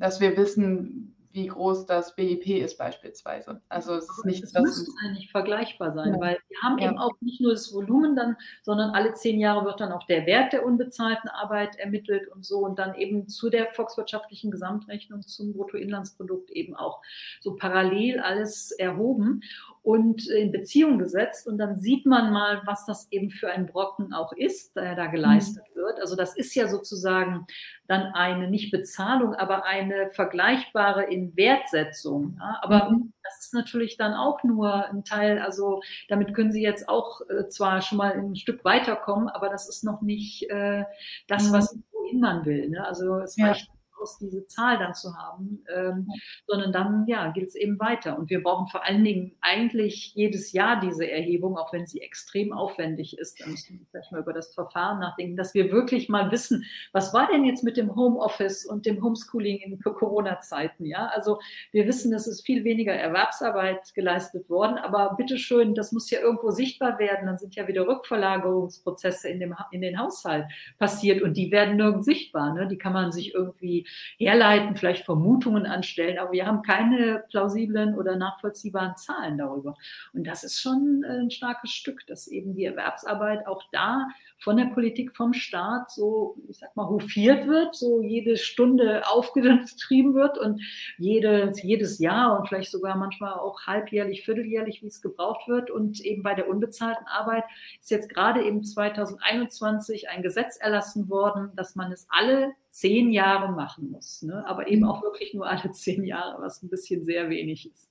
dass 0.00 0.20
wir 0.20 0.36
wissen, 0.36 1.14
wie 1.32 1.46
groß 1.46 1.86
das 1.86 2.16
BIP 2.16 2.46
ist 2.48 2.76
beispielsweise. 2.76 3.60
Also 3.68 3.94
es 3.94 4.08
ist 4.08 4.24
nichts, 4.24 4.52
das 4.52 4.62
müsste 4.62 4.90
eigentlich 5.04 5.30
vergleichbar 5.30 5.92
sein, 5.92 6.14
ja. 6.14 6.20
weil 6.20 6.38
wir 6.48 6.58
haben 6.62 6.78
ja. 6.78 6.88
eben 6.88 6.98
auch 6.98 7.12
nicht 7.20 7.40
nur 7.40 7.52
das 7.52 7.72
Volumen 7.72 8.16
dann, 8.16 8.36
sondern 8.62 8.90
alle 8.90 9.14
zehn 9.14 9.38
Jahre 9.38 9.64
wird 9.64 9.80
dann 9.80 9.92
auch 9.92 10.04
der 10.06 10.26
Wert 10.26 10.52
der 10.52 10.64
unbezahlten 10.66 11.30
Arbeit 11.30 11.76
ermittelt 11.76 12.26
und 12.28 12.44
so 12.44 12.58
und 12.58 12.78
dann 12.78 12.96
eben 12.96 13.28
zu 13.28 13.48
der 13.48 13.68
volkswirtschaftlichen 13.68 14.50
Gesamtrechnung 14.50 15.22
zum 15.22 15.52
Bruttoinlandsprodukt 15.52 16.50
eben 16.50 16.74
auch 16.74 17.00
so 17.40 17.54
parallel 17.54 18.18
alles 18.18 18.72
erhoben 18.72 19.42
und 19.82 20.28
in 20.28 20.52
Beziehung 20.52 20.98
gesetzt 20.98 21.46
und 21.46 21.56
dann 21.56 21.78
sieht 21.78 22.04
man 22.04 22.32
mal, 22.32 22.60
was 22.66 22.84
das 22.84 23.10
eben 23.10 23.30
für 23.30 23.50
ein 23.50 23.66
Brocken 23.66 24.12
auch 24.12 24.32
ist, 24.32 24.76
der 24.76 24.94
da 24.94 25.06
geleistet 25.06 25.64
mhm. 25.74 25.80
wird. 25.80 26.00
Also 26.00 26.16
das 26.16 26.36
ist 26.36 26.54
ja 26.54 26.68
sozusagen 26.68 27.46
dann 27.86 28.12
eine 28.12 28.50
nicht 28.50 28.70
Bezahlung, 28.70 29.34
aber 29.34 29.64
eine 29.64 30.10
vergleichbare 30.10 31.04
Inwertsetzung. 31.04 32.36
Ja? 32.38 32.58
Aber 32.60 32.90
mhm. 32.90 33.12
das 33.22 33.38
ist 33.40 33.54
natürlich 33.54 33.96
dann 33.96 34.12
auch 34.12 34.44
nur 34.44 34.86
ein 34.86 35.02
Teil, 35.04 35.38
also 35.38 35.80
damit 36.08 36.34
können 36.34 36.52
Sie 36.52 36.62
jetzt 36.62 36.88
auch 36.88 37.22
äh, 37.30 37.48
zwar 37.48 37.80
schon 37.80 37.98
mal 37.98 38.12
ein 38.12 38.36
Stück 38.36 38.64
weiterkommen, 38.64 39.28
aber 39.28 39.48
das 39.48 39.68
ist 39.68 39.82
noch 39.82 40.02
nicht 40.02 40.50
äh, 40.50 40.84
das, 41.26 41.48
mhm. 41.48 41.52
was 41.52 41.78
wohin 41.92 42.20
man 42.20 42.44
will. 42.44 42.68
Ne? 42.68 42.86
Also 42.86 43.18
es 43.20 43.38
reicht 43.38 43.70
aus, 44.00 44.18
diese 44.18 44.46
Zahl 44.46 44.78
dann 44.78 44.94
zu 44.94 45.14
haben, 45.16 45.64
ähm, 45.74 46.08
sondern 46.46 46.72
dann 46.72 47.04
ja, 47.06 47.30
gilt 47.30 47.48
es 47.48 47.54
eben 47.54 47.78
weiter. 47.78 48.18
Und 48.18 48.30
wir 48.30 48.42
brauchen 48.42 48.68
vor 48.68 48.84
allen 48.84 49.04
Dingen 49.04 49.36
eigentlich 49.40 50.14
jedes 50.14 50.52
Jahr 50.52 50.80
diese 50.80 51.08
Erhebung, 51.10 51.56
auch 51.56 51.72
wenn 51.72 51.86
sie 51.86 52.00
extrem 52.00 52.52
aufwendig 52.52 53.18
ist. 53.18 53.40
Da 53.40 53.46
müssen 53.46 53.78
wir 53.78 53.86
vielleicht 53.90 54.12
mal 54.12 54.20
über 54.20 54.32
das 54.32 54.54
Verfahren 54.54 55.00
nachdenken, 55.00 55.36
dass 55.36 55.54
wir 55.54 55.70
wirklich 55.70 56.08
mal 56.08 56.30
wissen, 56.30 56.64
was 56.92 57.12
war 57.14 57.28
denn 57.30 57.44
jetzt 57.44 57.64
mit 57.64 57.76
dem 57.76 57.94
Homeoffice 57.94 58.66
und 58.66 58.86
dem 58.86 59.02
Homeschooling 59.02 59.58
in 59.58 59.80
Corona-Zeiten? 59.82 60.86
Ja, 60.86 61.06
also 61.06 61.38
wir 61.72 61.86
wissen, 61.86 62.12
es 62.14 62.26
ist 62.26 62.44
viel 62.44 62.64
weniger 62.64 62.92
Erwerbsarbeit 62.92 63.94
geleistet 63.94 64.48
worden, 64.48 64.78
aber 64.78 65.14
bitteschön, 65.16 65.74
das 65.74 65.92
muss 65.92 66.10
ja 66.10 66.20
irgendwo 66.20 66.50
sichtbar 66.50 66.98
werden. 66.98 67.26
Dann 67.26 67.38
sind 67.38 67.54
ja 67.54 67.66
wieder 67.68 67.86
Rückverlagerungsprozesse 67.86 69.28
in, 69.28 69.40
dem, 69.40 69.54
in 69.70 69.80
den 69.80 69.98
Haushalt 69.98 70.46
passiert 70.78 71.22
und 71.22 71.36
die 71.36 71.50
werden 71.50 71.76
nirgends 71.76 72.06
sichtbar. 72.06 72.54
Ne? 72.54 72.68
Die 72.68 72.78
kann 72.78 72.92
man 72.92 73.12
sich 73.12 73.34
irgendwie 73.34 73.86
herleiten, 74.18 74.76
vielleicht 74.76 75.04
Vermutungen 75.04 75.66
anstellen, 75.66 76.18
aber 76.18 76.32
wir 76.32 76.46
haben 76.46 76.62
keine 76.62 77.24
plausiblen 77.28 77.94
oder 77.94 78.16
nachvollziehbaren 78.16 78.96
Zahlen 78.96 79.38
darüber. 79.38 79.76
Und 80.12 80.26
das 80.26 80.44
ist 80.44 80.60
schon 80.60 81.04
ein 81.04 81.30
starkes 81.30 81.70
Stück, 81.70 82.06
dass 82.06 82.28
eben 82.28 82.54
die 82.54 82.64
Erwerbsarbeit 82.64 83.46
auch 83.46 83.62
da 83.72 84.08
von 84.40 84.56
der 84.56 84.66
Politik, 84.66 85.14
vom 85.14 85.34
Staat 85.34 85.90
so, 85.90 86.36
ich 86.48 86.58
sag 86.58 86.74
mal, 86.74 86.88
hofiert 86.88 87.46
wird, 87.46 87.74
so 87.74 88.00
jede 88.00 88.36
Stunde 88.38 89.02
aufgetrieben 89.06 90.14
wird 90.14 90.38
und 90.38 90.62
jede, 90.98 91.52
jedes 91.62 91.98
Jahr 91.98 92.38
und 92.38 92.48
vielleicht 92.48 92.70
sogar 92.70 92.96
manchmal 92.96 93.34
auch 93.34 93.66
halbjährlich, 93.66 94.24
vierteljährlich, 94.24 94.82
wie 94.82 94.86
es 94.86 95.02
gebraucht 95.02 95.46
wird. 95.46 95.70
Und 95.70 96.00
eben 96.00 96.22
bei 96.22 96.34
der 96.34 96.48
unbezahlten 96.48 97.06
Arbeit 97.06 97.44
ist 97.80 97.90
jetzt 97.90 98.08
gerade 98.08 98.42
eben 98.42 98.64
2021 98.64 100.08
ein 100.08 100.22
Gesetz 100.22 100.56
erlassen 100.56 101.10
worden, 101.10 101.50
dass 101.54 101.76
man 101.76 101.92
es 101.92 102.06
alle 102.08 102.52
zehn 102.70 103.10
Jahre 103.10 103.52
machen 103.52 103.90
muss. 103.90 104.22
Ne? 104.22 104.44
Aber 104.46 104.68
eben 104.68 104.84
auch 104.84 105.02
wirklich 105.02 105.34
nur 105.34 105.46
alle 105.46 105.70
zehn 105.72 106.04
Jahre, 106.04 106.40
was 106.40 106.62
ein 106.62 106.70
bisschen 106.70 107.04
sehr 107.04 107.28
wenig 107.28 107.70
ist. 107.70 107.89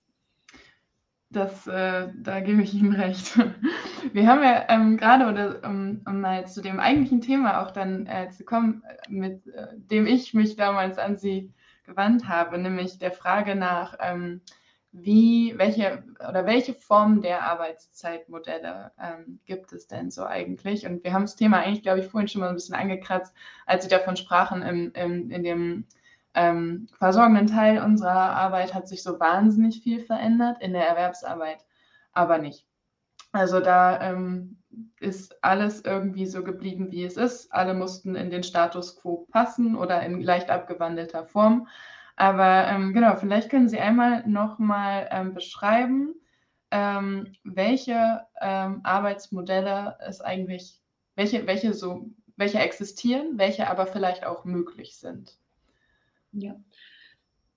Das, 1.31 1.67
äh, 1.67 2.07
da 2.15 2.39
gebe 2.39 2.63
ich 2.63 2.73
Ihnen 2.73 2.93
recht. 2.93 3.37
Wir 4.13 4.27
haben 4.27 4.41
ja 4.41 4.65
ähm, 4.69 4.97
gerade, 4.97 5.27
oder 5.27 5.63
um, 5.63 6.01
um, 6.07 6.21
mal 6.21 6.47
zu 6.47 6.61
dem 6.61 6.79
eigentlichen 6.79 7.21
Thema 7.21 7.61
auch 7.61 7.69
dann 7.69 8.07
äh, 8.07 8.31
zu 8.31 8.43
kommen, 8.43 8.83
mit 9.07 9.45
äh, 9.47 9.67
dem 9.75 10.07
ich 10.07 10.33
mich 10.33 10.55
damals 10.55 10.97
an 10.97 11.17
Sie 11.17 11.53
gewandt 11.83 12.27
habe, 12.27 12.57
nämlich 12.57 12.97
der 12.97 13.11
Frage 13.11 13.55
nach, 13.55 13.95
ähm, 13.99 14.41
wie, 14.91 15.53
welche 15.57 16.03
oder 16.27 16.47
welche 16.47 16.73
Formen 16.73 17.21
der 17.21 17.43
Arbeitszeitmodelle 17.43 18.91
ähm, 18.99 19.39
gibt 19.45 19.71
es 19.71 19.87
denn 19.87 20.09
so 20.09 20.25
eigentlich? 20.25 20.87
Und 20.87 21.03
wir 21.03 21.13
haben 21.13 21.23
das 21.23 21.35
Thema 21.35 21.59
eigentlich, 21.59 21.83
glaube 21.83 21.99
ich, 21.99 22.07
vorhin 22.07 22.27
schon 22.27 22.41
mal 22.41 22.49
ein 22.49 22.55
bisschen 22.55 22.73
angekratzt, 22.73 23.35
als 23.67 23.83
Sie 23.83 23.89
davon 23.89 24.17
sprachen, 24.17 24.63
im, 24.63 24.91
im, 24.93 25.29
in 25.29 25.43
dem 25.43 25.85
ähm, 26.39 26.87
versorgenden 26.97 27.47
Teil 27.47 27.83
unserer 27.83 28.31
Arbeit 28.31 28.73
hat 28.73 28.87
sich 28.87 29.03
so 29.03 29.19
wahnsinnig 29.19 29.81
viel 29.81 29.99
verändert, 29.99 30.61
in 30.61 30.71
der 30.71 30.87
Erwerbsarbeit 30.87 31.65
aber 32.13 32.37
nicht. 32.37 32.65
Also 33.33 33.59
da 33.59 34.01
ähm, 34.01 34.57
ist 34.99 35.43
alles 35.43 35.81
irgendwie 35.81 36.25
so 36.25 36.43
geblieben, 36.43 36.91
wie 36.91 37.03
es 37.03 37.17
ist. 37.17 37.51
Alle 37.53 37.73
mussten 37.73 38.15
in 38.15 38.31
den 38.31 38.43
Status 38.43 38.95
quo 39.01 39.27
passen 39.31 39.75
oder 39.75 40.01
in 40.03 40.21
leicht 40.21 40.49
abgewandelter 40.49 41.25
Form. 41.25 41.67
Aber 42.15 42.67
ähm, 42.67 42.93
genau, 42.93 43.15
vielleicht 43.17 43.49
können 43.49 43.69
Sie 43.69 43.79
einmal 43.79 44.25
nochmal 44.27 45.09
ähm, 45.11 45.33
beschreiben, 45.33 46.15
ähm, 46.71 47.33
welche 47.43 48.21
ähm, 48.41 48.81
Arbeitsmodelle 48.83 49.97
es 49.99 50.21
eigentlich, 50.21 50.81
welche, 51.15 51.47
welche 51.47 51.73
so, 51.73 52.09
welche 52.37 52.59
existieren, 52.59 53.37
welche 53.37 53.69
aber 53.69 53.87
vielleicht 53.87 54.25
auch 54.25 54.45
möglich 54.45 54.97
sind. 54.97 55.38
Ja. 56.31 56.55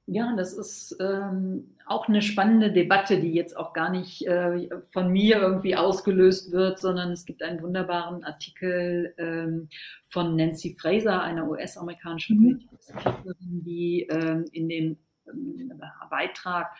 Ja, 0.06 0.34
das 0.36 0.52
ist 0.52 0.96
ähm, 1.00 1.76
auch 1.86 2.08
eine 2.08 2.22
spannende 2.22 2.72
Debatte, 2.72 3.20
die 3.20 3.32
jetzt 3.32 3.56
auch 3.56 3.72
gar 3.72 3.88
nicht 3.88 4.26
äh, 4.26 4.68
von 4.90 5.12
mir 5.12 5.36
irgendwie 5.36 5.76
ausgelöst 5.76 6.50
wird, 6.50 6.80
sondern 6.80 7.12
es 7.12 7.24
gibt 7.24 7.40
einen 7.42 7.62
wunderbaren 7.62 8.24
Artikel 8.24 9.14
ähm, 9.16 9.68
von 10.08 10.34
Nancy 10.34 10.76
Fraser, 10.78 11.22
einer 11.22 11.48
US-amerikanischen 11.48 12.36
mhm. 12.36 12.42
Politikwissenschaftlerin, 12.44 13.62
die 13.64 14.02
ähm, 14.10 14.44
in 14.52 14.68
dem 14.68 14.96
ähm, 15.28 15.72
Beitrag 16.10 16.72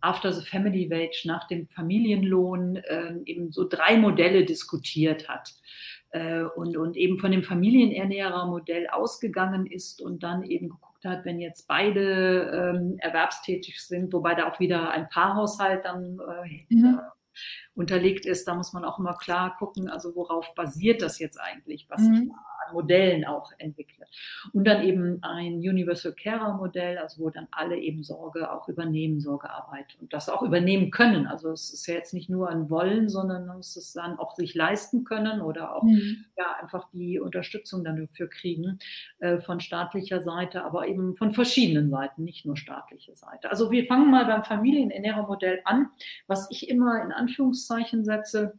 After 0.00 0.32
the 0.32 0.44
Family 0.44 0.90
Wage, 0.90 1.22
nach 1.26 1.46
dem 1.46 1.68
Familienlohn, 1.68 2.82
ähm, 2.88 3.22
eben 3.26 3.52
so 3.52 3.68
drei 3.68 3.98
Modelle 3.98 4.44
diskutiert 4.44 5.28
hat 5.28 5.54
äh, 6.10 6.42
und, 6.42 6.76
und 6.76 6.96
eben 6.96 7.18
von 7.18 7.30
dem 7.30 7.42
Familienernährermodell 7.42 8.88
ausgegangen 8.88 9.66
ist 9.66 10.00
und 10.00 10.22
dann 10.22 10.42
eben 10.42 10.70
geguckt 10.70 10.91
hat, 11.04 11.24
wenn 11.24 11.40
jetzt 11.40 11.66
beide 11.66 12.74
ähm, 12.74 12.96
erwerbstätig 12.98 13.84
sind, 13.84 14.12
wobei 14.12 14.34
da 14.34 14.50
auch 14.50 14.60
wieder 14.60 14.90
ein 14.90 15.08
Paarhaushalt 15.08 15.84
dann 15.84 16.18
äh, 16.18 16.74
mhm. 16.74 17.00
unterlegt 17.74 18.26
ist, 18.26 18.46
da 18.46 18.54
muss 18.54 18.72
man 18.72 18.84
auch 18.84 18.98
immer 18.98 19.14
klar 19.14 19.56
gucken, 19.58 19.88
also 19.88 20.14
worauf 20.14 20.54
basiert 20.54 21.02
das 21.02 21.18
jetzt 21.18 21.40
eigentlich, 21.40 21.86
was 21.88 22.02
mhm. 22.02 22.14
ich 22.14 22.20
an 22.20 22.51
Modellen 22.72 23.24
auch 23.24 23.52
entwickle. 23.58 24.06
Und 24.52 24.64
dann 24.66 24.84
eben 24.84 25.22
ein 25.22 25.54
Universal 25.54 26.12
Carer 26.12 26.56
Modell, 26.56 26.98
also 26.98 27.22
wo 27.22 27.30
dann 27.30 27.48
alle 27.50 27.78
eben 27.78 28.02
Sorge 28.02 28.50
auch 28.50 28.68
übernehmen, 28.68 29.20
Sorgearbeit 29.20 29.96
und 30.00 30.12
das 30.12 30.28
auch 30.28 30.42
übernehmen 30.42 30.90
können. 30.90 31.26
Also 31.26 31.50
es 31.50 31.72
ist 31.72 31.86
ja 31.86 31.94
jetzt 31.94 32.14
nicht 32.14 32.28
nur 32.28 32.48
ein 32.48 32.70
Wollen, 32.70 33.08
sondern 33.08 33.46
man 33.46 33.58
muss 33.58 33.76
es 33.76 33.92
dann 33.92 34.18
auch 34.18 34.34
sich 34.34 34.54
leisten 34.54 35.04
können 35.04 35.40
oder 35.40 35.74
auch 35.76 35.84
mhm. 35.84 36.24
ja, 36.36 36.56
einfach 36.60 36.88
die 36.92 37.18
Unterstützung 37.20 37.84
dann 37.84 37.96
dafür 37.96 38.28
kriegen 38.28 38.78
äh, 39.18 39.38
von 39.38 39.60
staatlicher 39.60 40.22
Seite, 40.22 40.64
aber 40.64 40.88
eben 40.88 41.16
von 41.16 41.32
verschiedenen 41.32 41.90
Seiten, 41.90 42.24
nicht 42.24 42.46
nur 42.46 42.56
staatliche 42.56 43.14
Seite. 43.14 43.50
Also 43.50 43.70
wir 43.70 43.86
fangen 43.86 44.10
mal 44.10 44.26
beim 44.26 44.44
Familienernährermodell 44.44 45.60
an, 45.64 45.88
was 46.26 46.48
ich 46.50 46.68
immer 46.68 47.02
in 47.02 47.12
Anführungszeichen 47.12 48.04
setze 48.04 48.58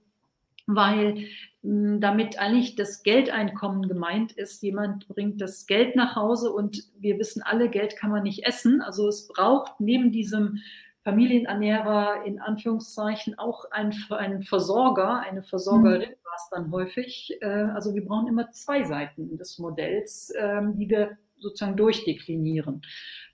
weil 0.67 1.25
hm, 1.61 1.99
damit 1.99 2.39
eigentlich 2.39 2.75
das 2.75 3.03
Geldeinkommen 3.03 3.87
gemeint 3.87 4.31
ist. 4.33 4.61
Jemand 4.63 5.07
bringt 5.07 5.41
das 5.41 5.65
Geld 5.65 5.95
nach 5.95 6.15
Hause 6.15 6.51
und 6.51 6.83
wir 6.99 7.19
wissen 7.19 7.41
alle, 7.41 7.69
Geld 7.69 7.95
kann 7.95 8.11
man 8.11 8.23
nicht 8.23 8.45
essen. 8.45 8.81
Also 8.81 9.07
es 9.07 9.27
braucht 9.27 9.79
neben 9.79 10.11
diesem 10.11 10.59
Familienernährer 11.03 12.23
in 12.25 12.39
Anführungszeichen 12.39 13.37
auch 13.37 13.65
einen, 13.71 13.93
einen 14.09 14.43
Versorger, 14.43 15.19
eine 15.19 15.43
Versorgerin 15.43 15.99
mhm. 15.99 16.25
war 16.25 16.35
es 16.35 16.49
dann 16.49 16.71
häufig. 16.71 17.37
Äh, 17.41 17.45
also 17.45 17.93
wir 17.93 18.05
brauchen 18.05 18.27
immer 18.27 18.51
zwei 18.51 18.83
Seiten 18.83 19.37
des 19.37 19.59
Modells, 19.59 20.33
ähm, 20.37 20.77
die 20.77 20.89
wir 20.89 21.17
sozusagen 21.37 21.77
durchdeklinieren. 21.77 22.81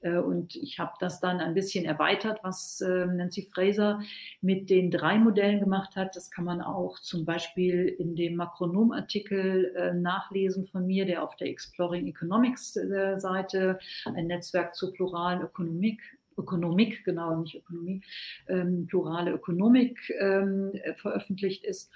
Äh, 0.01 0.17
und 0.17 0.55
ich 0.55 0.79
habe 0.79 0.93
das 0.99 1.19
dann 1.19 1.39
ein 1.39 1.53
bisschen 1.53 1.85
erweitert, 1.85 2.39
was 2.43 2.81
ähm, 2.81 3.17
Nancy 3.17 3.49
Fraser 3.53 4.01
mit 4.41 4.69
den 4.69 4.91
drei 4.91 5.17
Modellen 5.17 5.59
gemacht 5.59 5.95
hat. 5.95 6.15
Das 6.15 6.31
kann 6.31 6.45
man 6.45 6.61
auch 6.61 6.99
zum 6.99 7.25
Beispiel 7.25 7.87
in 7.87 8.15
dem 8.15 8.35
Makronom-Artikel 8.35 9.73
äh, 9.75 9.93
nachlesen 9.93 10.65
von 10.65 10.85
mir, 10.85 11.05
der 11.05 11.23
auf 11.23 11.35
der 11.35 11.47
Exploring 11.47 12.07
Economics 12.07 12.75
äh, 12.75 13.17
ein 14.05 14.27
Netzwerk 14.27 14.75
zur 14.75 14.93
pluralen 14.93 15.41
Ökonomik, 15.41 16.01
Ökonomik, 16.37 17.03
genau, 17.03 17.35
nicht 17.41 17.55
Ökonomie, 17.55 18.01
ähm, 18.47 18.87
plurale 18.87 19.31
Ökonomik 19.31 19.99
ähm, 20.19 20.71
veröffentlicht 20.95 21.65
ist. 21.65 21.91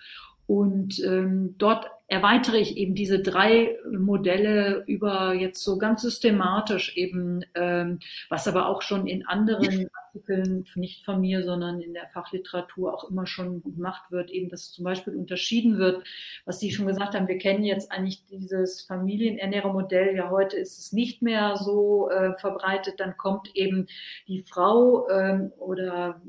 Und 0.45 0.99
ähm, 1.03 1.55
dort 1.57 1.87
erweitere 2.07 2.57
ich 2.57 2.77
eben 2.77 2.95
diese 2.95 3.19
drei 3.21 3.75
Modelle 3.91 4.83
über 4.87 5.33
jetzt 5.33 5.63
so 5.63 5.77
ganz 5.77 6.01
systematisch 6.01 6.95
eben, 6.95 7.43
ähm, 7.55 7.99
was 8.29 8.47
aber 8.47 8.67
auch 8.67 8.81
schon 8.81 9.07
in 9.07 9.25
anderen 9.25 9.87
Artikeln, 10.14 10.66
nicht 10.76 11.05
von 11.05 11.22
mir, 11.22 11.43
sondern 11.43 11.82
in 11.82 11.93
der 11.93 12.07
Fachliteratur 12.07 12.93
auch 12.93 13.09
immer 13.09 13.26
schon 13.26 13.64
gemacht 13.64 14.11
wird, 14.11 14.30
eben, 14.30 14.49
dass 14.49 14.72
zum 14.72 14.86
Beispiel 14.86 15.16
unterschieden 15.16 15.80
wird, 15.80 16.05
was 16.45 16.59
Sie 16.59 16.72
schon 16.72 16.86
gesagt 16.86 17.16
haben, 17.16 17.28
wir 17.28 17.38
kennen 17.38 17.64
jetzt 17.64 17.91
eigentlich 17.91 18.26
dieses 18.26 18.84
Familienernährermodell, 18.84 20.16
ja 20.16 20.30
heute 20.30 20.57
ist 20.57 20.78
es 20.78 20.93
nicht 20.93 21.22
mehr 21.22 21.55
so 21.57 22.09
äh, 22.09 22.34
verbreitet, 22.38 22.99
dann 22.99 23.18
kommt 23.18 23.55
eben 23.55 23.88
die 24.28 24.43
Frau 24.43 25.09
ähm, 25.09 25.51
oder 25.57 26.22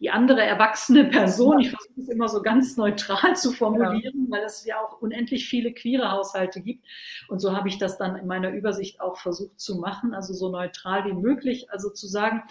die 0.00 0.10
andere 0.10 0.42
erwachsene 0.42 1.04
Person, 1.04 1.60
ich 1.60 1.70
versuche 1.70 2.00
es 2.00 2.08
immer 2.08 2.28
so 2.28 2.40
ganz 2.40 2.76
neutral 2.78 3.36
zu 3.36 3.52
formulieren, 3.52 4.28
ja. 4.30 4.36
weil 4.36 4.44
es 4.44 4.64
ja 4.64 4.80
auch 4.80 5.00
unendlich 5.02 5.46
viele 5.46 5.72
queere 5.72 6.10
Haushalte 6.10 6.62
gibt. 6.62 6.86
Und 7.28 7.38
so 7.38 7.54
habe 7.54 7.68
ich 7.68 7.78
das 7.78 7.98
dann 7.98 8.16
in 8.16 8.26
meiner 8.26 8.50
Übersicht 8.50 9.00
auch 9.00 9.18
versucht 9.18 9.60
zu 9.60 9.76
machen, 9.76 10.14
also 10.14 10.32
so 10.32 10.50
neutral 10.50 11.04
wie 11.04 11.12
möglich, 11.12 11.70
also 11.70 11.90
zu 11.90 12.06
sagen, 12.06 12.42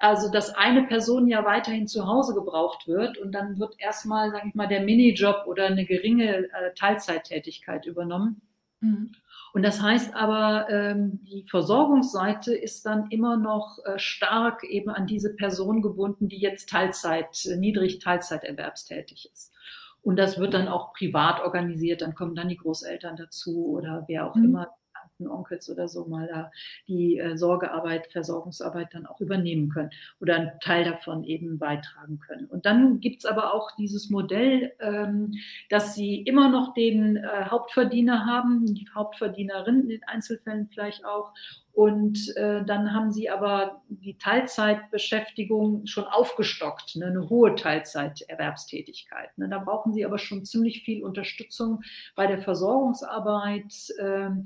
also 0.00 0.30
dass 0.30 0.54
eine 0.54 0.84
Person 0.84 1.28
ja 1.28 1.44
weiterhin 1.44 1.86
zu 1.86 2.06
Hause 2.06 2.34
gebraucht 2.34 2.88
wird 2.88 3.18
und 3.18 3.32
dann 3.32 3.58
wird 3.58 3.76
erstmal, 3.78 4.30
sage 4.30 4.48
ich 4.48 4.54
mal, 4.54 4.66
der 4.66 4.80
Minijob 4.80 5.46
oder 5.46 5.66
eine 5.66 5.84
geringe 5.84 6.48
äh, 6.50 6.74
Teilzeittätigkeit 6.74 7.84
übernommen. 7.84 8.40
Mhm. 8.80 9.12
Und 9.52 9.62
das 9.62 9.82
heißt 9.82 10.14
aber, 10.14 10.70
ähm, 10.70 11.20
die 11.24 11.44
Versorgungsseite 11.48 12.54
ist 12.54 12.86
dann 12.86 13.10
immer 13.10 13.36
noch 13.36 13.78
äh, 13.84 13.98
stark 13.98 14.64
eben 14.64 14.88
an 14.88 15.06
diese 15.06 15.34
Person 15.34 15.82
gebunden, 15.82 16.28
die 16.28 16.38
jetzt 16.38 16.70
Teilzeit, 16.70 17.46
niedrig 17.58 17.98
Teilzeiterwerbstätig 17.98 19.30
ist. 19.30 19.52
Und 20.00 20.16
das 20.16 20.38
wird 20.38 20.54
dann 20.54 20.68
auch 20.68 20.94
privat 20.94 21.42
organisiert, 21.42 22.00
dann 22.00 22.14
kommen 22.14 22.34
dann 22.34 22.48
die 22.48 22.56
Großeltern 22.56 23.16
dazu 23.16 23.66
oder 23.66 24.04
wer 24.08 24.30
auch 24.30 24.34
mhm. 24.34 24.44
immer 24.44 24.68
Tanten, 25.20 25.28
Onkels 25.28 25.70
oder 25.70 25.88
so 25.88 26.06
mal 26.06 26.26
da 26.26 26.50
die 26.88 27.18
äh, 27.18 27.36
Sorgearbeit, 27.36 28.06
Versorgungsarbeit 28.08 28.88
dann 28.92 29.06
auch 29.06 29.20
übernehmen 29.20 29.68
können 29.68 29.90
oder 30.20 30.36
einen 30.36 30.60
Teil 30.60 30.84
davon 30.84 31.24
eben 31.24 31.58
beitragen 31.58 32.18
können. 32.20 32.46
Und 32.46 32.66
dann 32.66 33.00
gibt 33.00 33.20
es 33.20 33.24
aber 33.26 33.54
auch 33.54 33.70
dieses 33.76 34.10
Modell, 34.10 34.72
ähm, 34.80 35.32
dass 35.68 35.94
sie 35.94 36.20
immer 36.22 36.48
noch 36.48 36.74
den 36.74 37.16
äh, 37.16 37.44
Hauptverdiener 37.46 38.26
haben, 38.26 38.74
die 38.74 38.88
Hauptverdienerin 38.94 39.90
in 39.90 40.02
Einzelfällen 40.04 40.68
vielleicht 40.72 41.04
auch 41.04 41.32
und 41.80 42.36
äh, 42.36 42.62
dann 42.62 42.92
haben 42.92 43.10
sie 43.10 43.30
aber 43.30 43.80
die 43.88 44.18
Teilzeitbeschäftigung 44.18 45.86
schon 45.86 46.04
aufgestockt, 46.04 46.96
ne, 46.96 47.06
eine 47.06 47.30
hohe 47.30 47.54
Teilzeiterwerbstätigkeit. 47.54 49.30
Ne. 49.38 49.48
Da 49.48 49.60
brauchen 49.60 49.94
sie 49.94 50.04
aber 50.04 50.18
schon 50.18 50.44
ziemlich 50.44 50.82
viel 50.82 51.02
Unterstützung 51.02 51.80
bei 52.16 52.26
der 52.26 52.36
Versorgungsarbeit, 52.36 53.72
ähm, 53.98 54.44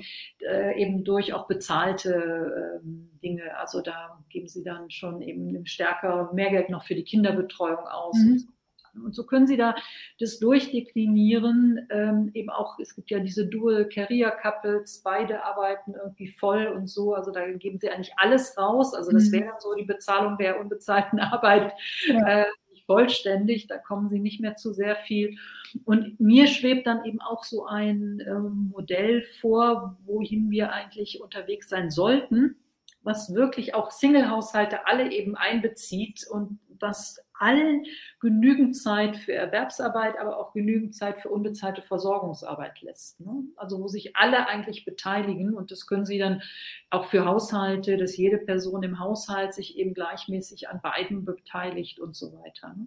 äh, 0.48 0.80
eben 0.80 1.02
durch 1.02 1.32
auch 1.32 1.48
bezahlte 1.48 2.80
äh, 2.80 2.86
Dinge. 3.20 3.58
Also 3.58 3.80
da 3.80 4.22
geben 4.28 4.46
sie 4.46 4.62
dann 4.62 4.92
schon 4.92 5.20
eben 5.20 5.66
stärker 5.66 6.30
mehr 6.34 6.50
Geld 6.50 6.70
noch 6.70 6.84
für 6.84 6.94
die 6.94 7.02
Kinderbetreuung 7.02 7.84
aus. 7.84 8.16
Mhm. 8.16 8.53
Und 9.02 9.14
so 9.14 9.24
können 9.24 9.46
Sie 9.46 9.56
da 9.56 9.74
das 10.20 10.38
durchdeklinieren. 10.38 11.86
Ähm, 11.90 12.30
eben 12.34 12.50
auch, 12.50 12.78
es 12.78 12.94
gibt 12.94 13.10
ja 13.10 13.18
diese 13.18 13.46
Dual 13.46 13.88
Career 13.88 14.30
Couples, 14.30 15.02
beide 15.02 15.44
arbeiten 15.44 15.94
irgendwie 15.94 16.28
voll 16.28 16.66
und 16.66 16.88
so. 16.88 17.14
Also 17.14 17.30
da 17.30 17.46
geben 17.46 17.78
Sie 17.78 17.90
eigentlich 17.90 18.14
alles 18.16 18.56
raus. 18.58 18.94
Also 18.94 19.12
das 19.12 19.28
mhm. 19.28 19.32
wäre 19.32 19.54
so 19.58 19.74
die 19.74 19.84
Bezahlung 19.84 20.36
der 20.38 20.60
unbezahlten 20.60 21.18
Arbeit 21.20 21.72
ja. 22.06 22.42
äh, 22.42 22.46
vollständig. 22.86 23.66
Da 23.66 23.78
kommen 23.78 24.10
Sie 24.10 24.18
nicht 24.18 24.40
mehr 24.40 24.56
zu 24.56 24.72
sehr 24.72 24.96
viel. 24.96 25.36
Und 25.84 26.20
mir 26.20 26.46
schwebt 26.46 26.86
dann 26.86 27.04
eben 27.04 27.20
auch 27.20 27.44
so 27.44 27.66
ein 27.66 28.22
ähm, 28.26 28.70
Modell 28.72 29.22
vor, 29.40 29.96
wohin 30.04 30.50
wir 30.50 30.72
eigentlich 30.72 31.20
unterwegs 31.20 31.68
sein 31.68 31.90
sollten 31.90 32.56
was 33.04 33.34
wirklich 33.34 33.74
auch 33.74 33.90
Single-Haushalte 33.90 34.86
alle 34.86 35.12
eben 35.12 35.36
einbezieht 35.36 36.26
und 36.28 36.58
was 36.80 37.23
allen 37.34 37.84
genügend 38.20 38.76
Zeit 38.76 39.16
für 39.16 39.32
Erwerbsarbeit, 39.32 40.18
aber 40.18 40.38
auch 40.38 40.52
genügend 40.52 40.94
Zeit 40.94 41.20
für 41.20 41.28
unbezahlte 41.28 41.82
Versorgungsarbeit 41.82 42.80
lässt. 42.82 43.20
Ne? 43.20 43.44
Also 43.56 43.80
wo 43.80 43.88
sich 43.88 44.16
alle 44.16 44.46
eigentlich 44.46 44.84
beteiligen 44.84 45.54
und 45.54 45.70
das 45.70 45.86
können 45.86 46.06
Sie 46.06 46.18
dann 46.18 46.42
auch 46.90 47.06
für 47.06 47.24
Haushalte, 47.24 47.96
dass 47.96 48.16
jede 48.16 48.38
Person 48.38 48.82
im 48.82 48.98
Haushalt 48.98 49.54
sich 49.54 49.76
eben 49.76 49.94
gleichmäßig 49.94 50.68
an 50.68 50.80
beiden 50.80 51.24
beteiligt 51.24 51.98
und 51.98 52.14
so 52.14 52.32
weiter. 52.32 52.74
Ne? 52.74 52.86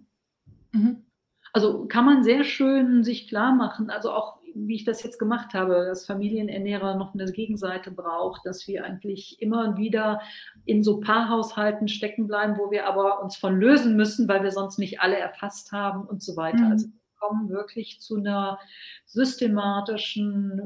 Mhm. 0.72 1.04
Also 1.52 1.86
kann 1.86 2.04
man 2.04 2.22
sehr 2.24 2.44
schön 2.44 3.04
sich 3.04 3.28
klar 3.28 3.54
machen, 3.54 3.90
also 3.90 4.12
auch 4.12 4.37
wie 4.54 4.76
ich 4.76 4.84
das 4.84 5.02
jetzt 5.02 5.18
gemacht 5.18 5.54
habe, 5.54 5.86
dass 5.86 6.06
Familienernährer 6.06 6.96
noch 6.96 7.14
eine 7.14 7.30
Gegenseite 7.30 7.90
braucht, 7.90 8.44
dass 8.46 8.66
wir 8.68 8.84
eigentlich 8.84 9.40
immer 9.40 9.76
wieder 9.76 10.20
in 10.64 10.82
so 10.82 11.00
Paarhaushalten 11.00 11.88
stecken 11.88 12.26
bleiben, 12.26 12.56
wo 12.58 12.70
wir 12.70 12.86
aber 12.86 13.22
uns 13.22 13.36
von 13.36 13.58
lösen 13.58 13.96
müssen, 13.96 14.28
weil 14.28 14.42
wir 14.42 14.52
sonst 14.52 14.78
nicht 14.78 15.00
alle 15.00 15.16
erfasst 15.16 15.72
haben 15.72 16.06
und 16.06 16.22
so 16.22 16.36
weiter. 16.36 16.64
Mhm. 16.64 16.72
Also 16.72 16.86
wir 16.86 17.18
kommen 17.18 17.48
wirklich 17.48 18.00
zu 18.00 18.16
einer 18.16 18.58
systematischen 19.04 20.62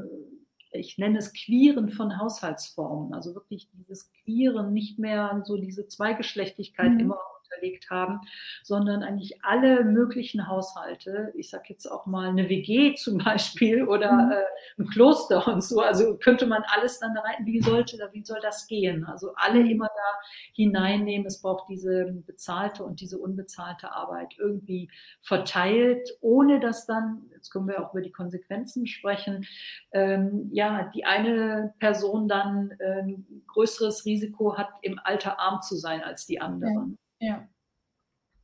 ich 0.75 0.97
nenne 0.97 1.19
es 1.19 1.33
Queeren 1.33 1.89
von 1.89 2.17
Haushaltsformen, 2.17 3.13
also 3.13 3.35
wirklich 3.35 3.69
dieses 3.73 4.11
Queeren, 4.11 4.73
nicht 4.73 4.97
mehr 4.97 5.43
so 5.45 5.57
diese 5.57 5.87
Zweigeschlechtigkeit 5.87 6.93
mhm. 6.93 6.99
immer 6.99 7.19
verlegt 7.53 7.89
haben, 7.89 8.21
sondern 8.63 9.03
eigentlich 9.03 9.43
alle 9.43 9.83
möglichen 9.83 10.47
Haushalte, 10.47 11.33
ich 11.35 11.49
sage 11.49 11.65
jetzt 11.69 11.85
auch 11.85 12.05
mal 12.05 12.29
eine 12.29 12.49
WG 12.49 12.95
zum 12.95 13.17
Beispiel 13.17 13.83
oder 13.83 14.11
mhm. 14.11 14.31
äh, 14.31 14.81
ein 14.81 14.87
Kloster 14.87 15.47
und 15.47 15.63
so, 15.63 15.81
also 15.81 16.17
könnte 16.17 16.45
man 16.45 16.63
alles 16.67 16.99
dann 16.99 17.17
rein, 17.17 17.45
wie 17.45 17.61
sollte, 17.61 17.97
wie 18.11 18.23
soll 18.23 18.39
das 18.41 18.67
gehen? 18.67 19.05
Also 19.05 19.33
alle 19.35 19.59
immer 19.59 19.87
da 19.87 20.19
hineinnehmen, 20.53 21.27
es 21.27 21.41
braucht 21.41 21.69
diese 21.69 22.13
bezahlte 22.25 22.83
und 22.83 23.01
diese 23.01 23.17
unbezahlte 23.17 23.91
Arbeit 23.91 24.35
irgendwie 24.37 24.89
verteilt, 25.21 26.09
ohne 26.21 26.59
dass 26.59 26.85
dann, 26.85 27.23
jetzt 27.33 27.51
können 27.51 27.67
wir 27.67 27.83
auch 27.83 27.93
über 27.93 28.01
die 28.01 28.11
Konsequenzen 28.11 28.87
sprechen, 28.87 29.45
ähm, 29.91 30.49
ja, 30.51 30.91
die 30.95 31.05
eine 31.05 31.73
Person 31.79 32.27
dann 32.27 32.73
ähm, 32.79 33.43
größeres 33.47 34.05
Risiko 34.05 34.57
hat, 34.57 34.69
im 34.81 34.99
Alter 35.03 35.39
arm 35.39 35.61
zu 35.61 35.75
sein 35.75 36.03
als 36.03 36.25
die 36.25 36.41
anderen. 36.41 36.97
Ja. 37.23 37.47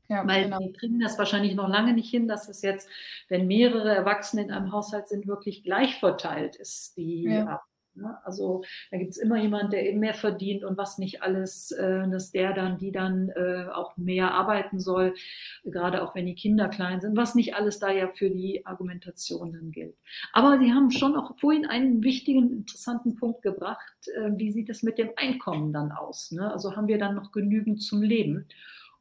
Ja, 0.08 0.28
Weil 0.28 0.46
genau. 0.46 0.58
die 0.58 0.74
kriegen 0.74 1.00
das 1.00 1.20
wahrscheinlich 1.20 1.54
noch 1.54 1.70
lange 1.70 1.94
nicht 1.94 2.10
hin, 2.10 2.28
dass 2.28 2.50
es 2.50 2.64
jetzt, 2.64 2.90
wenn 3.28 3.46
mehrere 3.46 3.94
Erwachsene 3.94 4.42
in 4.42 4.52
einem 4.52 4.72
Haushalt 4.72 5.08
sind, 5.08 5.28
wirklich 5.28 5.64
gleich 5.64 6.00
verteilt 6.00 6.56
ist, 6.56 6.98
die 6.98 7.26
ja. 7.26 7.62
Ne? 8.00 8.18
Also 8.24 8.64
da 8.92 8.98
gibt 8.98 9.12
es 9.12 9.18
immer 9.18 9.38
jemand, 9.38 9.74
der 9.74 9.88
eben 9.88 10.00
mehr 10.00 10.14
verdient 10.14 10.64
und 10.64 10.78
was 10.78 10.98
nicht 10.98 11.22
alles, 11.22 11.72
äh, 11.72 12.08
dass 12.10 12.32
der 12.32 12.54
dann, 12.54 12.78
die 12.78 12.92
dann 12.92 13.30
äh, 13.30 13.66
auch 13.74 13.98
mehr 13.98 14.34
arbeiten 14.34 14.80
soll, 14.80 15.14
gerade 15.64 16.04
auch 16.04 16.16
wenn 16.16 16.26
die 16.26 16.36
Kinder 16.36 16.70
klein 16.70 17.02
sind, 17.02 17.18
was 17.18 17.36
nicht 17.36 17.56
alles 17.56 17.80
da 17.80 17.92
ja 17.92 18.08
für 18.08 18.30
die 18.30 18.66
Argumentation 18.66 19.54
dann 19.54 19.72
gilt. 19.72 19.96
Aber 20.34 20.60
Sie 20.60 20.74
haben 20.74 20.92
schon 20.92 21.16
auch 21.16 21.38
vorhin 21.40 21.66
einen 21.66 22.04
wichtigen, 22.04 22.52
interessanten 22.52 23.16
Punkt 23.16 23.42
gebracht. 23.42 24.08
Äh, 24.16 24.32
wie 24.36 24.52
sieht 24.52 24.70
es 24.70 24.84
mit 24.84 24.98
dem 24.98 25.10
Einkommen 25.16 25.74
dann 25.74 25.92
aus? 25.92 26.32
Ne? 26.32 26.52
Also 26.52 26.76
haben 26.76 26.88
wir 26.88 26.98
dann 26.98 27.16
noch 27.16 27.32
genügend 27.32 27.82
zum 27.82 28.02
Leben? 28.02 28.48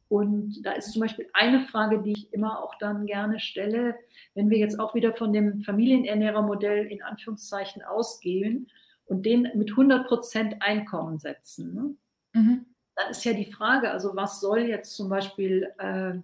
Und 0.09 0.65
da 0.65 0.73
ist 0.73 0.93
zum 0.93 1.01
Beispiel 1.01 1.29
eine 1.35 1.61
Frage, 1.61 2.01
die 2.03 2.13
ich 2.13 2.33
immer 2.33 2.63
auch 2.63 2.75
dann 2.79 3.05
gerne 3.05 3.41
stelle, 3.41 3.95
wenn 4.35 4.49
wir 4.49 4.59
jetzt 4.59 4.81
auch 4.81 4.95
wieder 4.95 5.13
von 5.13 5.35
dem 5.35 5.61
Familienernährermodell 5.61 6.87
in 6.87 7.03
Anführungszeichen 7.03 7.83
ausgehen 7.83 8.69
und 9.09 9.25
den 9.27 9.49
mit 9.55 9.71
100 9.71 10.07
Prozent 10.07 10.57
Einkommen 10.61 11.19
setzen. 11.19 11.75
Ne? 11.75 11.95
Mhm. 12.41 12.67
Dann 12.95 13.11
ist 13.11 13.25
ja 13.25 13.33
die 13.33 13.51
Frage, 13.51 13.91
also 13.91 14.15
was 14.15 14.41
soll 14.41 14.61
jetzt 14.61 14.95
zum 14.95 15.09
Beispiel 15.09 15.73
äh, 15.79 16.15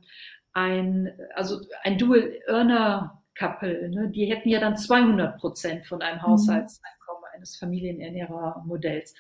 ein, 0.53 1.13
also 1.35 1.61
ein 1.83 1.99
Dual-Earner-Couple, 1.99 3.89
ne? 3.91 4.09
die 4.11 4.27
hätten 4.27 4.49
ja 4.49 4.61
dann 4.61 4.77
200 4.77 5.39
Prozent 5.39 5.87
von 5.87 6.03
einem 6.03 6.19
mhm. 6.19 6.23
Haushaltseinkommen 6.23 7.25
eines 7.35 7.57
Familienernährermodells. 7.57 9.15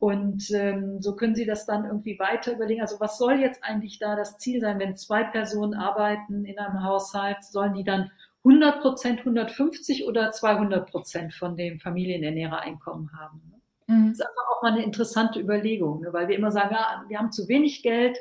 Und 0.00 0.48
ähm, 0.52 1.02
so 1.02 1.16
können 1.16 1.34
Sie 1.34 1.44
das 1.44 1.66
dann 1.66 1.84
irgendwie 1.84 2.18
weiter 2.20 2.52
überlegen. 2.52 2.82
Also 2.82 3.00
was 3.00 3.18
soll 3.18 3.40
jetzt 3.40 3.64
eigentlich 3.64 3.98
da 3.98 4.14
das 4.14 4.38
Ziel 4.38 4.60
sein, 4.60 4.78
wenn 4.78 4.96
zwei 4.96 5.24
Personen 5.24 5.74
arbeiten 5.74 6.44
in 6.44 6.56
einem 6.58 6.84
Haushalt? 6.84 7.42
Sollen 7.42 7.74
die 7.74 7.82
dann 7.82 8.12
100 8.48 8.80
Prozent, 8.80 9.18
150 9.20 10.06
oder 10.06 10.30
200 10.30 10.90
Prozent 10.90 11.34
von 11.34 11.56
dem 11.56 11.78
Familienernährereinkommen 11.80 13.10
haben? 13.18 13.42
Mhm. 13.86 14.10
Das 14.10 14.20
ist 14.20 14.26
einfach 14.26 14.48
auch 14.50 14.62
mal 14.62 14.72
eine 14.72 14.84
interessante 14.84 15.40
Überlegung, 15.40 16.00
ne? 16.00 16.12
weil 16.12 16.28
wir 16.28 16.36
immer 16.36 16.50
sagen, 16.50 16.74
ja, 16.74 17.04
wir 17.08 17.18
haben 17.18 17.32
zu 17.32 17.48
wenig 17.48 17.82
Geld 17.82 18.18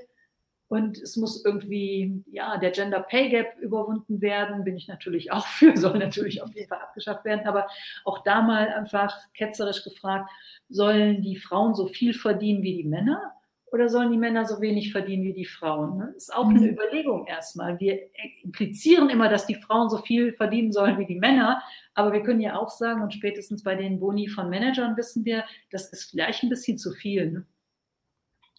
und 0.70 0.98
es 0.98 1.16
muss 1.16 1.46
irgendwie, 1.46 2.24
ja, 2.30 2.58
der 2.58 2.72
Gender 2.72 3.00
Pay 3.00 3.30
Gap 3.30 3.58
überwunden 3.60 4.20
werden. 4.22 4.66
Bin 4.66 4.76
ich 4.76 4.88
natürlich 4.88 5.32
auch 5.32 5.46
für, 5.46 5.78
soll 5.78 5.98
natürlich 5.98 6.42
auf 6.42 6.54
jeden 6.56 6.68
Fall 6.68 6.80
abgeschafft 6.80 7.24
werden. 7.24 7.48
Aber 7.48 7.68
auch 8.04 8.24
da 8.24 8.42
mal 8.42 8.68
einfach 8.70 9.16
ketzerisch 9.34 9.84
gefragt, 9.84 10.30
sollen 10.70 11.22
die 11.22 11.38
Frauen 11.38 11.74
so 11.74 11.88
viel 11.88 12.14
verdienen 12.14 12.64
wie 12.64 12.76
die 12.76 12.88
Männer? 12.88 13.34
Oder 13.72 13.89
sollen 13.89 14.11
die 14.11 14.18
Männer 14.18 14.45
so 14.45 14.61
wenig 14.61 14.93
verdienen 14.93 15.24
wie 15.24 15.34
die 15.34 15.45
Frauen? 15.45 15.99
Das 15.99 16.07
ne? 16.07 16.13
ist 16.15 16.34
auch 16.34 16.47
eine 16.47 16.59
mhm. 16.59 16.70
Überlegung 16.70 17.28
erstmal. 17.28 17.80
Wir 17.80 17.99
implizieren 18.43 19.09
immer, 19.09 19.28
dass 19.28 19.45
die 19.45 19.55
Frauen 19.55 19.89
so 19.89 19.97
viel 19.97 20.32
verdienen 20.32 20.72
sollen 20.72 20.97
wie 20.97 21.05
die 21.05 21.20
Männer. 21.20 21.61
Aber 21.93 22.13
wir 22.13 22.24
können 22.24 22.39
ja 22.39 22.57
auch 22.57 22.70
sagen, 22.70 23.01
und 23.01 23.13
spätestens 23.13 23.63
bei 23.63 23.76
den 23.76 23.99
Boni 23.99 24.30
von 24.30 24.49
Managern 24.49 24.95
wissen 24.95 25.26
wir, 25.26 25.43
das 25.70 25.91
ist 25.91 26.11
vielleicht 26.11 26.43
ein 26.43 26.49
bisschen 26.49 26.78
zu 26.78 26.91
viel. 26.91 27.32
Ne? 27.32 27.45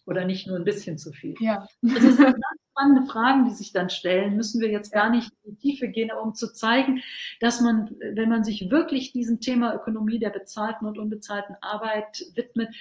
Oder 0.04 0.24
nicht 0.24 0.46
nur 0.46 0.56
ein 0.56 0.64
bisschen 0.64 0.98
zu 0.98 1.12
viel. 1.12 1.34
Ja. 1.40 1.66
Das 1.80 2.02
sind 2.02 2.18
ganz 2.18 2.36
spannende 2.70 3.10
Fragen, 3.10 3.44
die 3.46 3.54
sich 3.54 3.72
dann 3.72 3.90
stellen. 3.90 4.36
Müssen 4.36 4.60
wir 4.60 4.70
jetzt 4.70 4.92
gar 4.92 5.10
nicht 5.10 5.30
in 5.44 5.54
die 5.54 5.58
Tiefe 5.58 5.88
gehen, 5.88 6.10
aber 6.10 6.22
um 6.22 6.34
zu 6.34 6.52
zeigen, 6.52 7.02
dass 7.40 7.60
man, 7.60 7.94
wenn 8.14 8.28
man 8.28 8.44
sich 8.44 8.70
wirklich 8.70 9.12
diesem 9.12 9.40
Thema 9.40 9.74
Ökonomie 9.74 10.18
der 10.18 10.30
bezahlten 10.30 10.86
und 10.86 10.98
unbezahlten 10.98 11.56
Arbeit 11.60 12.24
widmet, 12.34 12.74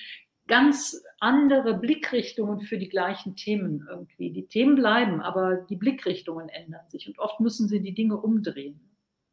ganz 0.47 1.03
andere 1.19 1.73
Blickrichtungen 1.75 2.61
für 2.61 2.77
die 2.77 2.89
gleichen 2.89 3.35
Themen 3.35 3.85
irgendwie. 3.89 4.31
Die 4.31 4.47
Themen 4.47 4.75
bleiben, 4.75 5.21
aber 5.21 5.55
die 5.55 5.75
Blickrichtungen 5.75 6.49
ändern 6.49 6.87
sich 6.89 7.07
und 7.07 7.19
oft 7.19 7.39
müssen 7.39 7.67
sie 7.67 7.81
die 7.81 7.93
Dinge 7.93 8.17
umdrehen. 8.17 8.79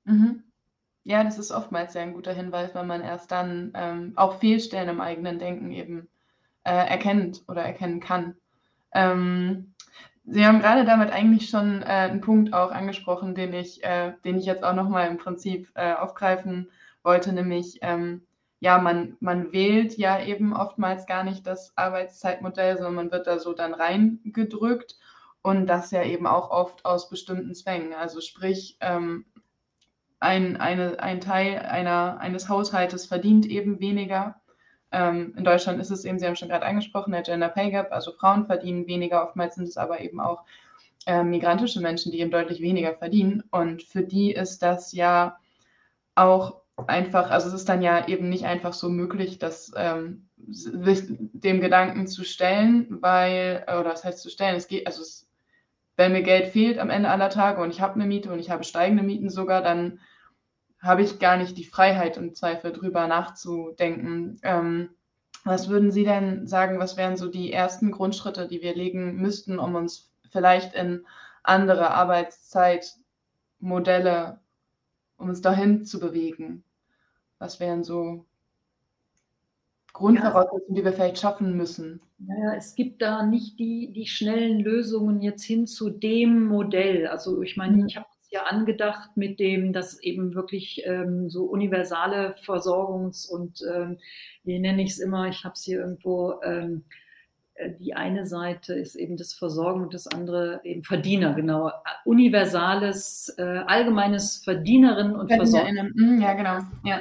Mhm. 0.04 0.42
Ja, 1.04 1.22
das 1.22 1.38
ist 1.38 1.50
oftmals 1.50 1.94
ja 1.94 2.02
ein 2.02 2.14
guter 2.14 2.32
Hinweis, 2.32 2.74
wenn 2.74 2.86
man 2.86 3.02
erst 3.02 3.30
dann 3.30 3.72
ähm, 3.74 4.12
auch 4.16 4.38
Fehlstellen 4.38 4.88
im 4.88 5.00
eigenen 5.00 5.38
Denken 5.38 5.70
eben 5.70 6.08
äh, 6.64 6.72
erkennt 6.72 7.42
oder 7.46 7.62
erkennen 7.62 8.00
kann. 8.00 8.36
Ähm, 8.92 9.74
Sie 10.26 10.46
haben 10.46 10.60
gerade 10.60 10.86
damit 10.86 11.10
eigentlich 11.10 11.50
schon 11.50 11.82
äh, 11.82 11.84
einen 11.84 12.22
Punkt 12.22 12.54
auch 12.54 12.70
angesprochen, 12.70 13.34
den 13.34 13.52
ich, 13.52 13.84
äh, 13.84 14.14
den 14.24 14.38
ich 14.38 14.46
jetzt 14.46 14.64
auch 14.64 14.74
nochmal 14.74 15.08
im 15.08 15.18
Prinzip 15.18 15.68
äh, 15.74 15.92
aufgreifen 15.92 16.70
wollte, 17.02 17.34
nämlich 17.34 17.78
ähm, 17.82 18.22
ja, 18.64 18.78
man, 18.78 19.16
man 19.20 19.52
wählt 19.52 19.98
ja 19.98 20.24
eben 20.24 20.54
oftmals 20.56 21.04
gar 21.04 21.22
nicht 21.22 21.46
das 21.46 21.76
Arbeitszeitmodell, 21.76 22.76
sondern 22.78 22.94
man 22.94 23.12
wird 23.12 23.26
da 23.26 23.38
so 23.38 23.52
dann 23.52 23.74
reingedrückt 23.74 24.96
und 25.42 25.66
das 25.66 25.90
ja 25.90 26.02
eben 26.02 26.26
auch 26.26 26.48
oft 26.50 26.82
aus 26.86 27.10
bestimmten 27.10 27.54
Zwängen. 27.54 27.92
Also 27.92 28.22
sprich, 28.22 28.78
ähm, 28.80 29.26
ein, 30.18 30.56
eine, 30.56 30.98
ein 31.00 31.20
Teil 31.20 31.58
einer, 31.58 32.18
eines 32.20 32.48
Haushaltes 32.48 33.04
verdient 33.06 33.44
eben 33.46 33.80
weniger 33.80 34.40
Ähm, 34.92 35.34
in 35.36 35.44
Deutschland 35.44 35.80
ist 35.80 35.90
es 35.90 36.04
eben, 36.06 36.18
Sie 36.18 36.26
haben 36.26 36.36
schon 36.36 36.48
gerade 36.48 36.64
angesprochen, 36.64 37.12
der 37.12 37.22
Gender 37.22 37.50
Pay 37.50 37.70
Gap, 37.70 37.92
also 37.92 38.12
Frauen 38.12 38.46
verdienen 38.46 38.86
weniger, 38.86 39.24
oftmals 39.24 39.56
sind 39.56 39.68
es 39.68 39.76
aber 39.76 40.00
eben 40.00 40.20
auch 40.20 40.44
äh, 41.06 41.22
migrantische 41.24 41.80
Menschen, 41.80 42.12
die 42.12 42.20
eben 42.20 42.30
deutlich 42.30 42.60
weniger 42.62 42.94
verdienen. 42.94 43.42
Und 43.50 43.82
für 43.82 44.02
die 44.02 44.32
ist 44.32 44.62
das 44.62 44.92
ja 44.92 45.36
auch 46.14 46.63
einfach, 46.76 47.30
also 47.30 47.48
es 47.48 47.54
ist 47.54 47.68
dann 47.68 47.82
ja 47.82 48.08
eben 48.08 48.28
nicht 48.28 48.46
einfach 48.46 48.72
so 48.72 48.88
möglich, 48.88 49.38
dass 49.38 49.72
ähm, 49.76 50.28
sich 50.48 51.04
dem 51.08 51.60
Gedanken 51.60 52.06
zu 52.06 52.24
stellen, 52.24 52.98
weil, 53.00 53.64
oder 53.68 53.92
was 53.92 54.04
heißt 54.04 54.20
zu 54.20 54.30
stellen, 54.30 54.56
es 54.56 54.68
geht, 54.68 54.86
also 54.86 55.02
es, 55.02 55.28
wenn 55.96 56.12
mir 56.12 56.22
Geld 56.22 56.48
fehlt 56.48 56.78
am 56.78 56.90
Ende 56.90 57.08
aller 57.08 57.30
Tage 57.30 57.62
und 57.62 57.70
ich 57.70 57.80
habe 57.80 57.94
eine 57.94 58.06
Miete 58.06 58.32
und 58.32 58.40
ich 58.40 58.50
habe 58.50 58.64
steigende 58.64 59.02
Mieten 59.02 59.30
sogar, 59.30 59.62
dann 59.62 60.00
habe 60.80 61.02
ich 61.02 61.18
gar 61.18 61.36
nicht 61.36 61.56
die 61.56 61.64
Freiheit 61.64 62.16
im 62.16 62.34
Zweifel 62.34 62.72
drüber 62.72 63.06
nachzudenken. 63.06 64.38
Ähm, 64.42 64.90
was 65.44 65.68
würden 65.68 65.92
Sie 65.92 66.04
denn 66.04 66.46
sagen, 66.46 66.78
was 66.78 66.96
wären 66.96 67.16
so 67.16 67.28
die 67.28 67.52
ersten 67.52 67.90
Grundschritte, 67.90 68.48
die 68.48 68.62
wir 68.62 68.74
legen 68.74 69.16
müssten, 69.16 69.58
um 69.58 69.74
uns 69.74 70.10
vielleicht 70.30 70.74
in 70.74 71.06
andere 71.42 71.90
Arbeitszeitmodelle, 71.90 74.40
um 75.16 75.28
uns 75.28 75.40
dahin 75.40 75.84
zu 75.84 76.00
bewegen? 76.00 76.64
Was 77.38 77.60
wären 77.60 77.84
so 77.84 78.24
Grundvoraussetzungen, 79.92 80.74
die 80.74 80.84
wir 80.84 80.92
vielleicht 80.92 81.18
schaffen 81.18 81.56
müssen? 81.56 82.00
Naja, 82.18 82.54
es 82.56 82.74
gibt 82.74 83.00
da 83.00 83.24
nicht 83.24 83.58
die, 83.58 83.92
die 83.92 84.06
schnellen 84.06 84.60
Lösungen 84.60 85.22
jetzt 85.22 85.44
hin 85.44 85.66
zu 85.66 85.88
dem 85.88 86.44
Modell. 86.46 87.06
Also 87.06 87.42
ich 87.42 87.56
meine, 87.56 87.76
mhm. 87.76 87.86
ich 87.86 87.96
habe 87.96 88.06
es 88.20 88.30
ja 88.30 88.42
angedacht 88.44 89.16
mit 89.16 89.38
dem, 89.38 89.72
dass 89.72 90.00
eben 90.02 90.34
wirklich 90.34 90.82
ähm, 90.84 91.30
so 91.30 91.44
universale 91.44 92.34
Versorgungs- 92.44 93.28
und 93.28 93.62
ähm, 93.72 93.98
wie 94.42 94.58
nenne 94.58 94.82
ich 94.82 94.90
es 94.90 94.98
immer, 94.98 95.28
ich 95.28 95.44
habe 95.44 95.54
es 95.54 95.62
hier 95.62 95.80
irgendwo, 95.80 96.40
ähm, 96.42 96.84
äh, 96.90 97.04
die 97.78 97.94
eine 97.94 98.26
Seite 98.26 98.74
ist 98.74 98.96
eben 98.96 99.16
das 99.16 99.32
Versorgen 99.32 99.82
und 99.82 99.94
das 99.94 100.06
andere 100.06 100.60
eben 100.64 100.82
Verdiener, 100.82 101.34
genau. 101.34 101.70
Universales, 102.04 103.32
äh, 103.38 103.42
allgemeines 103.42 104.38
Verdienerinnen 104.38 105.14
und 105.14 105.32
Versorgung. 105.32 105.92
Mhm, 105.94 106.20
ja, 106.20 106.32
genau. 106.34 106.58
Ja 106.84 107.00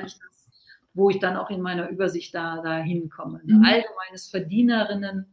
wo 0.94 1.10
ich 1.10 1.20
dann 1.20 1.38
auch 1.38 1.50
in 1.50 1.62
meiner 1.62 1.90
Übersicht 1.90 2.34
da, 2.36 2.62
da 2.62 2.78
hinkomme. 2.78 3.42
Mhm. 3.44 3.64
Allgemeines 3.66 4.28
Verdienerinnen 4.30 5.26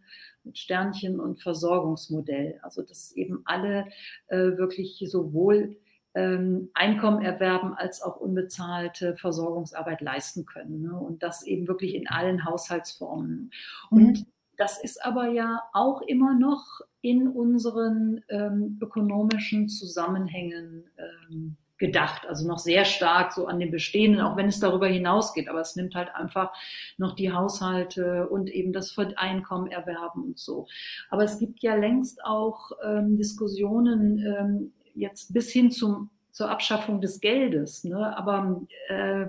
mit 0.44 0.58
Sternchen 0.58 1.20
und 1.20 1.42
Versorgungsmodell. 1.42 2.58
Also 2.62 2.82
dass 2.82 3.12
eben 3.12 3.42
alle 3.44 3.86
äh, 4.28 4.56
wirklich 4.56 5.04
sowohl 5.06 5.76
ähm, 6.14 6.70
Einkommen 6.74 7.22
erwerben 7.22 7.74
als 7.74 8.02
auch 8.02 8.16
unbezahlte 8.16 9.16
Versorgungsarbeit 9.16 10.00
leisten 10.00 10.44
können. 10.44 10.82
Ne? 10.82 10.98
Und 10.98 11.22
das 11.22 11.46
eben 11.46 11.68
wirklich 11.68 11.94
in 11.94 12.08
allen 12.08 12.44
Haushaltsformen. 12.44 13.50
Mhm. 13.90 14.26
Das 14.60 14.78
ist 14.78 15.02
aber 15.02 15.28
ja 15.28 15.62
auch 15.72 16.02
immer 16.02 16.34
noch 16.34 16.82
in 17.00 17.28
unseren 17.28 18.22
ähm, 18.28 18.78
ökonomischen 18.82 19.70
Zusammenhängen 19.70 20.84
ähm, 20.98 21.56
gedacht, 21.78 22.26
also 22.28 22.46
noch 22.46 22.58
sehr 22.58 22.84
stark 22.84 23.32
so 23.32 23.46
an 23.46 23.58
den 23.58 23.70
bestehenden, 23.70 24.20
auch 24.20 24.36
wenn 24.36 24.48
es 24.48 24.60
darüber 24.60 24.86
hinausgeht, 24.86 25.48
aber 25.48 25.62
es 25.62 25.76
nimmt 25.76 25.94
halt 25.94 26.14
einfach 26.14 26.52
noch 26.98 27.14
die 27.14 27.32
Haushalte 27.32 28.28
und 28.28 28.50
eben 28.50 28.74
das 28.74 28.94
Einkommen 29.16 29.70
erwerben 29.70 30.24
und 30.24 30.38
so. 30.38 30.66
Aber 31.08 31.24
es 31.24 31.38
gibt 31.38 31.62
ja 31.62 31.74
längst 31.74 32.22
auch 32.22 32.72
ähm, 32.84 33.16
Diskussionen 33.16 34.18
ähm, 34.18 34.72
jetzt 34.94 35.32
bis 35.32 35.50
hin 35.50 35.70
zum, 35.70 36.10
zur 36.32 36.50
Abschaffung 36.50 37.00
des 37.00 37.20
Geldes. 37.20 37.82
Ne? 37.84 38.14
Aber 38.14 38.60
äh, 38.88 39.28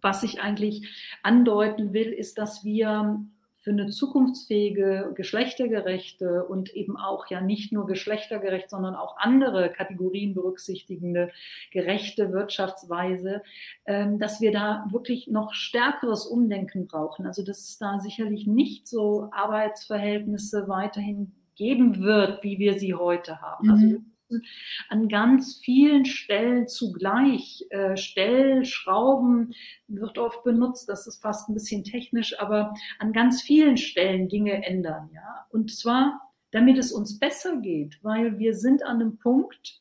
was 0.00 0.22
ich 0.22 0.40
eigentlich 0.40 0.88
andeuten 1.22 1.92
will, 1.92 2.10
ist, 2.10 2.38
dass 2.38 2.64
wir 2.64 3.22
für 3.62 3.70
eine 3.70 3.88
zukunftsfähige, 3.88 5.12
geschlechtergerechte 5.14 6.44
und 6.44 6.74
eben 6.74 6.96
auch 6.96 7.28
ja 7.28 7.40
nicht 7.40 7.72
nur 7.72 7.86
geschlechtergerecht, 7.86 8.68
sondern 8.68 8.96
auch 8.96 9.16
andere 9.18 9.70
Kategorien 9.70 10.34
berücksichtigende 10.34 11.30
gerechte 11.70 12.32
Wirtschaftsweise, 12.32 13.42
ähm, 13.86 14.18
dass 14.18 14.40
wir 14.40 14.50
da 14.50 14.84
wirklich 14.90 15.28
noch 15.28 15.54
stärkeres 15.54 16.26
Umdenken 16.26 16.88
brauchen. 16.88 17.24
Also 17.24 17.44
dass 17.44 17.60
es 17.60 17.78
da 17.78 18.00
sicherlich 18.00 18.48
nicht 18.48 18.88
so 18.88 19.28
Arbeitsverhältnisse 19.30 20.66
weiterhin 20.66 21.32
geben 21.54 22.02
wird, 22.02 22.42
wie 22.42 22.58
wir 22.58 22.78
sie 22.78 22.94
heute 22.94 23.40
haben. 23.40 23.70
Also 23.70 24.02
Also 24.32 24.46
an 24.88 25.08
ganz 25.08 25.58
vielen 25.62 26.04
Stellen 26.04 26.68
zugleich. 26.68 27.64
Äh, 27.70 27.96
Stellschrauben 27.96 29.54
wird 29.88 30.18
oft 30.18 30.44
benutzt, 30.44 30.88
das 30.88 31.06
ist 31.06 31.20
fast 31.22 31.48
ein 31.48 31.54
bisschen 31.54 31.84
technisch, 31.84 32.38
aber 32.40 32.74
an 32.98 33.12
ganz 33.12 33.42
vielen 33.42 33.76
Stellen 33.76 34.28
Dinge 34.28 34.64
ändern. 34.64 35.10
Ja? 35.14 35.46
Und 35.50 35.74
zwar, 35.74 36.20
damit 36.50 36.78
es 36.78 36.92
uns 36.92 37.18
besser 37.18 37.56
geht, 37.56 37.98
weil 38.02 38.38
wir 38.38 38.54
sind 38.54 38.82
an 38.82 39.00
einem 39.00 39.18
Punkt, 39.18 39.80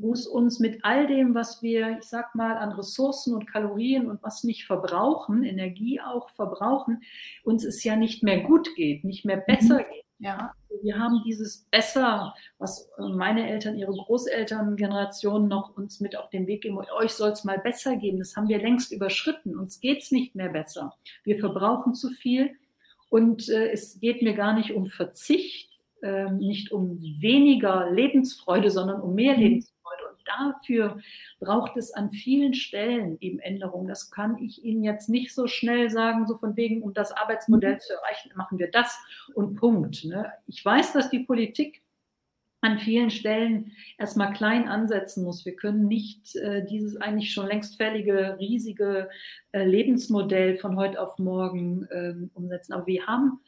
wo 0.00 0.12
es 0.12 0.28
uns 0.28 0.60
mit 0.60 0.84
all 0.84 1.08
dem, 1.08 1.34
was 1.34 1.60
wir, 1.60 1.98
ich 1.98 2.04
sag 2.04 2.36
mal, 2.36 2.56
an 2.56 2.70
Ressourcen 2.70 3.34
und 3.34 3.50
Kalorien 3.50 4.08
und 4.08 4.22
was 4.22 4.44
nicht 4.44 4.64
verbrauchen, 4.64 5.42
Energie 5.42 6.00
auch 6.00 6.30
verbrauchen, 6.30 7.02
uns 7.42 7.64
es 7.64 7.82
ja 7.82 7.96
nicht 7.96 8.22
mehr 8.22 8.42
gut 8.42 8.76
geht, 8.76 9.02
nicht 9.02 9.24
mehr 9.24 9.38
besser 9.38 9.80
mhm. 9.80 9.92
geht. 9.92 10.07
Ja, 10.20 10.52
wir 10.82 10.98
haben 10.98 11.22
dieses 11.24 11.66
Besser, 11.70 12.34
was 12.58 12.88
äh, 12.98 13.02
meine 13.02 13.48
Eltern, 13.48 13.78
ihre 13.78 13.92
Großelterngeneration 13.92 15.46
noch 15.46 15.76
uns 15.76 16.00
mit 16.00 16.16
auf 16.16 16.28
den 16.30 16.46
Weg 16.48 16.62
geben, 16.62 16.78
euch 16.78 17.12
soll 17.12 17.30
es 17.30 17.44
mal 17.44 17.58
besser 17.58 17.96
geben. 17.96 18.18
Das 18.18 18.36
haben 18.36 18.48
wir 18.48 18.58
längst 18.58 18.90
überschritten. 18.92 19.56
Uns 19.56 19.78
geht 19.80 20.02
es 20.02 20.10
nicht 20.10 20.34
mehr 20.34 20.48
besser. 20.48 20.94
Wir 21.22 21.38
verbrauchen 21.38 21.94
zu 21.94 22.10
viel 22.10 22.50
und 23.10 23.48
äh, 23.48 23.70
es 23.70 24.00
geht 24.00 24.22
mir 24.22 24.34
gar 24.34 24.54
nicht 24.54 24.72
um 24.72 24.86
Verzicht, 24.86 25.70
äh, 26.02 26.30
nicht 26.32 26.72
um 26.72 27.00
weniger 27.00 27.90
Lebensfreude, 27.90 28.70
sondern 28.70 29.00
um 29.00 29.14
mehr 29.14 29.34
mhm. 29.34 29.42
Lebensfreude 29.42 30.07
dafür 30.28 30.98
braucht 31.40 31.76
es 31.76 31.92
an 31.92 32.10
vielen 32.10 32.54
Stellen 32.54 33.18
eben 33.20 33.38
Änderungen. 33.38 33.88
Das 33.88 34.10
kann 34.10 34.38
ich 34.38 34.64
Ihnen 34.64 34.84
jetzt 34.84 35.08
nicht 35.08 35.34
so 35.34 35.46
schnell 35.46 35.90
sagen, 35.90 36.26
so 36.26 36.36
von 36.36 36.56
wegen, 36.56 36.82
um 36.82 36.94
das 36.94 37.12
Arbeitsmodell 37.12 37.74
mhm. 37.74 37.80
zu 37.80 37.94
erreichen, 37.94 38.30
machen 38.36 38.58
wir 38.58 38.70
das 38.70 38.98
und 39.34 39.56
Punkt. 39.56 40.04
Ne? 40.04 40.32
Ich 40.46 40.64
weiß, 40.64 40.92
dass 40.92 41.10
die 41.10 41.20
Politik 41.20 41.82
an 42.60 42.78
vielen 42.78 43.10
Stellen 43.10 43.72
erstmal 43.98 44.32
klein 44.32 44.68
ansetzen 44.68 45.22
muss. 45.22 45.44
Wir 45.44 45.54
können 45.54 45.86
nicht 45.86 46.34
äh, 46.36 46.64
dieses 46.64 46.96
eigentlich 46.96 47.32
schon 47.32 47.46
längst 47.46 47.76
fällige, 47.76 48.36
riesige 48.40 49.08
äh, 49.52 49.64
Lebensmodell 49.64 50.58
von 50.58 50.76
heute 50.76 51.00
auf 51.00 51.18
morgen 51.18 51.84
äh, 51.84 52.14
umsetzen. 52.34 52.72
Aber 52.72 52.86
wir 52.86 53.06
haben 53.06 53.40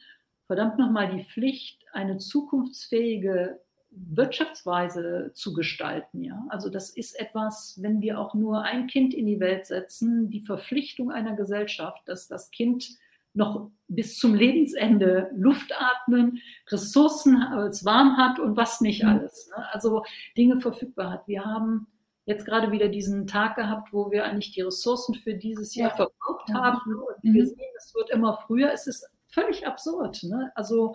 verdammt 0.47 0.79
nochmal 0.79 1.13
die 1.15 1.25
Pflicht, 1.25 1.83
eine 1.91 2.17
zukunftsfähige 2.17 3.59
Wirtschaftsweise 3.91 5.31
zu 5.33 5.53
gestalten. 5.53 6.23
Ja? 6.23 6.45
Also 6.49 6.69
das 6.69 6.89
ist 6.89 7.19
etwas, 7.19 7.77
wenn 7.81 8.01
wir 8.01 8.19
auch 8.19 8.33
nur 8.33 8.63
ein 8.63 8.87
Kind 8.87 9.13
in 9.13 9.25
die 9.25 9.39
Welt 9.39 9.65
setzen, 9.65 10.29
die 10.29 10.41
Verpflichtung 10.41 11.11
einer 11.11 11.35
Gesellschaft, 11.35 12.01
dass 12.07 12.27
das 12.27 12.51
Kind 12.51 12.89
noch 13.33 13.69
bis 13.87 14.17
zum 14.17 14.33
Lebensende 14.35 15.29
Luft 15.33 15.73
atmen, 15.77 16.39
Ressourcen 16.69 17.41
es 17.69 17.85
warm 17.85 18.17
hat 18.17 18.39
und 18.39 18.57
was 18.57 18.81
nicht 18.81 19.03
mhm. 19.03 19.09
alles. 19.09 19.49
Ne? 19.55 19.65
Also 19.71 20.03
Dinge 20.37 20.59
verfügbar 20.59 21.11
hat. 21.11 21.27
Wir 21.27 21.45
haben 21.45 21.87
jetzt 22.25 22.45
gerade 22.45 22.71
wieder 22.71 22.87
diesen 22.87 23.27
Tag 23.27 23.55
gehabt, 23.55 23.93
wo 23.93 24.11
wir 24.11 24.25
eigentlich 24.25 24.51
die 24.51 24.61
Ressourcen 24.61 25.15
für 25.15 25.33
dieses 25.33 25.75
Jahr 25.75 25.89
ja. 25.89 25.95
verbraucht 25.95 26.53
haben. 26.53 26.95
Und 26.95 27.23
wir 27.23 27.43
mhm. 27.43 27.47
sehen, 27.47 27.69
es 27.77 27.93
wird 27.95 28.09
immer 28.09 28.37
früher. 28.45 28.71
Es 28.71 28.87
ist 28.87 29.09
völlig 29.31 29.65
absurd. 29.65 30.23
Ne? 30.23 30.51
Also 30.55 30.93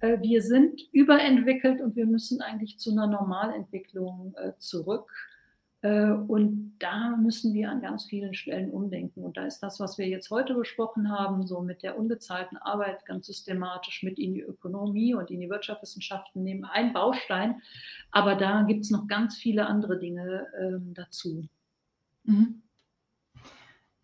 äh, 0.00 0.18
wir 0.20 0.42
sind 0.42 0.80
überentwickelt 0.92 1.80
und 1.80 1.96
wir 1.96 2.06
müssen 2.06 2.40
eigentlich 2.40 2.78
zu 2.78 2.90
einer 2.90 3.06
Normalentwicklung 3.06 4.34
äh, 4.36 4.52
zurück. 4.58 5.12
Äh, 5.82 6.10
und 6.10 6.74
da 6.78 7.16
müssen 7.16 7.54
wir 7.54 7.70
an 7.70 7.80
ganz 7.80 8.04
vielen 8.04 8.34
Stellen 8.34 8.70
umdenken. 8.70 9.22
Und 9.22 9.36
da 9.36 9.46
ist 9.46 9.60
das, 9.60 9.78
was 9.78 9.98
wir 9.98 10.08
jetzt 10.08 10.30
heute 10.30 10.54
besprochen 10.54 11.10
haben, 11.10 11.46
so 11.46 11.60
mit 11.60 11.82
der 11.82 11.98
unbezahlten 11.98 12.56
Arbeit 12.58 13.04
ganz 13.06 13.26
systematisch 13.26 14.02
mit 14.02 14.18
in 14.18 14.34
die 14.34 14.42
Ökonomie 14.42 15.14
und 15.14 15.30
in 15.30 15.40
die 15.40 15.50
Wirtschaftswissenschaften 15.50 16.42
nehmen, 16.42 16.64
ein 16.64 16.92
Baustein. 16.92 17.60
Aber 18.10 18.34
da 18.34 18.62
gibt 18.62 18.84
es 18.84 18.90
noch 18.90 19.06
ganz 19.06 19.36
viele 19.36 19.66
andere 19.66 19.98
Dinge 19.98 20.46
ähm, 20.58 20.94
dazu. 20.94 21.46
Mhm. 22.24 22.62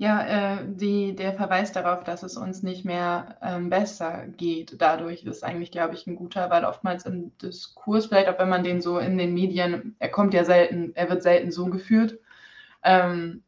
Ja, 0.02 0.56
äh, 0.56 0.64
die, 0.66 1.14
der 1.14 1.32
Verweis 1.32 1.70
darauf, 1.70 2.02
dass 2.02 2.24
es 2.24 2.36
uns 2.36 2.64
nicht 2.64 2.84
mehr 2.84 3.38
ähm, 3.40 3.70
besser 3.70 4.26
geht, 4.26 4.74
dadurch 4.82 5.22
ist 5.22 5.44
eigentlich, 5.44 5.70
glaube 5.70 5.94
ich, 5.94 6.08
ein 6.08 6.16
guter, 6.16 6.50
weil 6.50 6.64
oftmals 6.64 7.06
im 7.06 7.38
Diskurs, 7.38 8.06
vielleicht 8.06 8.26
auch 8.28 8.38
wenn 8.40 8.48
man 8.48 8.64
den 8.64 8.80
so 8.80 8.98
in 8.98 9.16
den 9.16 9.32
Medien, 9.32 9.94
er 10.00 10.08
kommt 10.08 10.34
ja 10.34 10.44
selten, 10.44 10.90
er 10.96 11.08
wird 11.08 11.22
selten 11.22 11.52
so 11.52 11.66
geführt, 11.66 12.18
ähm, 12.82 13.44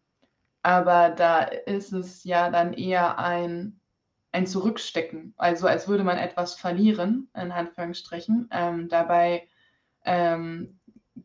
aber 0.63 1.11
da 1.11 1.41
ist 1.43 1.93
es 1.93 2.23
ja 2.23 2.51
dann 2.51 2.73
eher 2.73 3.19
ein, 3.19 3.81
ein 4.31 4.47
Zurückstecken, 4.47 5.35
also 5.37 5.67
als 5.67 5.89
würde 5.89 6.05
man 6.05 6.19
etwas 6.19 6.55
verlieren, 6.55 7.31
in 7.35 7.51
Anführungsstrichen. 7.51 8.49
Ähm, 8.53 8.89
dabei 8.89 9.49
ähm, 10.05 10.79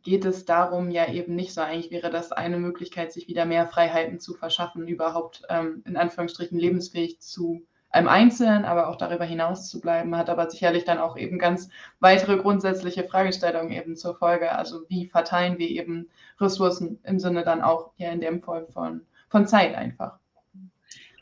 geht 0.04 0.26
es 0.26 0.46
darum 0.46 0.92
ja 0.92 1.12
eben 1.12 1.36
nicht 1.36 1.54
so. 1.54 1.62
Eigentlich 1.62 1.92
wäre 1.92 2.10
das 2.10 2.32
eine 2.32 2.58
Möglichkeit, 2.58 3.12
sich 3.12 3.28
wieder 3.28 3.46
mehr 3.46 3.68
Freiheiten 3.68 4.20
zu 4.20 4.34
verschaffen, 4.34 4.88
überhaupt 4.88 5.44
ähm, 5.50 5.84
in 5.86 5.98
Anführungsstrichen 5.98 6.58
lebensfähig 6.58 7.20
zu 7.20 7.66
im 7.92 8.08
Einzelnen, 8.08 8.66
aber 8.66 8.88
auch 8.88 8.98
darüber 8.98 9.26
hinaus 9.26 9.68
zu 9.68 9.82
bleiben, 9.82 10.16
hat 10.16 10.30
aber 10.30 10.50
sicherlich 10.50 10.86
dann 10.86 11.00
auch 11.00 11.18
eben 11.18 11.40
ganz 11.40 11.70
weitere 12.00 12.38
grundsätzliche 12.38 13.04
Fragestellungen 13.04 13.72
eben 13.72 13.96
zur 13.96 14.16
Folge. 14.16 14.52
Also 14.52 14.82
wie 14.90 15.08
verteilen 15.08 15.58
wir 15.58 15.68
eben 15.68 16.08
Ressourcen 16.40 17.00
im 17.04 17.20
Sinne 17.20 17.44
dann 17.44 17.62
auch 17.62 17.92
ja 17.98 18.12
in 18.12 18.22
dem 18.22 18.44
Fall 18.44 18.68
von, 18.68 19.02
von 19.30 19.48
Zeit 19.48 19.74
einfach. 19.74 20.20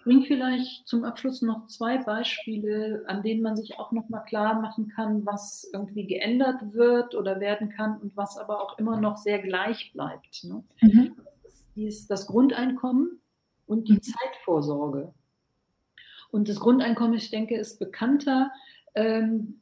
Ich 0.08 0.14
bringe 0.14 0.26
vielleicht 0.26 0.88
zum 0.88 1.04
Abschluss 1.04 1.42
noch 1.42 1.68
zwei 1.68 1.98
Beispiele, 1.98 3.04
an 3.08 3.24
denen 3.24 3.42
man 3.42 3.58
sich 3.58 3.78
auch 3.78 3.92
nochmal 3.92 4.24
klar 4.24 4.62
machen 4.62 4.88
kann, 4.88 5.26
was 5.26 5.70
irgendwie 5.74 6.08
geändert 6.08 6.74
wird 6.74 7.14
oder 7.14 7.42
werden 7.42 7.68
kann 7.68 8.00
und 8.00 8.16
was 8.16 8.38
aber 8.38 8.62
auch 8.62 8.80
immer 8.80 9.02
noch 9.02 9.18
sehr 9.18 9.40
gleich 9.40 9.92
bleibt. 9.92 10.46
Ne? 10.46 10.64
Mhm. 10.80 11.18
Das 11.76 12.08
das 12.08 12.26
Grundeinkommen 12.26 13.20
und 13.66 13.90
die 13.90 13.96
mhm. 13.96 14.02
Zeitvorsorge. 14.02 15.14
Und 16.32 16.48
das 16.48 16.62
Grundeinkommen, 16.62 17.18
ich 17.18 17.30
denke, 17.30 17.58
ist 17.58 17.78
bekannter. 17.78 18.52
Ähm, 18.96 19.60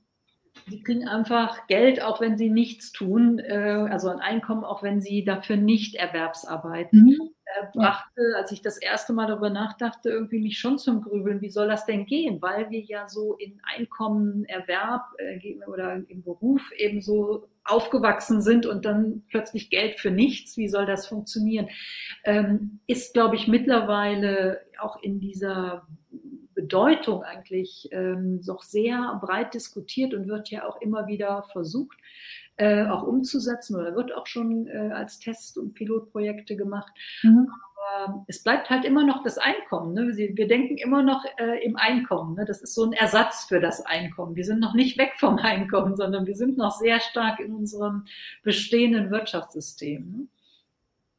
sie 0.70 0.84
kriegen 0.84 1.08
einfach 1.08 1.66
Geld, 1.66 2.04
auch 2.04 2.22
wenn 2.22 2.38
sie 2.38 2.52
nichts 2.52 2.91
tun, 2.91 3.39
äh, 3.39 3.88
also 3.89 4.10
ein 4.10 4.20
Einkommen, 4.20 4.64
auch 4.64 4.84
wenn 4.84 5.02
sie 5.02 5.24
dafür 5.24 5.58
nicht 5.58 5.96
erwerbsarbeiten. 5.96 7.04
Mhm. 7.04 7.35
Äh, 7.46 7.68
brachte, 7.74 8.22
als 8.38 8.52
ich 8.52 8.64
das 8.64 8.78
erste 8.78 9.14
Mal 9.14 9.28
darüber 9.28 9.52
nachdachte, 9.52 10.10
irgendwie 10.10 10.39
mich 10.39 10.58
schon 10.58 10.80
zum 10.80 11.04
Grübeln, 11.04 11.41
wie 11.41 11.52
soll 11.52 11.68
das 11.68 11.86
denn 11.86 12.08
gehen? 12.08 12.41
Weil 12.41 12.72
wir 12.72 12.80
ja 12.82 13.08
so 13.08 13.36
in 13.36 13.62
Einkommen, 13.64 14.46
Erwerb 14.46 15.04
äh, 15.20 15.56
oder 15.68 16.02
im 16.08 16.24
Beruf 16.24 16.72
eben 16.72 17.02
so 17.02 17.48
aufgewachsen 17.64 18.41
sind 18.41 18.66
und 18.66 18.86
dann 18.86 19.24
plötzlich 19.30 19.70
Geld 19.70 20.00
für 20.00 20.10
nichts. 20.10 20.58
Wie 20.58 20.68
soll 20.68 20.88
das 20.88 21.08
funktionieren? 21.08 21.68
Ähm, 22.24 22.80
ist, 22.88 23.14
glaube 23.14 23.36
ich, 23.36 23.48
mittlerweile 23.48 24.62
auch 24.80 25.02
in 25.04 25.20
dieser 25.20 25.88
Bedeutung 26.56 27.22
eigentlich 27.22 27.89
ähm, 27.91 28.41
doch 28.43 28.64
sehr 28.64 29.20
breit 29.22 29.54
diskutiert 29.54 30.16
und 30.16 30.28
wird 30.28 30.50
ja 30.50 30.68
auch 30.68 30.82
immer 30.82 31.06
wieder 31.06 31.43
versucht, 31.52 31.98
äh, 32.58 32.86
auch 32.86 33.03
umzusetzen 33.03 33.76
oder 33.76 33.95
wird 33.95 34.14
auch 34.14 34.28
schon 34.28 34.68
äh, 34.68 34.91
als 34.93 35.20
Test- 35.20 35.58
und 35.58 35.74
Pilotprojekte 35.74 36.56
gemacht. 36.56 36.93
Mhm. 37.22 37.49
Aber 37.97 38.26
es 38.28 38.41
bleibt 38.43 38.70
halt 38.70 38.86
immer 38.86 39.03
noch 39.03 39.24
das 39.24 39.38
Einkommen. 39.38 39.93
Ne? 39.93 40.16
Wir 40.16 40.47
denken 40.47 40.78
immer 40.78 41.03
noch 41.03 41.24
äh, 41.38 41.64
im 41.64 41.76
Einkommen. 41.76 42.36
Ne? 42.36 42.45
Das 42.45 42.62
ist 42.62 42.74
so 42.74 42.86
ein 42.86 42.93
Ersatz 42.93 43.45
für 43.45 43.60
das 43.60 43.86
Einkommen. 43.86 44.36
Wir 44.36 44.45
sind 44.45 44.60
noch 44.60 44.74
nicht 44.74 44.97
weg 44.97 45.14
vom 45.18 45.38
Einkommen, 45.38 45.95
sondern 45.95 46.26
wir 46.26 46.36
sind 46.36 46.58
noch 46.58 46.72
sehr 46.72 46.99
stark 46.99 47.39
in 47.39 47.53
unserem 47.53 48.06
bestehenden 48.43 49.12
Wirtschaftssystem. 49.12 50.12
Ne? 50.12 50.28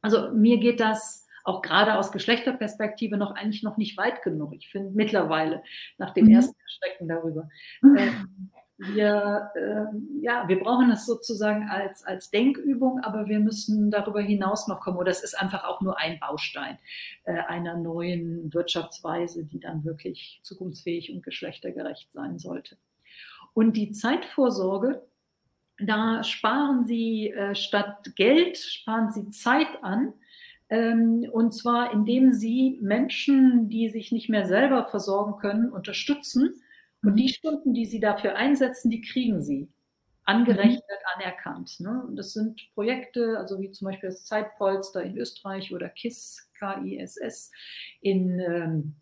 Also 0.01 0.31
mir 0.31 0.57
geht 0.57 0.79
das 0.79 1.27
auch 1.43 1.61
gerade 1.61 1.95
aus 1.95 2.11
Geschlechterperspektive 2.11 3.15
noch 3.15 3.31
eigentlich 3.31 3.63
noch 3.63 3.77
nicht 3.77 3.97
weit 3.97 4.21
genug. 4.21 4.53
Ich 4.53 4.69
finde 4.69 4.91
mittlerweile 4.93 5.63
nach 5.97 6.13
dem 6.13 6.25
mhm. 6.25 6.33
ersten 6.33 6.55
Erschrecken 6.59 7.07
darüber. 7.07 7.49
Mhm. 7.81 7.97
Ähm, 7.97 8.51
wir, 8.77 9.51
äh, 9.55 10.21
ja, 10.21 10.47
wir 10.47 10.59
brauchen 10.59 10.91
es 10.91 11.05
sozusagen 11.05 11.67
als, 11.69 12.03
als 12.05 12.29
Denkübung, 12.29 12.99
aber 12.99 13.27
wir 13.27 13.39
müssen 13.39 13.89
darüber 13.89 14.21
hinaus 14.21 14.67
noch 14.67 14.79
kommen. 14.79 14.97
Oder 14.97 15.11
es 15.11 15.23
ist 15.23 15.39
einfach 15.39 15.63
auch 15.63 15.81
nur 15.81 15.99
ein 15.99 16.19
Baustein 16.19 16.77
äh, 17.23 17.33
einer 17.33 17.75
neuen 17.75 18.53
Wirtschaftsweise, 18.53 19.45
die 19.45 19.59
dann 19.59 19.83
wirklich 19.83 20.39
zukunftsfähig 20.43 21.11
und 21.11 21.23
geschlechtergerecht 21.23 22.11
sein 22.11 22.37
sollte. 22.37 22.77
Und 23.53 23.75
die 23.77 23.91
Zeitvorsorge, 23.91 25.01
da 25.79 26.23
sparen 26.23 26.85
Sie 26.85 27.31
äh, 27.31 27.55
statt 27.55 28.11
Geld, 28.15 28.57
sparen 28.57 29.11
Sie 29.11 29.29
Zeit 29.29 29.83
an 29.83 30.13
ähm, 30.69 31.25
und 31.31 31.53
zwar 31.53 31.93
indem 31.93 32.33
sie 32.33 32.77
Menschen, 32.81 33.69
die 33.69 33.89
sich 33.89 34.11
nicht 34.11 34.29
mehr 34.29 34.45
selber 34.45 34.85
versorgen 34.85 35.39
können, 35.39 35.71
unterstützen. 35.71 36.61
Und 37.07 37.15
die 37.15 37.23
mhm. 37.23 37.29
Stunden, 37.29 37.73
die 37.73 37.85
sie 37.85 37.99
dafür 37.99 38.35
einsetzen, 38.35 38.89
die 38.89 39.01
kriegen 39.01 39.41
sie 39.41 39.69
angerechnet, 40.25 40.83
mhm. 40.83 41.21
anerkannt. 41.21 41.79
Ne? 41.79 42.03
Und 42.05 42.17
das 42.17 42.33
sind 42.33 42.61
Projekte, 42.73 43.37
also 43.37 43.61
wie 43.61 43.71
zum 43.71 43.85
Beispiel 43.85 44.09
das 44.09 44.25
Zeitpolster 44.25 45.01
in 45.03 45.17
Österreich 45.17 45.73
oder 45.73 45.87
KISS, 45.87 46.49
K-I-S-S 46.59 47.51
in 48.01 48.39
ähm, 48.39 48.95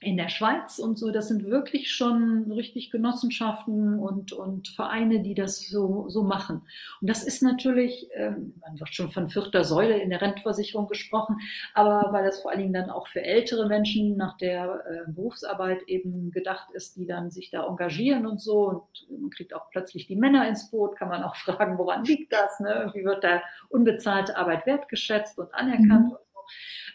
in 0.00 0.16
der 0.16 0.28
Schweiz 0.28 0.78
und 0.78 0.98
so, 0.98 1.10
das 1.10 1.28
sind 1.28 1.46
wirklich 1.46 1.90
schon 1.90 2.52
richtig 2.52 2.90
Genossenschaften 2.90 3.98
und, 3.98 4.32
und 4.32 4.68
Vereine, 4.68 5.22
die 5.22 5.34
das 5.34 5.60
so, 5.60 6.08
so 6.08 6.22
machen. 6.22 6.62
Und 7.00 7.08
das 7.08 7.22
ist 7.22 7.42
natürlich, 7.42 8.08
ähm, 8.14 8.54
man 8.60 8.78
wird 8.78 8.94
schon 8.94 9.10
von 9.10 9.30
vierter 9.30 9.64
Säule 9.64 9.98
in 9.98 10.10
der 10.10 10.20
Rentenversicherung 10.20 10.86
gesprochen, 10.86 11.38
aber 11.72 12.12
weil 12.12 12.24
das 12.24 12.42
vor 12.42 12.50
allen 12.50 12.60
Dingen 12.60 12.74
dann 12.74 12.90
auch 12.90 13.08
für 13.08 13.22
ältere 13.22 13.68
Menschen 13.68 14.16
nach 14.16 14.36
der 14.36 14.84
äh, 14.86 15.10
Berufsarbeit 15.10 15.82
eben 15.86 16.30
gedacht 16.30 16.70
ist, 16.72 16.96
die 16.96 17.06
dann 17.06 17.30
sich 17.30 17.50
da 17.50 17.66
engagieren 17.66 18.26
und 18.26 18.40
so 18.40 18.68
und 18.68 19.20
man 19.20 19.30
kriegt 19.30 19.54
auch 19.54 19.70
plötzlich 19.70 20.06
die 20.06 20.16
Männer 20.16 20.46
ins 20.46 20.70
Boot, 20.70 20.96
kann 20.96 21.08
man 21.08 21.22
auch 21.22 21.36
fragen, 21.36 21.78
woran 21.78 22.04
liegt 22.04 22.32
das? 22.32 22.60
Ne? 22.60 22.90
Wie 22.92 23.04
wird 23.04 23.24
da 23.24 23.42
unbezahlte 23.70 24.36
Arbeit 24.36 24.66
wertgeschätzt 24.66 25.38
und 25.38 25.54
anerkannt? 25.54 26.10
Mhm. 26.10 26.25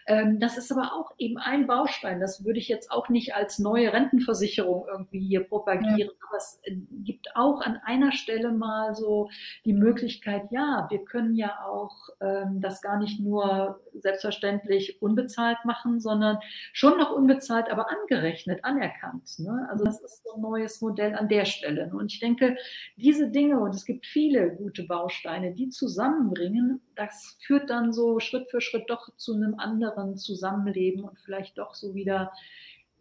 Ähm, 0.08 0.40
das 0.40 0.58
ist 0.58 0.72
aber 0.72 0.94
auch 0.94 1.12
eben 1.18 1.38
ein 1.38 1.68
Baustein. 1.68 2.20
Das 2.20 2.44
würde 2.44 2.60
ich 2.60 2.68
jetzt 2.68 2.92
auch 2.92 3.10
nicht 3.10 3.36
als 3.36 3.60
neue 3.60 3.94
Rentenversicherung 3.94 4.86
irgendwie 4.92 5.20
hier 5.20 5.44
propagieren. 5.44 5.98
Ja. 5.98 6.28
Aber 6.28 6.38
es 6.38 6.60
äh, 6.64 6.76
gibt 7.04 7.36
auch 7.36 7.62
an 7.62 7.80
einer 7.86 8.12
Stelle 8.12 8.52
mal 8.52 8.96
so 8.96 9.30
die 9.66 9.74
Möglichkeit, 9.74 10.44
ja, 10.52 10.88
wir 10.90 11.04
können 11.06 11.36
ja 11.36 11.60
auch 11.66 12.10
ähm, 12.20 12.62
das 12.62 12.82
gar 12.82 12.98
nicht 12.98 13.20
nur 13.20 13.80
selbstverständlich 13.94 15.02
unbezahlt 15.02 15.58
machen, 15.66 16.00
sondern 16.00 16.40
schon 16.74 16.98
noch 16.98 17.12
unbezahlt, 17.12 17.70
aber 17.70 17.88
angerechnet, 17.92 18.64
anerkannt. 18.64 19.40
Ne? 19.40 19.68
Also 19.70 19.84
das 19.86 20.02
ist 20.02 20.24
so 20.24 20.36
ein 20.36 20.42
neues 20.42 20.82
Modell 20.82 21.16
an 21.16 21.28
der 21.28 21.46
Stelle. 21.46 21.92
Und 21.94 22.12
ich 22.12 22.20
denke, 22.20 22.58
diese 22.96 23.30
Dinge, 23.30 23.60
und 23.60 23.76
es 23.76 23.86
gibt 23.86 24.06
viele 24.06 24.52
gute 24.56 24.84
Bausteine, 24.84 25.54
die 25.54 25.70
zusammenbringen, 25.70 26.82
das 27.02 27.36
führt 27.40 27.70
dann 27.70 27.94
so 27.94 28.20
Schritt 28.20 28.50
für 28.50 28.62
Schritt 28.62 28.90
doch 28.90 29.16
zu 29.16 29.34
einem 29.34 29.56
anderen 29.56 30.18
Zusammenleben 30.18 31.04
und 31.04 31.18
vielleicht 31.20 31.58
doch 31.58 31.74
so 31.74 31.96
wieder 31.96 32.32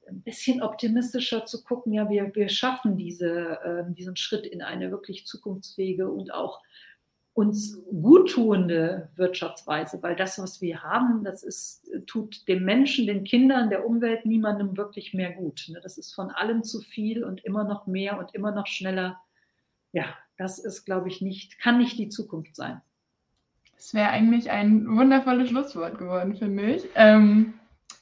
ein 0.08 0.22
bisschen 0.22 0.62
optimistischer 0.62 1.44
zu 1.44 1.62
gucken, 1.62 1.92
ja, 1.92 2.08
wir, 2.08 2.34
wir 2.34 2.48
schaffen 2.48 2.96
diese, 2.96 3.60
äh, 3.62 3.92
diesen 3.92 4.16
Schritt 4.16 4.46
in 4.46 4.62
eine 4.62 4.90
wirklich 4.90 5.26
zukunftsfähige 5.26 6.10
und 6.10 6.32
auch 6.32 6.60
uns 7.32 7.80
guttuende 7.90 9.10
Wirtschaftsweise, 9.16 10.02
weil 10.02 10.16
das, 10.16 10.38
was 10.38 10.60
wir 10.60 10.82
haben, 10.82 11.22
das 11.22 11.42
ist, 11.42 11.86
tut 12.06 12.48
dem 12.48 12.64
Menschen, 12.64 13.06
den 13.06 13.24
Kindern, 13.24 13.70
der 13.70 13.86
Umwelt, 13.86 14.26
niemandem 14.26 14.76
wirklich 14.76 15.14
mehr 15.14 15.32
gut. 15.32 15.66
Ne? 15.68 15.80
Das 15.82 15.96
ist 15.96 16.12
von 16.12 16.30
allem 16.30 16.64
zu 16.64 16.80
viel 16.80 17.22
und 17.22 17.44
immer 17.44 17.64
noch 17.64 17.86
mehr 17.86 18.18
und 18.18 18.34
immer 18.34 18.50
noch 18.50 18.66
schneller. 18.66 19.20
Ja, 19.92 20.06
das 20.38 20.58
ist, 20.58 20.84
glaube 20.84 21.08
ich, 21.08 21.20
nicht, 21.20 21.58
kann 21.58 21.78
nicht 21.78 21.98
die 21.98 22.08
Zukunft 22.08 22.56
sein. 22.56 22.80
Das 23.80 23.94
wäre 23.94 24.10
eigentlich 24.10 24.50
ein 24.50 24.86
wundervolles 24.94 25.48
Schlusswort 25.48 25.96
geworden, 25.96 26.36
finde 26.36 26.64
ich. 26.64 26.84
Ähm, 26.96 27.54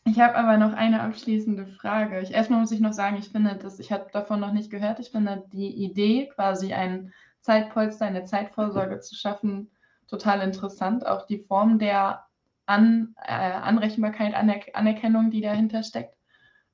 ich 0.04 0.18
habe 0.18 0.34
aber 0.34 0.56
noch 0.56 0.72
eine 0.72 1.00
abschließende 1.02 1.68
Frage. 1.68 2.18
Ich, 2.20 2.32
erstmal 2.32 2.58
muss 2.58 2.72
ich 2.72 2.80
noch 2.80 2.92
sagen, 2.92 3.16
ich 3.16 3.28
finde, 3.28 3.54
dass 3.54 3.78
ich 3.78 3.92
habe 3.92 4.08
davon 4.12 4.40
noch 4.40 4.52
nicht 4.52 4.72
gehört. 4.72 4.98
Ich 4.98 5.10
finde 5.12 5.44
die 5.52 5.68
Idee, 5.84 6.30
quasi 6.34 6.72
ein 6.72 7.12
Zeitpolster, 7.42 8.06
eine 8.06 8.24
Zeitvorsorge 8.24 8.98
zu 8.98 9.14
schaffen, 9.14 9.70
total 10.08 10.40
interessant. 10.40 11.06
Auch 11.06 11.26
die 11.26 11.38
Form 11.38 11.78
der 11.78 12.24
An, 12.66 13.14
äh, 13.24 13.32
Anrechenbarkeit, 13.32 14.34
Aner 14.34 14.56
Anerkennung, 14.72 15.30
die 15.30 15.42
dahinter 15.42 15.84
steckt. 15.84 16.16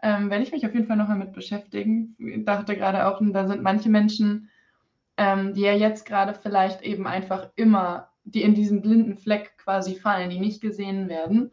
Ähm, 0.00 0.30
werde 0.30 0.44
ich 0.44 0.52
mich 0.52 0.64
auf 0.64 0.72
jeden 0.72 0.86
Fall 0.86 0.96
noch 0.96 1.08
mal 1.08 1.18
mit 1.18 1.34
beschäftigen. 1.34 2.16
Ich 2.18 2.46
dachte 2.46 2.74
gerade 2.74 3.06
auch, 3.06 3.20
da 3.20 3.46
sind 3.46 3.62
manche 3.62 3.90
Menschen, 3.90 4.48
ähm, 5.18 5.52
die 5.52 5.60
ja 5.60 5.74
jetzt 5.74 6.06
gerade 6.06 6.32
vielleicht 6.32 6.80
eben 6.80 7.06
einfach 7.06 7.50
immer 7.54 8.08
die 8.24 8.42
in 8.42 8.54
diesen 8.54 8.82
blinden 8.82 9.16
Fleck 9.16 9.56
quasi 9.58 9.94
fallen, 9.94 10.30
die 10.30 10.40
nicht 10.40 10.60
gesehen 10.60 11.08
werden, 11.08 11.52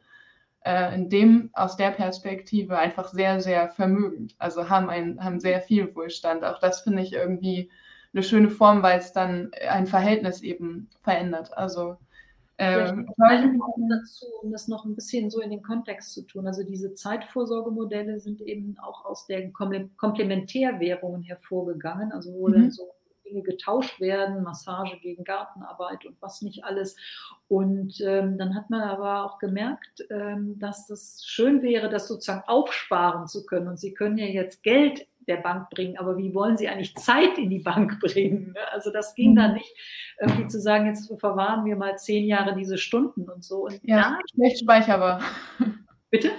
äh, 0.64 0.96
in 0.96 1.10
dem 1.10 1.50
aus 1.54 1.76
der 1.76 1.92
Perspektive 1.92 2.78
einfach 2.78 3.10
sehr, 3.10 3.42
sehr 3.42 3.70
vermögend. 3.70 4.36
Also 4.40 4.70
haben, 4.70 4.90
ein, 4.90 5.24
haben 5.24 5.40
sehr 5.40 5.62
viel 5.62 5.94
Wohlstand. 5.96 6.44
Auch 6.44 6.60
das 6.60 6.82
finde 6.82 7.04
ich 7.04 7.14
irgendwie 7.14 7.70
eine 8.14 8.24
schöne 8.24 8.50
Form, 8.50 8.84
weil 8.84 9.00
es 9.00 9.14
dann 9.14 9.52
ein 9.70 9.88
Verhältnis 9.88 10.42
eben 10.42 10.90
verändert. 11.02 11.58
Also 11.58 11.98
ähm, 12.58 13.10
dazu, 13.90 14.28
um 14.44 14.52
das 14.52 14.68
noch 14.68 14.86
ein 14.86 14.94
bisschen 14.94 15.32
so 15.32 15.42
in 15.42 15.50
den 15.50 15.64
Kontext 15.64 16.14
zu 16.14 16.22
tun. 16.28 16.46
Also 16.46 16.64
diese 16.64 16.94
Zeitvorsorgemodelle 16.94 18.20
sind 18.20 18.40
eben 18.42 18.78
auch 18.80 19.04
aus 19.06 19.26
den 19.26 19.52
Komplementärwährungen 19.52 21.24
hervorgegangen, 21.24 22.12
also 22.12 22.32
wo 22.34 22.50
mhm. 22.50 22.54
dann 22.54 22.72
so 22.72 22.84
Dinge 23.32 23.44
getauscht 23.44 24.00
werden, 24.00 24.44
Massage 24.44 24.98
gegen 24.98 25.24
Gartenarbeit 25.24 26.06
und 26.06 26.22
was 26.22 26.42
nicht 26.42 26.64
alles. 26.64 26.96
Und 27.48 28.02
ähm, 28.02 28.38
dann 28.38 28.56
hat 28.56 28.70
man 28.70 28.82
aber 28.82 29.26
auch 29.26 29.40
gemerkt, 29.40 30.06
ähm, 30.10 30.60
dass 30.60 30.90
es 30.90 31.24
schön 31.26 31.62
wäre, 31.62 31.90
das 31.90 32.08
sozusagen 32.08 32.44
aufsparen 32.48 33.28
zu 33.28 33.46
können. 33.46 33.68
Und 33.68 33.80
Sie 33.80 33.94
können 33.94 34.18
ja 34.18 34.26
jetzt 34.26 34.64
Geld 34.64 35.08
der 35.28 35.38
Bank 35.38 35.70
bringen, 35.70 35.98
aber 35.98 36.18
wie 36.18 36.34
wollen 36.34 36.58
Sie 36.58 36.68
eigentlich 36.68 36.96
Zeit 36.96 37.38
in 37.38 37.50
die 37.50 37.60
Bank 37.60 38.00
bringen? 38.02 38.56
Also 38.72 38.92
das 38.92 39.16
ging 39.16 39.36
dann 39.36 39.52
mhm. 39.52 39.58
nicht, 39.58 39.76
irgendwie 40.20 40.48
zu 40.48 40.60
sagen, 40.60 40.88
jetzt 40.88 41.12
verwahren 41.20 41.66
wir 41.66 41.76
mal 41.76 41.98
zehn 41.98 42.26
Jahre 42.26 42.56
diese 42.56 42.78
Stunden 42.78 43.30
und 43.30 43.44
so. 43.44 43.66
Und 43.66 43.80
ja, 43.84 44.20
schlecht 44.34 44.60
speicherbar. 44.60 45.22
Bitte? 46.10 46.32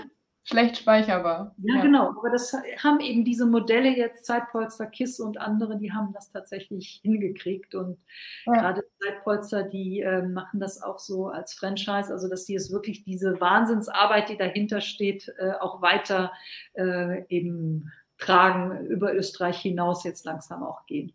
Schlecht 0.45 0.77
speicherbar. 0.77 1.55
Ja, 1.59 1.77
ja, 1.77 1.83
genau. 1.83 2.09
Aber 2.11 2.31
das 2.31 2.53
haben 2.83 3.01
eben 3.01 3.25
diese 3.25 3.47
Modelle 3.47 3.97
jetzt, 3.97 4.25
Zeitpolster, 4.25 4.87
KISS 4.87 5.21
und 5.21 5.39
andere, 5.39 5.79
die 5.79 5.93
haben 5.93 6.13
das 6.13 6.31
tatsächlich 6.31 7.01
hingekriegt. 7.05 7.75
Und 7.75 7.99
ja. 8.47 8.53
gerade 8.53 8.85
Zeitpolster, 9.01 9.63
die 9.63 10.01
äh, 10.01 10.23
machen 10.23 10.61
das 10.61 10.83
auch 10.83 10.99
so 10.99 11.29
als 11.29 11.55
Franchise, 11.55 12.13
also 12.13 12.29
dass 12.29 12.47
sie 12.47 12.55
es 12.55 12.73
wirklich 12.73 13.05
diese 13.05 13.41
Wahnsinnsarbeit, 13.41 14.29
die 14.29 14.37
dahinter 14.37 14.81
steht, 14.81 15.33
äh, 15.39 15.53
auch 15.61 15.83
weiter 15.83 16.33
äh, 16.75 17.25
eben 17.29 17.93
tragen, 18.19 18.87
über 18.87 19.15
Österreich 19.15 19.59
hinaus 19.59 20.05
jetzt 20.05 20.25
langsam 20.25 20.63
auch 20.63 20.87
gehen. 20.87 21.13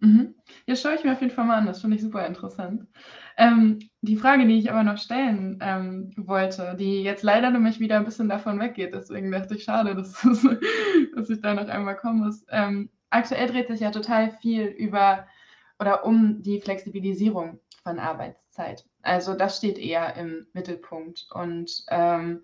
Mhm. 0.00 0.34
Ja, 0.66 0.76
schaue 0.76 0.94
ich 0.94 1.04
mir 1.04 1.12
auf 1.12 1.20
jeden 1.20 1.32
Fall 1.32 1.44
mal 1.44 1.58
an, 1.58 1.66
das 1.66 1.80
finde 1.82 1.96
ich 1.96 2.02
super 2.02 2.26
interessant. 2.26 2.86
Ähm, 3.36 3.89
die 4.02 4.16
Frage, 4.16 4.46
die 4.46 4.58
ich 4.58 4.70
aber 4.70 4.82
noch 4.82 4.98
stellen 4.98 5.58
ähm, 5.60 6.12
wollte, 6.16 6.74
die 6.78 7.02
jetzt 7.02 7.22
leider 7.22 7.50
nämlich 7.50 7.80
wieder 7.80 7.96
ein 7.96 8.04
bisschen 8.04 8.28
davon 8.28 8.58
weggeht, 8.58 8.94
deswegen 8.94 9.30
dachte 9.30 9.54
ich, 9.54 9.64
schade, 9.64 9.94
dass, 9.94 10.26
dass 11.14 11.30
ich 11.30 11.40
da 11.40 11.54
noch 11.54 11.68
einmal 11.68 11.96
kommen 11.96 12.20
muss. 12.20 12.44
Ähm, 12.48 12.88
aktuell 13.10 13.48
dreht 13.48 13.68
sich 13.68 13.80
ja 13.80 13.90
total 13.90 14.30
viel 14.30 14.64
über 14.66 15.26
oder 15.78 16.04
um 16.04 16.42
die 16.42 16.60
Flexibilisierung 16.60 17.58
von 17.82 17.98
Arbeitszeit. 17.98 18.84
Also 19.02 19.34
das 19.34 19.56
steht 19.56 19.78
eher 19.78 20.16
im 20.16 20.46
Mittelpunkt 20.52 21.26
und 21.32 21.84
ähm, 21.88 22.42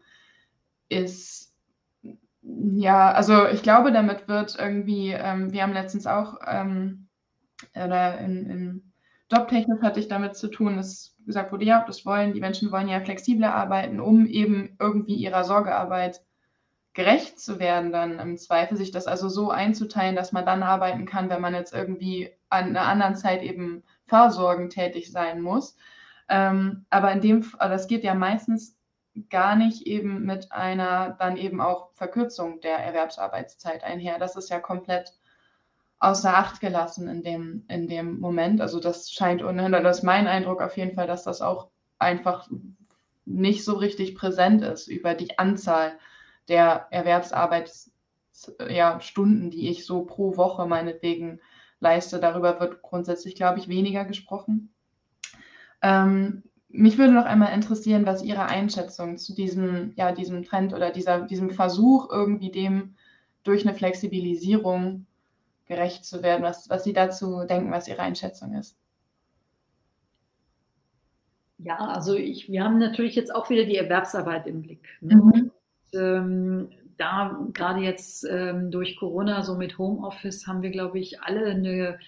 ist 0.89 1.55
ja, 2.43 3.11
also 3.13 3.47
ich 3.49 3.63
glaube, 3.63 3.93
damit 3.93 4.29
wird 4.29 4.57
irgendwie, 4.59 5.11
ähm, 5.11 5.53
wir 5.53 5.63
haben 5.63 5.73
letztens 5.73 6.07
auch 6.07 6.37
ähm, 6.47 7.09
oder 7.75 8.19
in, 8.19 8.47
in 8.49 8.93
Jobtechnik 9.33 9.83
hatte 9.83 10.01
ich 10.01 10.09
damit 10.09 10.37
zu 10.37 10.49
tun, 10.49 10.77
dass 10.77 11.17
gesagt 11.27 11.53
wurde, 11.53 11.65
ja, 11.65 11.85
das 11.85 12.07
wollen, 12.07 12.33
die 12.33 12.41
Menschen 12.41 12.71
wollen 12.71 12.89
ja 12.89 13.01
flexibler 13.01 13.55
arbeiten, 13.55 14.01
um 14.01 14.27
eben 14.27 14.77
irgendwie 14.79 15.15
ihrer 15.15 15.45
Sorgearbeit 15.45 16.23
gerecht 16.95 17.39
zu 17.39 17.59
werden, 17.59 17.93
dann 17.93 18.19
im 18.19 18.39
Zweifel 18.39 18.77
sich 18.77 18.91
das 18.91 19.07
also 19.07 19.29
so 19.29 19.51
einzuteilen, 19.51 20.17
dass 20.17 20.33
man 20.33 20.47
dann 20.47 20.63
arbeiten 20.63 21.05
kann, 21.05 21.29
wenn 21.29 21.43
man 21.43 21.55
jetzt 21.55 21.75
irgendwie 21.75 22.31
an 22.49 22.69
einer 22.69 22.87
anderen 22.87 23.17
Zeit 23.17 23.43
eben 23.43 23.83
vorsorgend 24.07 24.73
tätig 24.73 25.13
sein 25.13 25.43
muss. 25.43 25.77
Ähm, 26.29 26.87
aber 26.89 27.13
in 27.13 27.21
dem, 27.21 27.45
also 27.59 27.75
das 27.75 27.87
geht 27.89 28.03
ja 28.03 28.15
meistens 28.15 28.79
gar 29.31 29.57
nicht 29.57 29.87
eben 29.87 30.25
mit 30.25 30.53
einer 30.53 31.17
dann 31.19 31.37
eben 31.37 31.61
auch 31.61 31.93
Verkürzung 31.95 32.61
der 32.61 32.79
Erwerbsarbeitszeit 32.79 33.85
einher. 33.85 34.19
Das 34.19 34.37
ist 34.37 34.49
ja 34.49 34.59
komplett 34.59 35.13
außer 35.99 36.37
Acht 36.37 36.61
gelassen 36.61 37.09
in 37.09 37.23
dem, 37.23 37.65
in 37.69 37.89
dem 37.89 38.21
Moment. 38.21 38.61
Also 38.61 38.81
das 38.81 39.11
scheint 39.11 39.43
unhinderlich, 39.43 39.87
das 39.87 39.99
ist 39.99 40.05
mein 40.05 40.27
Eindruck 40.27 40.61
auf 40.61 40.77
jeden 40.77 40.95
Fall, 40.95 41.07
dass 41.07 41.25
das 41.25 41.41
auch 41.41 41.69
einfach 41.99 42.49
nicht 43.25 43.65
so 43.65 43.73
richtig 43.75 44.15
präsent 44.15 44.63
ist 44.63 44.89
über 44.89 45.15
die 45.15 45.39
Anzahl 45.39 45.93
der 46.49 46.87
Erwerbsarbeitsstunden, 46.91 49.51
die 49.51 49.69
ich 49.69 49.87
so 49.87 50.05
pro 50.05 50.37
Woche 50.37 50.67
meinetwegen 50.67 51.41
leiste. 51.81 52.21
Darüber 52.21 52.61
wird 52.61 52.83
grundsätzlich, 52.83 53.35
glaube 53.35 53.59
ich, 53.59 53.69
weniger 53.69 54.05
gesprochen. 54.05 54.73
Ähm, 55.83 56.45
mich 56.69 56.99
würde 56.99 57.13
noch 57.13 57.25
einmal 57.25 57.55
interessieren, 57.55 58.07
was 58.07 58.23
Ihre 58.23 58.47
Einschätzung 58.47 59.19
zu 59.19 59.35
diesem, 59.35 59.93
ja, 59.97 60.13
diesem 60.13 60.45
Trend 60.45 60.75
oder 60.75 60.91
dieser, 60.91 61.23
diesem 61.23 61.51
Versuch, 61.51 62.11
irgendwie 62.11 62.51
dem 62.51 62.95
durch 63.45 63.67
eine 63.67 63.75
Flexibilisierung 63.75 65.07
gerecht 65.67 66.05
zu 66.05 66.23
werden, 66.23 66.43
was, 66.43 66.69
was 66.71 66.85
Sie 66.85 66.93
dazu 66.93 67.45
denken, 67.45 67.71
was 67.71 67.89
Ihre 67.89 68.03
Einschätzung 68.03 68.55
ist. 68.55 68.77
Ja, 71.59 71.79
also 71.79 72.15
ich, 72.15 72.51
wir 72.51 72.63
haben 72.63 72.79
natürlich 72.79 73.15
jetzt 73.15 73.35
auch 73.35 73.49
wieder 73.51 73.65
die 73.65 73.77
Erwerbsarbeit 73.77 74.47
im 74.47 74.63
Blick. 74.63 74.87
Ne? 75.01 75.17
Mhm. 75.17 75.23
Und, 75.23 75.53
ähm, 75.95 76.69
da 76.99 77.39
gerade 77.53 77.81
jetzt 77.81 78.27
ähm, 78.29 78.71
durch 78.71 78.97
Corona, 78.97 79.43
so 79.43 79.55
mit 79.55 79.79
Homeoffice, 79.79 80.47
haben 80.47 80.63
wir, 80.63 80.71
glaube 80.71 80.99
ich, 80.99 81.21
alle 81.21 81.47
eine 81.47 81.99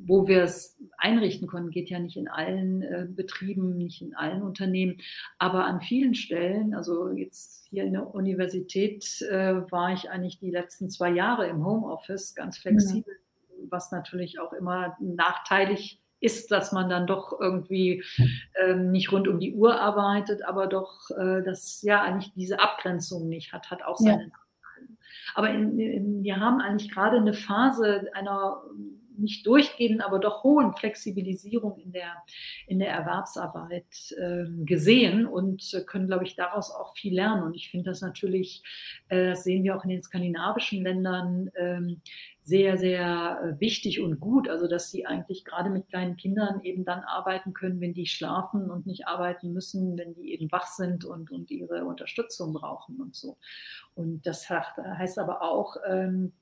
wo 0.00 0.28
wir 0.28 0.42
es 0.42 0.76
einrichten 0.96 1.48
konnten, 1.48 1.70
geht 1.70 1.90
ja 1.90 1.98
nicht 1.98 2.16
in 2.16 2.28
allen 2.28 2.82
äh, 2.82 3.06
Betrieben, 3.08 3.76
nicht 3.76 4.02
in 4.02 4.14
allen 4.14 4.42
Unternehmen, 4.42 4.98
aber 5.38 5.64
an 5.64 5.80
vielen 5.80 6.14
Stellen, 6.14 6.74
also 6.74 7.10
jetzt 7.10 7.66
hier 7.68 7.84
in 7.84 7.92
der 7.92 8.14
Universität 8.14 9.20
äh, 9.22 9.70
war 9.70 9.92
ich 9.92 10.10
eigentlich 10.10 10.38
die 10.38 10.50
letzten 10.50 10.88
zwei 10.90 11.10
Jahre 11.10 11.48
im 11.48 11.64
Homeoffice 11.64 12.34
ganz 12.34 12.58
flexibel, 12.58 13.14
ja. 13.14 13.66
was 13.70 13.92
natürlich 13.92 14.40
auch 14.40 14.52
immer 14.52 14.96
nachteilig 15.00 16.00
ist, 16.20 16.50
dass 16.50 16.72
man 16.72 16.88
dann 16.88 17.06
doch 17.06 17.38
irgendwie 17.38 18.02
ähm, 18.60 18.90
nicht 18.90 19.12
rund 19.12 19.28
um 19.28 19.38
die 19.38 19.54
Uhr 19.54 19.80
arbeitet, 19.80 20.44
aber 20.44 20.66
doch, 20.66 21.10
äh, 21.10 21.42
dass 21.42 21.82
ja 21.82 22.02
eigentlich 22.02 22.32
diese 22.34 22.60
Abgrenzung 22.60 23.28
nicht 23.28 23.52
hat, 23.52 23.70
hat 23.70 23.84
auch 23.84 23.98
seine 23.98 24.22
ja. 24.22 24.28
Nachteile. 24.28 24.96
Aber 25.34 25.50
in, 25.50 25.78
in, 25.78 26.22
wir 26.22 26.40
haben 26.40 26.60
eigentlich 26.60 26.90
gerade 26.90 27.18
eine 27.18 27.34
Phase 27.34 28.08
einer 28.14 28.62
nicht 29.18 29.46
durchgehenden, 29.46 30.00
aber 30.00 30.18
doch 30.18 30.44
hohen 30.44 30.72
Flexibilisierung 30.72 31.78
in 31.78 31.92
der, 31.92 32.12
in 32.66 32.78
der 32.78 32.90
Erwerbsarbeit 32.90 34.14
äh, 34.16 34.44
gesehen 34.64 35.26
und 35.26 35.72
äh, 35.74 35.82
können, 35.82 36.06
glaube 36.06 36.24
ich, 36.24 36.36
daraus 36.36 36.70
auch 36.70 36.96
viel 36.96 37.14
lernen. 37.14 37.42
Und 37.42 37.54
ich 37.54 37.70
finde 37.70 37.90
das 37.90 38.00
natürlich, 38.00 38.62
äh, 39.08 39.30
das 39.30 39.44
sehen 39.44 39.64
wir 39.64 39.76
auch 39.76 39.84
in 39.84 39.90
den 39.90 40.02
skandinavischen 40.02 40.82
Ländern, 40.82 41.50
ähm, 41.56 42.00
sehr, 42.48 42.78
sehr 42.78 43.40
äh, 43.42 43.60
wichtig 43.60 44.00
und 44.00 44.20
gut. 44.20 44.48
Also, 44.48 44.68
dass 44.68 44.90
sie 44.90 45.04
eigentlich 45.04 45.44
gerade 45.44 45.68
mit 45.68 45.88
kleinen 45.88 46.16
Kindern 46.16 46.62
eben 46.62 46.84
dann 46.86 47.00
arbeiten 47.00 47.52
können, 47.52 47.80
wenn 47.80 47.92
die 47.92 48.06
schlafen 48.06 48.70
und 48.70 48.86
nicht 48.86 49.06
arbeiten 49.06 49.52
müssen, 49.52 49.98
wenn 49.98 50.14
die 50.14 50.32
eben 50.32 50.50
wach 50.50 50.66
sind 50.66 51.04
und, 51.04 51.30
und 51.30 51.50
ihre 51.50 51.84
Unterstützung 51.84 52.54
brauchen 52.54 53.00
und 53.02 53.14
so. 53.14 53.36
Und 53.94 54.26
das 54.26 54.48
heißt 54.48 55.18
aber 55.18 55.42
auch, 55.42 55.76
ähm, 55.86 56.32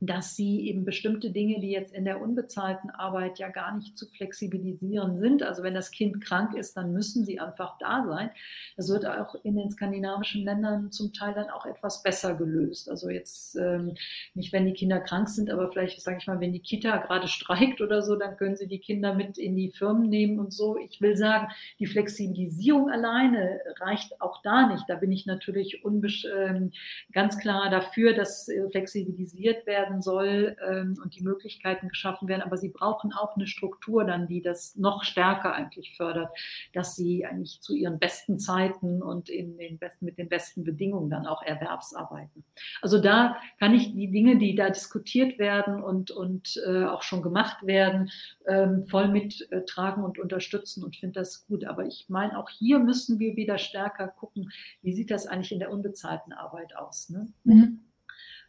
dass 0.00 0.34
sie 0.34 0.66
eben 0.66 0.86
bestimmte 0.86 1.30
Dinge, 1.30 1.60
die 1.60 1.70
jetzt 1.70 1.92
in 1.92 2.06
der 2.06 2.22
unbezahlten 2.22 2.88
Arbeit 2.88 3.38
ja 3.38 3.50
gar 3.50 3.76
nicht 3.76 3.98
zu 3.98 4.06
flexibilisieren 4.06 5.20
sind. 5.20 5.42
Also 5.42 5.62
wenn 5.62 5.74
das 5.74 5.90
Kind 5.90 6.24
krank 6.24 6.54
ist, 6.54 6.76
dann 6.78 6.94
müssen 6.94 7.26
sie 7.26 7.38
einfach 7.38 7.76
da 7.78 8.06
sein. 8.08 8.30
Das 8.78 8.88
wird 8.88 9.04
auch 9.04 9.34
in 9.44 9.56
den 9.56 9.70
skandinavischen 9.70 10.42
Ländern 10.42 10.90
zum 10.90 11.12
Teil 11.12 11.34
dann 11.34 11.50
auch 11.50 11.66
etwas 11.66 12.02
besser 12.02 12.34
gelöst. 12.34 12.88
Also 12.88 13.10
jetzt 13.10 13.56
ähm, 13.56 13.94
nicht, 14.32 14.54
wenn 14.54 14.64
die 14.64 14.72
Kinder 14.72 15.00
krank 15.00 15.28
sind, 15.28 15.50
aber 15.50 15.70
vielleicht, 15.70 16.00
sage 16.00 16.16
ich 16.18 16.26
mal, 16.26 16.40
wenn 16.40 16.54
die 16.54 16.60
Kita 16.60 16.96
gerade 16.96 17.28
streikt 17.28 17.82
oder 17.82 18.00
so, 18.00 18.16
dann 18.16 18.38
können 18.38 18.56
sie 18.56 18.68
die 18.68 18.78
Kinder 18.78 19.14
mit 19.14 19.36
in 19.36 19.54
die 19.54 19.70
Firmen 19.70 20.08
nehmen 20.08 20.38
und 20.38 20.54
so. 20.54 20.78
Ich 20.78 21.02
will 21.02 21.14
sagen, 21.14 21.48
die 21.78 21.86
Flexibilisierung 21.86 22.90
alleine 22.90 23.60
reicht 23.80 24.18
auch 24.22 24.40
da 24.40 24.66
nicht. 24.66 24.84
Da 24.88 24.94
bin 24.94 25.12
ich 25.12 25.26
natürlich 25.26 25.82
ähm, 25.84 26.72
ganz 27.12 27.38
klar 27.38 27.68
dafür, 27.68 28.14
dass 28.14 28.48
äh, 28.48 28.66
flexibilisiert 28.70 29.66
werden 29.66 29.89
werden 29.90 30.02
soll 30.02 30.56
ähm, 30.66 30.96
und 31.02 31.16
die 31.16 31.22
Möglichkeiten 31.22 31.88
geschaffen 31.88 32.28
werden. 32.28 32.42
Aber 32.42 32.56
sie 32.56 32.68
brauchen 32.68 33.12
auch 33.12 33.36
eine 33.36 33.46
Struktur 33.46 34.04
dann, 34.04 34.26
die 34.26 34.40
das 34.40 34.76
noch 34.76 35.04
stärker 35.04 35.52
eigentlich 35.52 35.96
fördert, 35.96 36.30
dass 36.72 36.96
sie 36.96 37.26
eigentlich 37.26 37.60
zu 37.60 37.74
ihren 37.74 37.98
besten 37.98 38.38
Zeiten 38.38 39.02
und 39.02 39.28
in 39.28 39.58
den 39.58 39.78
besten, 39.78 40.04
mit 40.04 40.18
den 40.18 40.28
besten 40.28 40.64
Bedingungen 40.64 41.10
dann 41.10 41.26
auch 41.26 41.42
Erwerbsarbeiten. 41.42 42.44
Also 42.82 43.00
da 43.00 43.36
kann 43.58 43.74
ich 43.74 43.92
die 43.92 44.10
Dinge, 44.10 44.38
die 44.38 44.54
da 44.54 44.70
diskutiert 44.70 45.38
werden 45.38 45.82
und, 45.82 46.10
und 46.10 46.60
äh, 46.66 46.84
auch 46.84 47.02
schon 47.02 47.22
gemacht 47.22 47.66
werden, 47.66 48.10
ähm, 48.46 48.86
voll 48.86 49.08
mittragen 49.08 50.04
und 50.04 50.18
unterstützen 50.18 50.84
und 50.84 50.96
finde 50.96 51.20
das 51.20 51.46
gut. 51.46 51.64
Aber 51.64 51.84
ich 51.84 52.06
meine, 52.08 52.38
auch 52.38 52.48
hier 52.48 52.78
müssen 52.78 53.18
wir 53.18 53.36
wieder 53.36 53.58
stärker 53.58 54.08
gucken, 54.08 54.50
wie 54.82 54.92
sieht 54.92 55.10
das 55.10 55.26
eigentlich 55.26 55.52
in 55.52 55.58
der 55.58 55.72
unbezahlten 55.72 56.32
Arbeit 56.32 56.76
aus. 56.76 57.08
Ne? 57.10 57.28
Mhm 57.44 57.80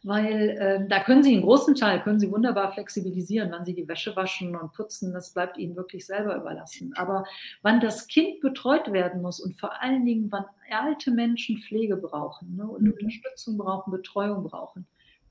weil 0.02 0.50
äh, 0.50 0.88
da 0.88 1.00
können 1.00 1.22
Sie 1.22 1.32
einen 1.32 1.42
großen 1.42 1.74
Teil, 1.74 2.02
können 2.02 2.18
Sie 2.18 2.30
wunderbar 2.30 2.72
flexibilisieren, 2.72 3.50
wann 3.52 3.64
Sie 3.64 3.74
die 3.74 3.86
Wäsche 3.86 4.14
waschen 4.16 4.56
und 4.56 4.72
putzen, 4.72 5.12
das 5.12 5.32
bleibt 5.32 5.58
Ihnen 5.58 5.76
wirklich 5.76 6.06
selber 6.06 6.36
überlassen. 6.36 6.92
Aber 6.96 7.24
wann 7.62 7.80
das 7.80 8.06
Kind 8.06 8.40
betreut 8.40 8.92
werden 8.92 9.22
muss 9.22 9.40
und 9.40 9.58
vor 9.58 9.80
allen 9.80 10.04
Dingen, 10.04 10.30
wann 10.30 10.44
alte 10.70 11.10
Menschen 11.10 11.58
Pflege 11.58 11.96
brauchen 11.96 12.56
ne, 12.56 12.66
und 12.66 12.82
mhm. 12.82 12.92
Unterstützung 12.92 13.58
brauchen, 13.58 13.90
Betreuung 13.90 14.44
brauchen, 14.44 14.86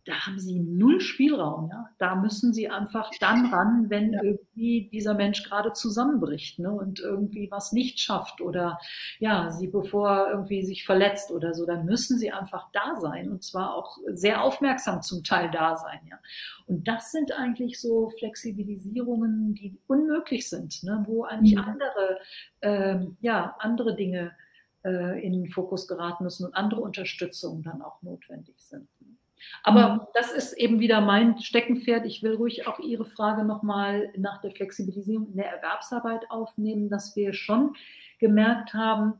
da 0.05 0.25
haben 0.25 0.39
sie 0.39 0.59
null 0.59 0.99
Spielraum. 0.99 1.69
Ja? 1.69 1.89
Da 1.97 2.15
müssen 2.15 2.53
sie 2.53 2.69
einfach 2.69 3.11
dann 3.19 3.47
ran, 3.47 3.89
wenn 3.89 4.13
ja. 4.13 4.23
irgendwie 4.23 4.89
dieser 4.91 5.13
Mensch 5.13 5.43
gerade 5.43 5.73
zusammenbricht 5.73 6.59
ne? 6.59 6.71
und 6.71 6.99
irgendwie 6.99 7.49
was 7.51 7.71
nicht 7.71 7.99
schafft 7.99 8.41
oder 8.41 8.79
ja, 9.19 9.51
sie 9.51 9.67
bevor 9.67 10.27
irgendwie 10.29 10.63
sich 10.63 10.85
verletzt 10.85 11.31
oder 11.31 11.53
so, 11.53 11.65
dann 11.65 11.85
müssen 11.85 12.17
sie 12.17 12.31
einfach 12.31 12.69
da 12.73 12.95
sein 12.99 13.29
und 13.31 13.43
zwar 13.43 13.75
auch 13.75 13.97
sehr 14.07 14.43
aufmerksam 14.43 15.01
zum 15.01 15.23
Teil 15.23 15.51
da 15.51 15.75
sein. 15.75 15.99
Ja? 16.09 16.19
Und 16.65 16.87
das 16.87 17.11
sind 17.11 17.31
eigentlich 17.37 17.79
so 17.79 18.09
Flexibilisierungen, 18.17 19.53
die 19.53 19.77
unmöglich 19.87 20.49
sind, 20.49 20.83
ne? 20.83 21.03
wo 21.07 21.25
eigentlich 21.25 21.55
mhm. 21.55 21.63
andere, 21.63 22.19
ähm, 22.61 23.17
ja, 23.21 23.55
andere 23.59 23.95
Dinge 23.95 24.31
äh, 24.83 25.23
in 25.23 25.33
den 25.33 25.51
Fokus 25.51 25.87
geraten 25.87 26.23
müssen 26.23 26.45
und 26.45 26.55
andere 26.55 26.81
Unterstützung 26.81 27.61
dann 27.61 27.83
auch 27.83 28.01
notwendig 28.01 28.55
sind. 28.57 28.87
Aber 29.63 29.95
mhm. 29.95 30.01
das 30.13 30.31
ist 30.31 30.53
eben 30.53 30.79
wieder 30.79 31.01
mein 31.01 31.39
Steckenpferd. 31.39 32.05
Ich 32.05 32.23
will 32.23 32.35
ruhig 32.35 32.67
auch 32.67 32.79
Ihre 32.79 33.05
Frage 33.05 33.43
nochmal 33.43 34.11
nach 34.17 34.41
der 34.41 34.51
Flexibilisierung 34.51 35.27
in 35.31 35.37
der 35.37 35.51
Erwerbsarbeit 35.51 36.29
aufnehmen, 36.29 36.89
dass 36.89 37.15
wir 37.15 37.33
schon 37.33 37.75
gemerkt 38.19 38.73
haben, 38.73 39.13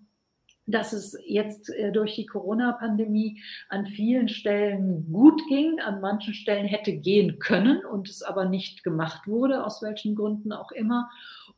dass 0.67 0.93
es 0.93 1.17
jetzt 1.25 1.69
äh, 1.69 1.91
durch 1.91 2.15
die 2.15 2.25
Corona-Pandemie 2.25 3.41
an 3.69 3.87
vielen 3.87 4.29
Stellen 4.29 5.11
gut 5.11 5.41
ging, 5.49 5.79
an 5.79 6.01
manchen 6.01 6.33
Stellen 6.33 6.65
hätte 6.65 6.93
gehen 6.93 7.39
können 7.39 7.83
und 7.85 8.09
es 8.09 8.21
aber 8.21 8.45
nicht 8.45 8.83
gemacht 8.83 9.27
wurde, 9.27 9.65
aus 9.65 9.81
welchen 9.81 10.15
Gründen 10.15 10.53
auch 10.53 10.71
immer 10.71 11.09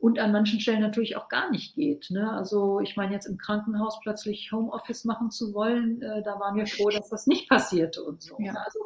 und 0.03 0.19
an 0.19 0.33
manchen 0.33 0.59
Stellen 0.59 0.81
natürlich 0.81 1.15
auch 1.15 1.29
gar 1.29 1.49
nicht 1.49 1.75
geht. 1.75 2.11
Ne? 2.11 2.29
Also 2.29 2.81
ich 2.81 2.97
meine 2.97 3.13
jetzt 3.13 3.25
im 3.25 3.37
Krankenhaus 3.37 4.01
plötzlich 4.01 4.51
Homeoffice 4.51 5.05
machen 5.05 5.31
zu 5.31 5.53
wollen, 5.53 6.01
äh, 6.01 6.21
da 6.21 6.41
waren 6.41 6.57
wir 6.57 6.67
froh, 6.67 6.89
dass 6.89 7.07
das 7.07 7.25
nicht 7.25 7.47
passierte 7.47 8.03
und 8.03 8.21
so. 8.21 8.35
Ja. 8.37 8.51
Ne? 8.51 8.65
Also 8.65 8.79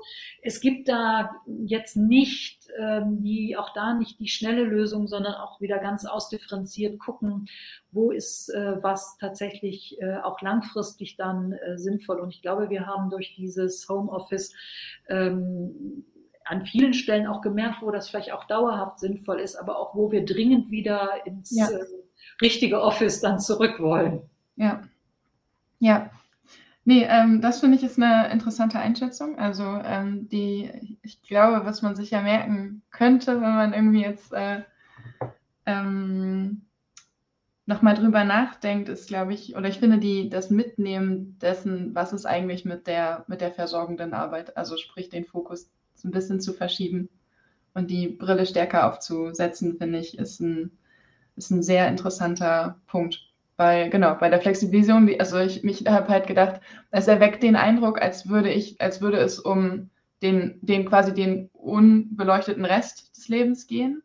es 0.44 0.62
gibt 0.62 0.88
da 0.88 1.32
jetzt 1.66 1.98
nicht 1.98 2.68
ähm, 2.78 3.24
die 3.24 3.58
auch 3.58 3.74
da 3.74 3.96
nicht 3.96 4.20
die 4.20 4.28
schnelle 4.28 4.64
Lösung, 4.64 5.08
sondern 5.08 5.34
auch 5.34 5.60
wieder 5.60 5.80
ganz 5.80 6.06
ausdifferenziert 6.06 7.00
gucken, 7.00 7.48
wo 7.92 8.12
ist 8.12 8.50
äh, 8.50 8.76
was 8.84 9.18
tatsächlich 9.18 10.00
äh, 10.00 10.18
auch 10.18 10.40
langfristig 10.42 11.16
dann 11.16 11.54
äh, 11.54 11.80
sinnvoll. 11.80 12.20
Und 12.20 12.32
ich 12.32 12.44
glaube, 12.44 12.70
wir 12.70 12.86
haben 12.86 13.10
durch 13.10 13.34
dieses 13.36 13.90
Homeoffice 13.90 14.54
ähm, 15.10 16.06
an 16.48 16.66
vielen 16.66 16.94
Stellen 16.94 17.28
auch 17.28 17.42
gemerkt, 17.42 17.82
wo 17.82 17.92
das 17.92 18.10
vielleicht 18.10 18.32
auch 18.32 18.46
dauerhaft 18.46 19.00
sinnvoll 19.00 19.40
ist, 19.40 19.56
aber 19.56 19.78
auch 19.78 19.96
wo 19.96 20.12
wir 20.12 20.26
dringend 20.26 20.72
wieder 20.72 21.26
ins 21.26 21.56
ja. 21.56 21.70
äh, 21.70 21.86
richtige 22.42 22.82
Office 22.82 23.22
dann 23.22 23.40
zurück 23.40 23.80
wollen. 23.80 24.22
Ja. 24.56 24.82
Ja. 25.80 26.10
Nee, 26.86 27.06
ähm, 27.10 27.42
das 27.42 27.60
finde 27.60 27.78
ich 27.78 27.84
ist 27.84 28.02
eine 28.02 28.32
interessante 28.32 28.80
Einschätzung. 28.80 29.38
Also 29.38 29.64
ähm, 29.84 30.30
die, 30.30 30.98
ich 31.02 31.22
glaube, 31.22 31.66
was 31.66 31.82
man 31.82 31.96
sich 31.96 32.12
ja 32.12 32.22
merken 32.22 32.82
könnte, 32.92 33.42
wenn 33.42 33.56
man 33.56 33.74
irgendwie 33.74 34.02
jetzt 34.02 34.32
äh, 34.32 34.62
ähm, 35.66 36.62
nochmal 37.66 37.96
drüber 37.96 38.24
nachdenkt, 38.24 38.88
ist, 38.88 39.10
glaube 39.10 39.34
ich, 39.34 39.58
oder 39.58 39.68
ich 39.68 39.80
finde, 39.80 39.98
die, 39.98 40.30
das 40.30 40.50
Mitnehmen 40.50 41.38
dessen, 41.40 41.94
was 41.94 42.14
ist 42.14 42.26
eigentlich 42.26 42.64
mit 42.64 42.88
der, 42.88 43.26
mit 43.28 43.42
der 43.42 43.52
versorgenden 43.52 44.14
Arbeit, 44.14 44.56
also 44.56 44.78
sprich 44.78 45.10
den 45.10 45.26
Fokus 45.26 45.70
ein 46.06 46.12
bisschen 46.12 46.40
zu 46.42 46.54
verschieben 46.54 47.10
und 47.74 47.92
die 47.92 48.08
Brille 48.08 48.46
stärker 48.46 48.88
aufzusetzen, 48.88 49.78
finde 49.78 50.00
ich, 50.00 50.18
ist 50.18 50.40
ein, 50.40 50.72
ist 51.36 51.52
ein 51.52 51.64
sehr 51.64 51.88
interessanter 51.88 52.80
Punkt. 52.88 53.20
Weil, 53.58 53.90
genau, 53.90 54.16
bei 54.16 54.30
der 54.30 54.42
Flexibilisierung, 54.42 55.10
also 55.20 55.40
ich 55.40 55.64
mich 55.64 55.86
habe 55.88 56.10
halt 56.10 56.28
gedacht, 56.28 56.62
es 56.92 57.08
erweckt 57.08 57.44
den 57.44 57.56
Eindruck, 57.56 58.02
als 58.02 58.30
würde 58.30 58.52
ich, 58.52 58.80
als 58.82 59.02
würde 59.02 59.18
es 59.18 59.40
um 59.40 59.90
den, 60.22 60.60
den 60.62 60.86
quasi 60.86 61.14
den 61.14 61.50
unbeleuchteten 61.54 62.66
Rest 62.66 63.16
des 63.16 63.28
Lebens 63.28 63.68
gehen. 63.68 64.04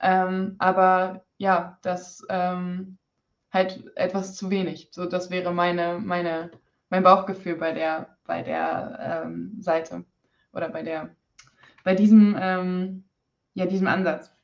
Ähm, 0.00 0.56
aber 0.58 1.24
ja, 1.38 1.78
das 1.82 2.26
ähm, 2.28 2.98
halt 3.50 3.84
etwas 3.96 4.34
zu 4.34 4.50
wenig. 4.50 4.88
So, 4.92 5.06
das 5.06 5.30
wäre 5.30 5.52
meine, 5.52 5.98
meine, 5.98 6.50
mein 6.90 7.02
Bauchgefühl 7.02 7.56
bei 7.56 7.72
der, 7.72 8.16
bei 8.26 8.42
der 8.42 9.24
ähm, 9.26 9.56
Seite 9.60 10.04
oder 10.54 10.68
bei 10.68 10.82
der, 10.82 11.14
bei 11.84 11.94
diesem, 11.94 12.36
ähm, 12.38 13.04
ja, 13.54 13.66
diesem 13.66 13.86
Ansatz. 13.86 14.34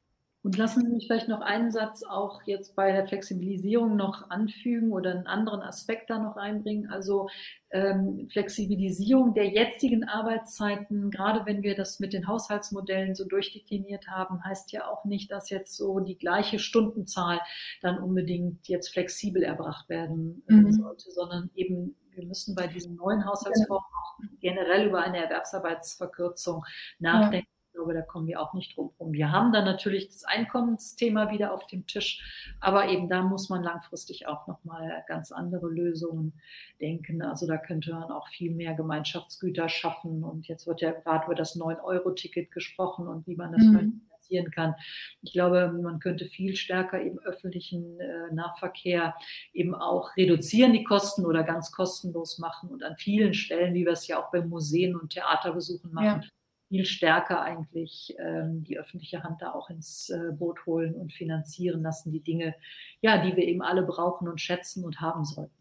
Und 0.42 0.56
lassen 0.56 0.82
Sie 0.82 0.90
mich 0.90 1.06
vielleicht 1.06 1.28
noch 1.28 1.42
einen 1.42 1.70
Satz 1.70 2.02
auch 2.02 2.42
jetzt 2.44 2.74
bei 2.74 2.92
der 2.92 3.04
Flexibilisierung 3.06 3.94
noch 3.94 4.30
anfügen 4.30 4.90
oder 4.90 5.10
einen 5.10 5.26
anderen 5.26 5.60
Aspekt 5.60 6.08
da 6.08 6.18
noch 6.18 6.36
einbringen. 6.36 6.90
Also 6.90 7.28
ähm, 7.70 8.26
Flexibilisierung 8.32 9.34
der 9.34 9.50
jetzigen 9.50 10.04
Arbeitszeiten, 10.04 11.10
gerade 11.10 11.44
wenn 11.44 11.62
wir 11.62 11.74
das 11.74 12.00
mit 12.00 12.14
den 12.14 12.26
Haushaltsmodellen 12.26 13.14
so 13.14 13.26
durchdekliniert 13.26 14.08
haben, 14.08 14.42
heißt 14.42 14.72
ja 14.72 14.88
auch 14.88 15.04
nicht, 15.04 15.30
dass 15.30 15.50
jetzt 15.50 15.76
so 15.76 16.00
die 16.00 16.16
gleiche 16.16 16.58
Stundenzahl 16.58 17.40
dann 17.82 17.98
unbedingt 17.98 18.66
jetzt 18.66 18.88
flexibel 18.88 19.42
erbracht 19.42 19.90
werden 19.90 20.42
äh, 20.48 20.54
mhm. 20.54 20.72
sollte, 20.72 21.10
sondern 21.10 21.50
eben 21.54 21.96
wir 22.20 22.26
müssen 22.26 22.54
bei 22.54 22.66
diesen 22.66 22.96
neuen 22.96 23.24
Haushaltsformen 23.24 23.84
auch 23.84 24.18
generell 24.40 24.88
über 24.88 25.02
eine 25.02 25.24
Erwerbsarbeitsverkürzung 25.24 26.64
nachdenken. 26.98 27.46
Ja. 27.46 27.56
Ich 27.66 27.74
glaube, 27.74 27.94
da 27.94 28.02
kommen 28.02 28.26
wir 28.26 28.40
auch 28.40 28.52
nicht 28.52 28.76
drum 28.76 28.92
rum. 28.98 29.12
Wir 29.12 29.30
haben 29.30 29.52
dann 29.52 29.64
natürlich 29.64 30.08
das 30.08 30.24
Einkommensthema 30.24 31.30
wieder 31.30 31.54
auf 31.54 31.68
dem 31.68 31.86
Tisch, 31.86 32.20
aber 32.60 32.88
eben 32.88 33.08
da 33.08 33.22
muss 33.22 33.48
man 33.48 33.62
langfristig 33.62 34.26
auch 34.26 34.48
nochmal 34.48 35.04
ganz 35.06 35.30
andere 35.30 35.68
Lösungen 35.68 36.34
denken. 36.80 37.22
Also 37.22 37.46
da 37.46 37.56
könnte 37.58 37.92
man 37.92 38.10
auch 38.10 38.28
viel 38.28 38.52
mehr 38.52 38.74
Gemeinschaftsgüter 38.74 39.68
schaffen. 39.68 40.24
Und 40.24 40.48
jetzt 40.48 40.66
wird 40.66 40.80
ja 40.80 40.90
gerade 40.90 41.26
über 41.26 41.36
das 41.36 41.56
9-Euro-Ticket 41.56 42.50
gesprochen 42.50 43.06
und 43.06 43.26
wie 43.28 43.36
man 43.36 43.52
das 43.52 43.62
mhm 43.62 44.02
finanzieren 44.30 44.50
kann. 44.50 44.74
Ich 45.22 45.32
glaube, 45.32 45.72
man 45.72 46.00
könnte 46.00 46.24
viel 46.26 46.56
stärker 46.56 47.02
eben 47.02 47.18
öffentlichen 47.20 47.98
äh, 48.00 48.32
Nahverkehr 48.32 49.14
eben 49.52 49.74
auch 49.74 50.16
reduzieren, 50.16 50.72
die 50.72 50.84
Kosten 50.84 51.26
oder 51.26 51.42
ganz 51.42 51.72
kostenlos 51.72 52.38
machen 52.38 52.70
und 52.70 52.82
an 52.82 52.96
vielen 52.96 53.34
Stellen, 53.34 53.74
wie 53.74 53.84
wir 53.84 53.92
es 53.92 54.06
ja 54.06 54.22
auch 54.22 54.30
bei 54.30 54.40
Museen 54.40 54.96
und 54.96 55.10
Theaterbesuchen 55.10 55.92
machen, 55.92 56.22
ja. 56.22 56.28
viel 56.68 56.84
stärker 56.84 57.42
eigentlich 57.42 58.14
ähm, 58.18 58.64
die 58.64 58.78
öffentliche 58.78 59.22
Hand 59.22 59.42
da 59.42 59.52
auch 59.52 59.70
ins 59.70 60.10
äh, 60.10 60.32
Boot 60.32 60.64
holen 60.66 60.94
und 60.94 61.12
finanzieren 61.12 61.82
lassen, 61.82 62.12
die 62.12 62.20
Dinge, 62.22 62.54
ja, 63.00 63.18
die 63.18 63.36
wir 63.36 63.44
eben 63.44 63.62
alle 63.62 63.82
brauchen 63.82 64.28
und 64.28 64.40
schätzen 64.40 64.84
und 64.84 65.00
haben 65.00 65.24
sollten. 65.24 65.54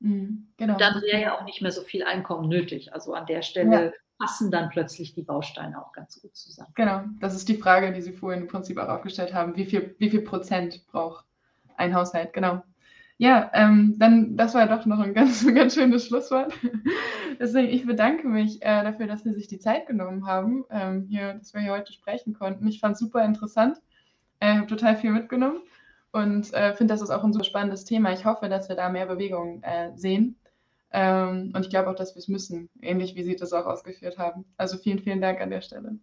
Mhm, 0.00 0.48
genau. 0.56 0.76
Dann 0.78 1.00
wäre 1.02 1.20
ja 1.20 1.38
auch 1.38 1.44
nicht 1.44 1.62
mehr 1.62 1.70
so 1.70 1.82
viel 1.82 2.02
Einkommen 2.02 2.48
nötig. 2.48 2.92
Also 2.92 3.14
an 3.14 3.26
der 3.26 3.42
Stelle 3.42 3.84
ja 3.86 3.92
passen 4.22 4.52
dann 4.52 4.68
plötzlich 4.68 5.14
die 5.14 5.22
Bausteine 5.22 5.84
auch 5.84 5.92
ganz 5.92 6.22
gut 6.22 6.36
zusammen. 6.36 6.70
Genau, 6.76 7.02
das 7.18 7.34
ist 7.34 7.48
die 7.48 7.56
Frage, 7.56 7.92
die 7.92 8.02
Sie 8.02 8.12
vorhin 8.12 8.42
im 8.42 8.46
Prinzip 8.46 8.78
auch 8.78 8.88
aufgestellt 8.88 9.34
haben. 9.34 9.56
Wie 9.56 9.64
viel, 9.64 9.96
wie 9.98 10.10
viel 10.10 10.22
Prozent 10.22 10.86
braucht 10.92 11.24
ein 11.76 11.92
Haushalt? 11.92 12.32
Genau. 12.32 12.62
Ja, 13.18 13.50
ähm, 13.52 13.96
dann, 13.98 14.36
das 14.36 14.54
war 14.54 14.68
doch 14.68 14.86
noch 14.86 15.00
ein 15.00 15.12
ganz, 15.12 15.44
ganz 15.54 15.74
schönes 15.74 16.06
Schlusswort. 16.06 16.54
Deswegen, 17.40 17.68
ich 17.68 17.84
bedanke 17.84 18.28
mich 18.28 18.62
äh, 18.62 18.84
dafür, 18.84 19.08
dass 19.08 19.24
Sie 19.24 19.32
sich 19.32 19.48
die 19.48 19.58
Zeit 19.58 19.88
genommen 19.88 20.24
haben, 20.24 20.64
ähm, 20.70 21.06
hier, 21.08 21.34
dass 21.34 21.52
wir 21.52 21.60
hier 21.60 21.72
heute 21.72 21.92
sprechen 21.92 22.32
konnten. 22.32 22.68
Ich 22.68 22.78
fand 22.78 22.94
es 22.94 23.00
super 23.00 23.24
interessant, 23.24 23.78
äh, 24.38 24.54
habe 24.54 24.68
total 24.68 24.94
viel 24.96 25.10
mitgenommen 25.10 25.62
und 26.12 26.54
äh, 26.54 26.74
finde, 26.74 26.94
das 26.94 27.02
ist 27.02 27.10
auch 27.10 27.24
ein 27.24 27.32
super 27.32 27.44
spannendes 27.44 27.84
Thema. 27.84 28.12
Ich 28.12 28.24
hoffe, 28.24 28.48
dass 28.48 28.68
wir 28.68 28.76
da 28.76 28.88
mehr 28.88 29.06
Bewegung 29.06 29.64
äh, 29.64 29.90
sehen 29.96 30.36
ähm, 30.92 31.52
und 31.54 31.62
ich 31.62 31.70
glaube 31.70 31.90
auch, 31.90 31.94
dass 31.94 32.14
wir 32.14 32.20
es 32.20 32.28
müssen, 32.28 32.68
ähnlich 32.80 33.14
wie 33.14 33.22
Sie 33.22 33.36
das 33.36 33.52
auch 33.52 33.66
ausgeführt 33.66 34.18
haben. 34.18 34.44
Also 34.56 34.76
vielen, 34.76 34.98
vielen 34.98 35.20
Dank 35.20 35.40
an 35.40 35.50
der 35.50 35.60
Stelle. 35.62 35.96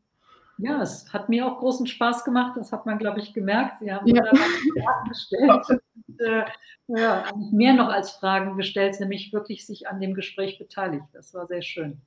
Ja, 0.58 0.82
es 0.82 1.12
hat 1.14 1.30
mir 1.30 1.48
auch 1.48 1.60
großen 1.60 1.88
Spaß 1.88 2.26
gemacht. 2.26 2.58
Das 2.58 2.72
hat 2.74 2.86
man, 2.86 2.98
glaube 2.98 3.20
ich, 3.20 3.34
gemerkt. 3.34 3.80
Sie 3.80 3.92
haben 3.92 4.06
ja. 4.08 4.24
Fragen 4.26 5.10
gestellt. 5.10 5.82
Und, 6.08 6.20
äh, 6.20 6.44
ja, 6.88 7.24
mehr 7.52 7.74
noch 7.74 7.90
als 7.90 8.12
Fragen 8.12 8.58
gestellt, 8.58 9.00
nämlich 9.00 9.32
wirklich 9.32 9.66
sich 9.66 9.88
an 9.88 10.02
dem 10.02 10.16
Gespräch 10.16 10.58
beteiligt. 10.58 11.06
Das 11.14 11.34
war 11.34 11.48
sehr 11.48 11.62
schön. 11.62 12.02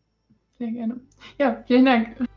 Sehr 0.59 0.71
gerne. 0.71 1.01
Ja, 1.39 1.63
vielen 1.67 1.87
Dank. 1.87 2.29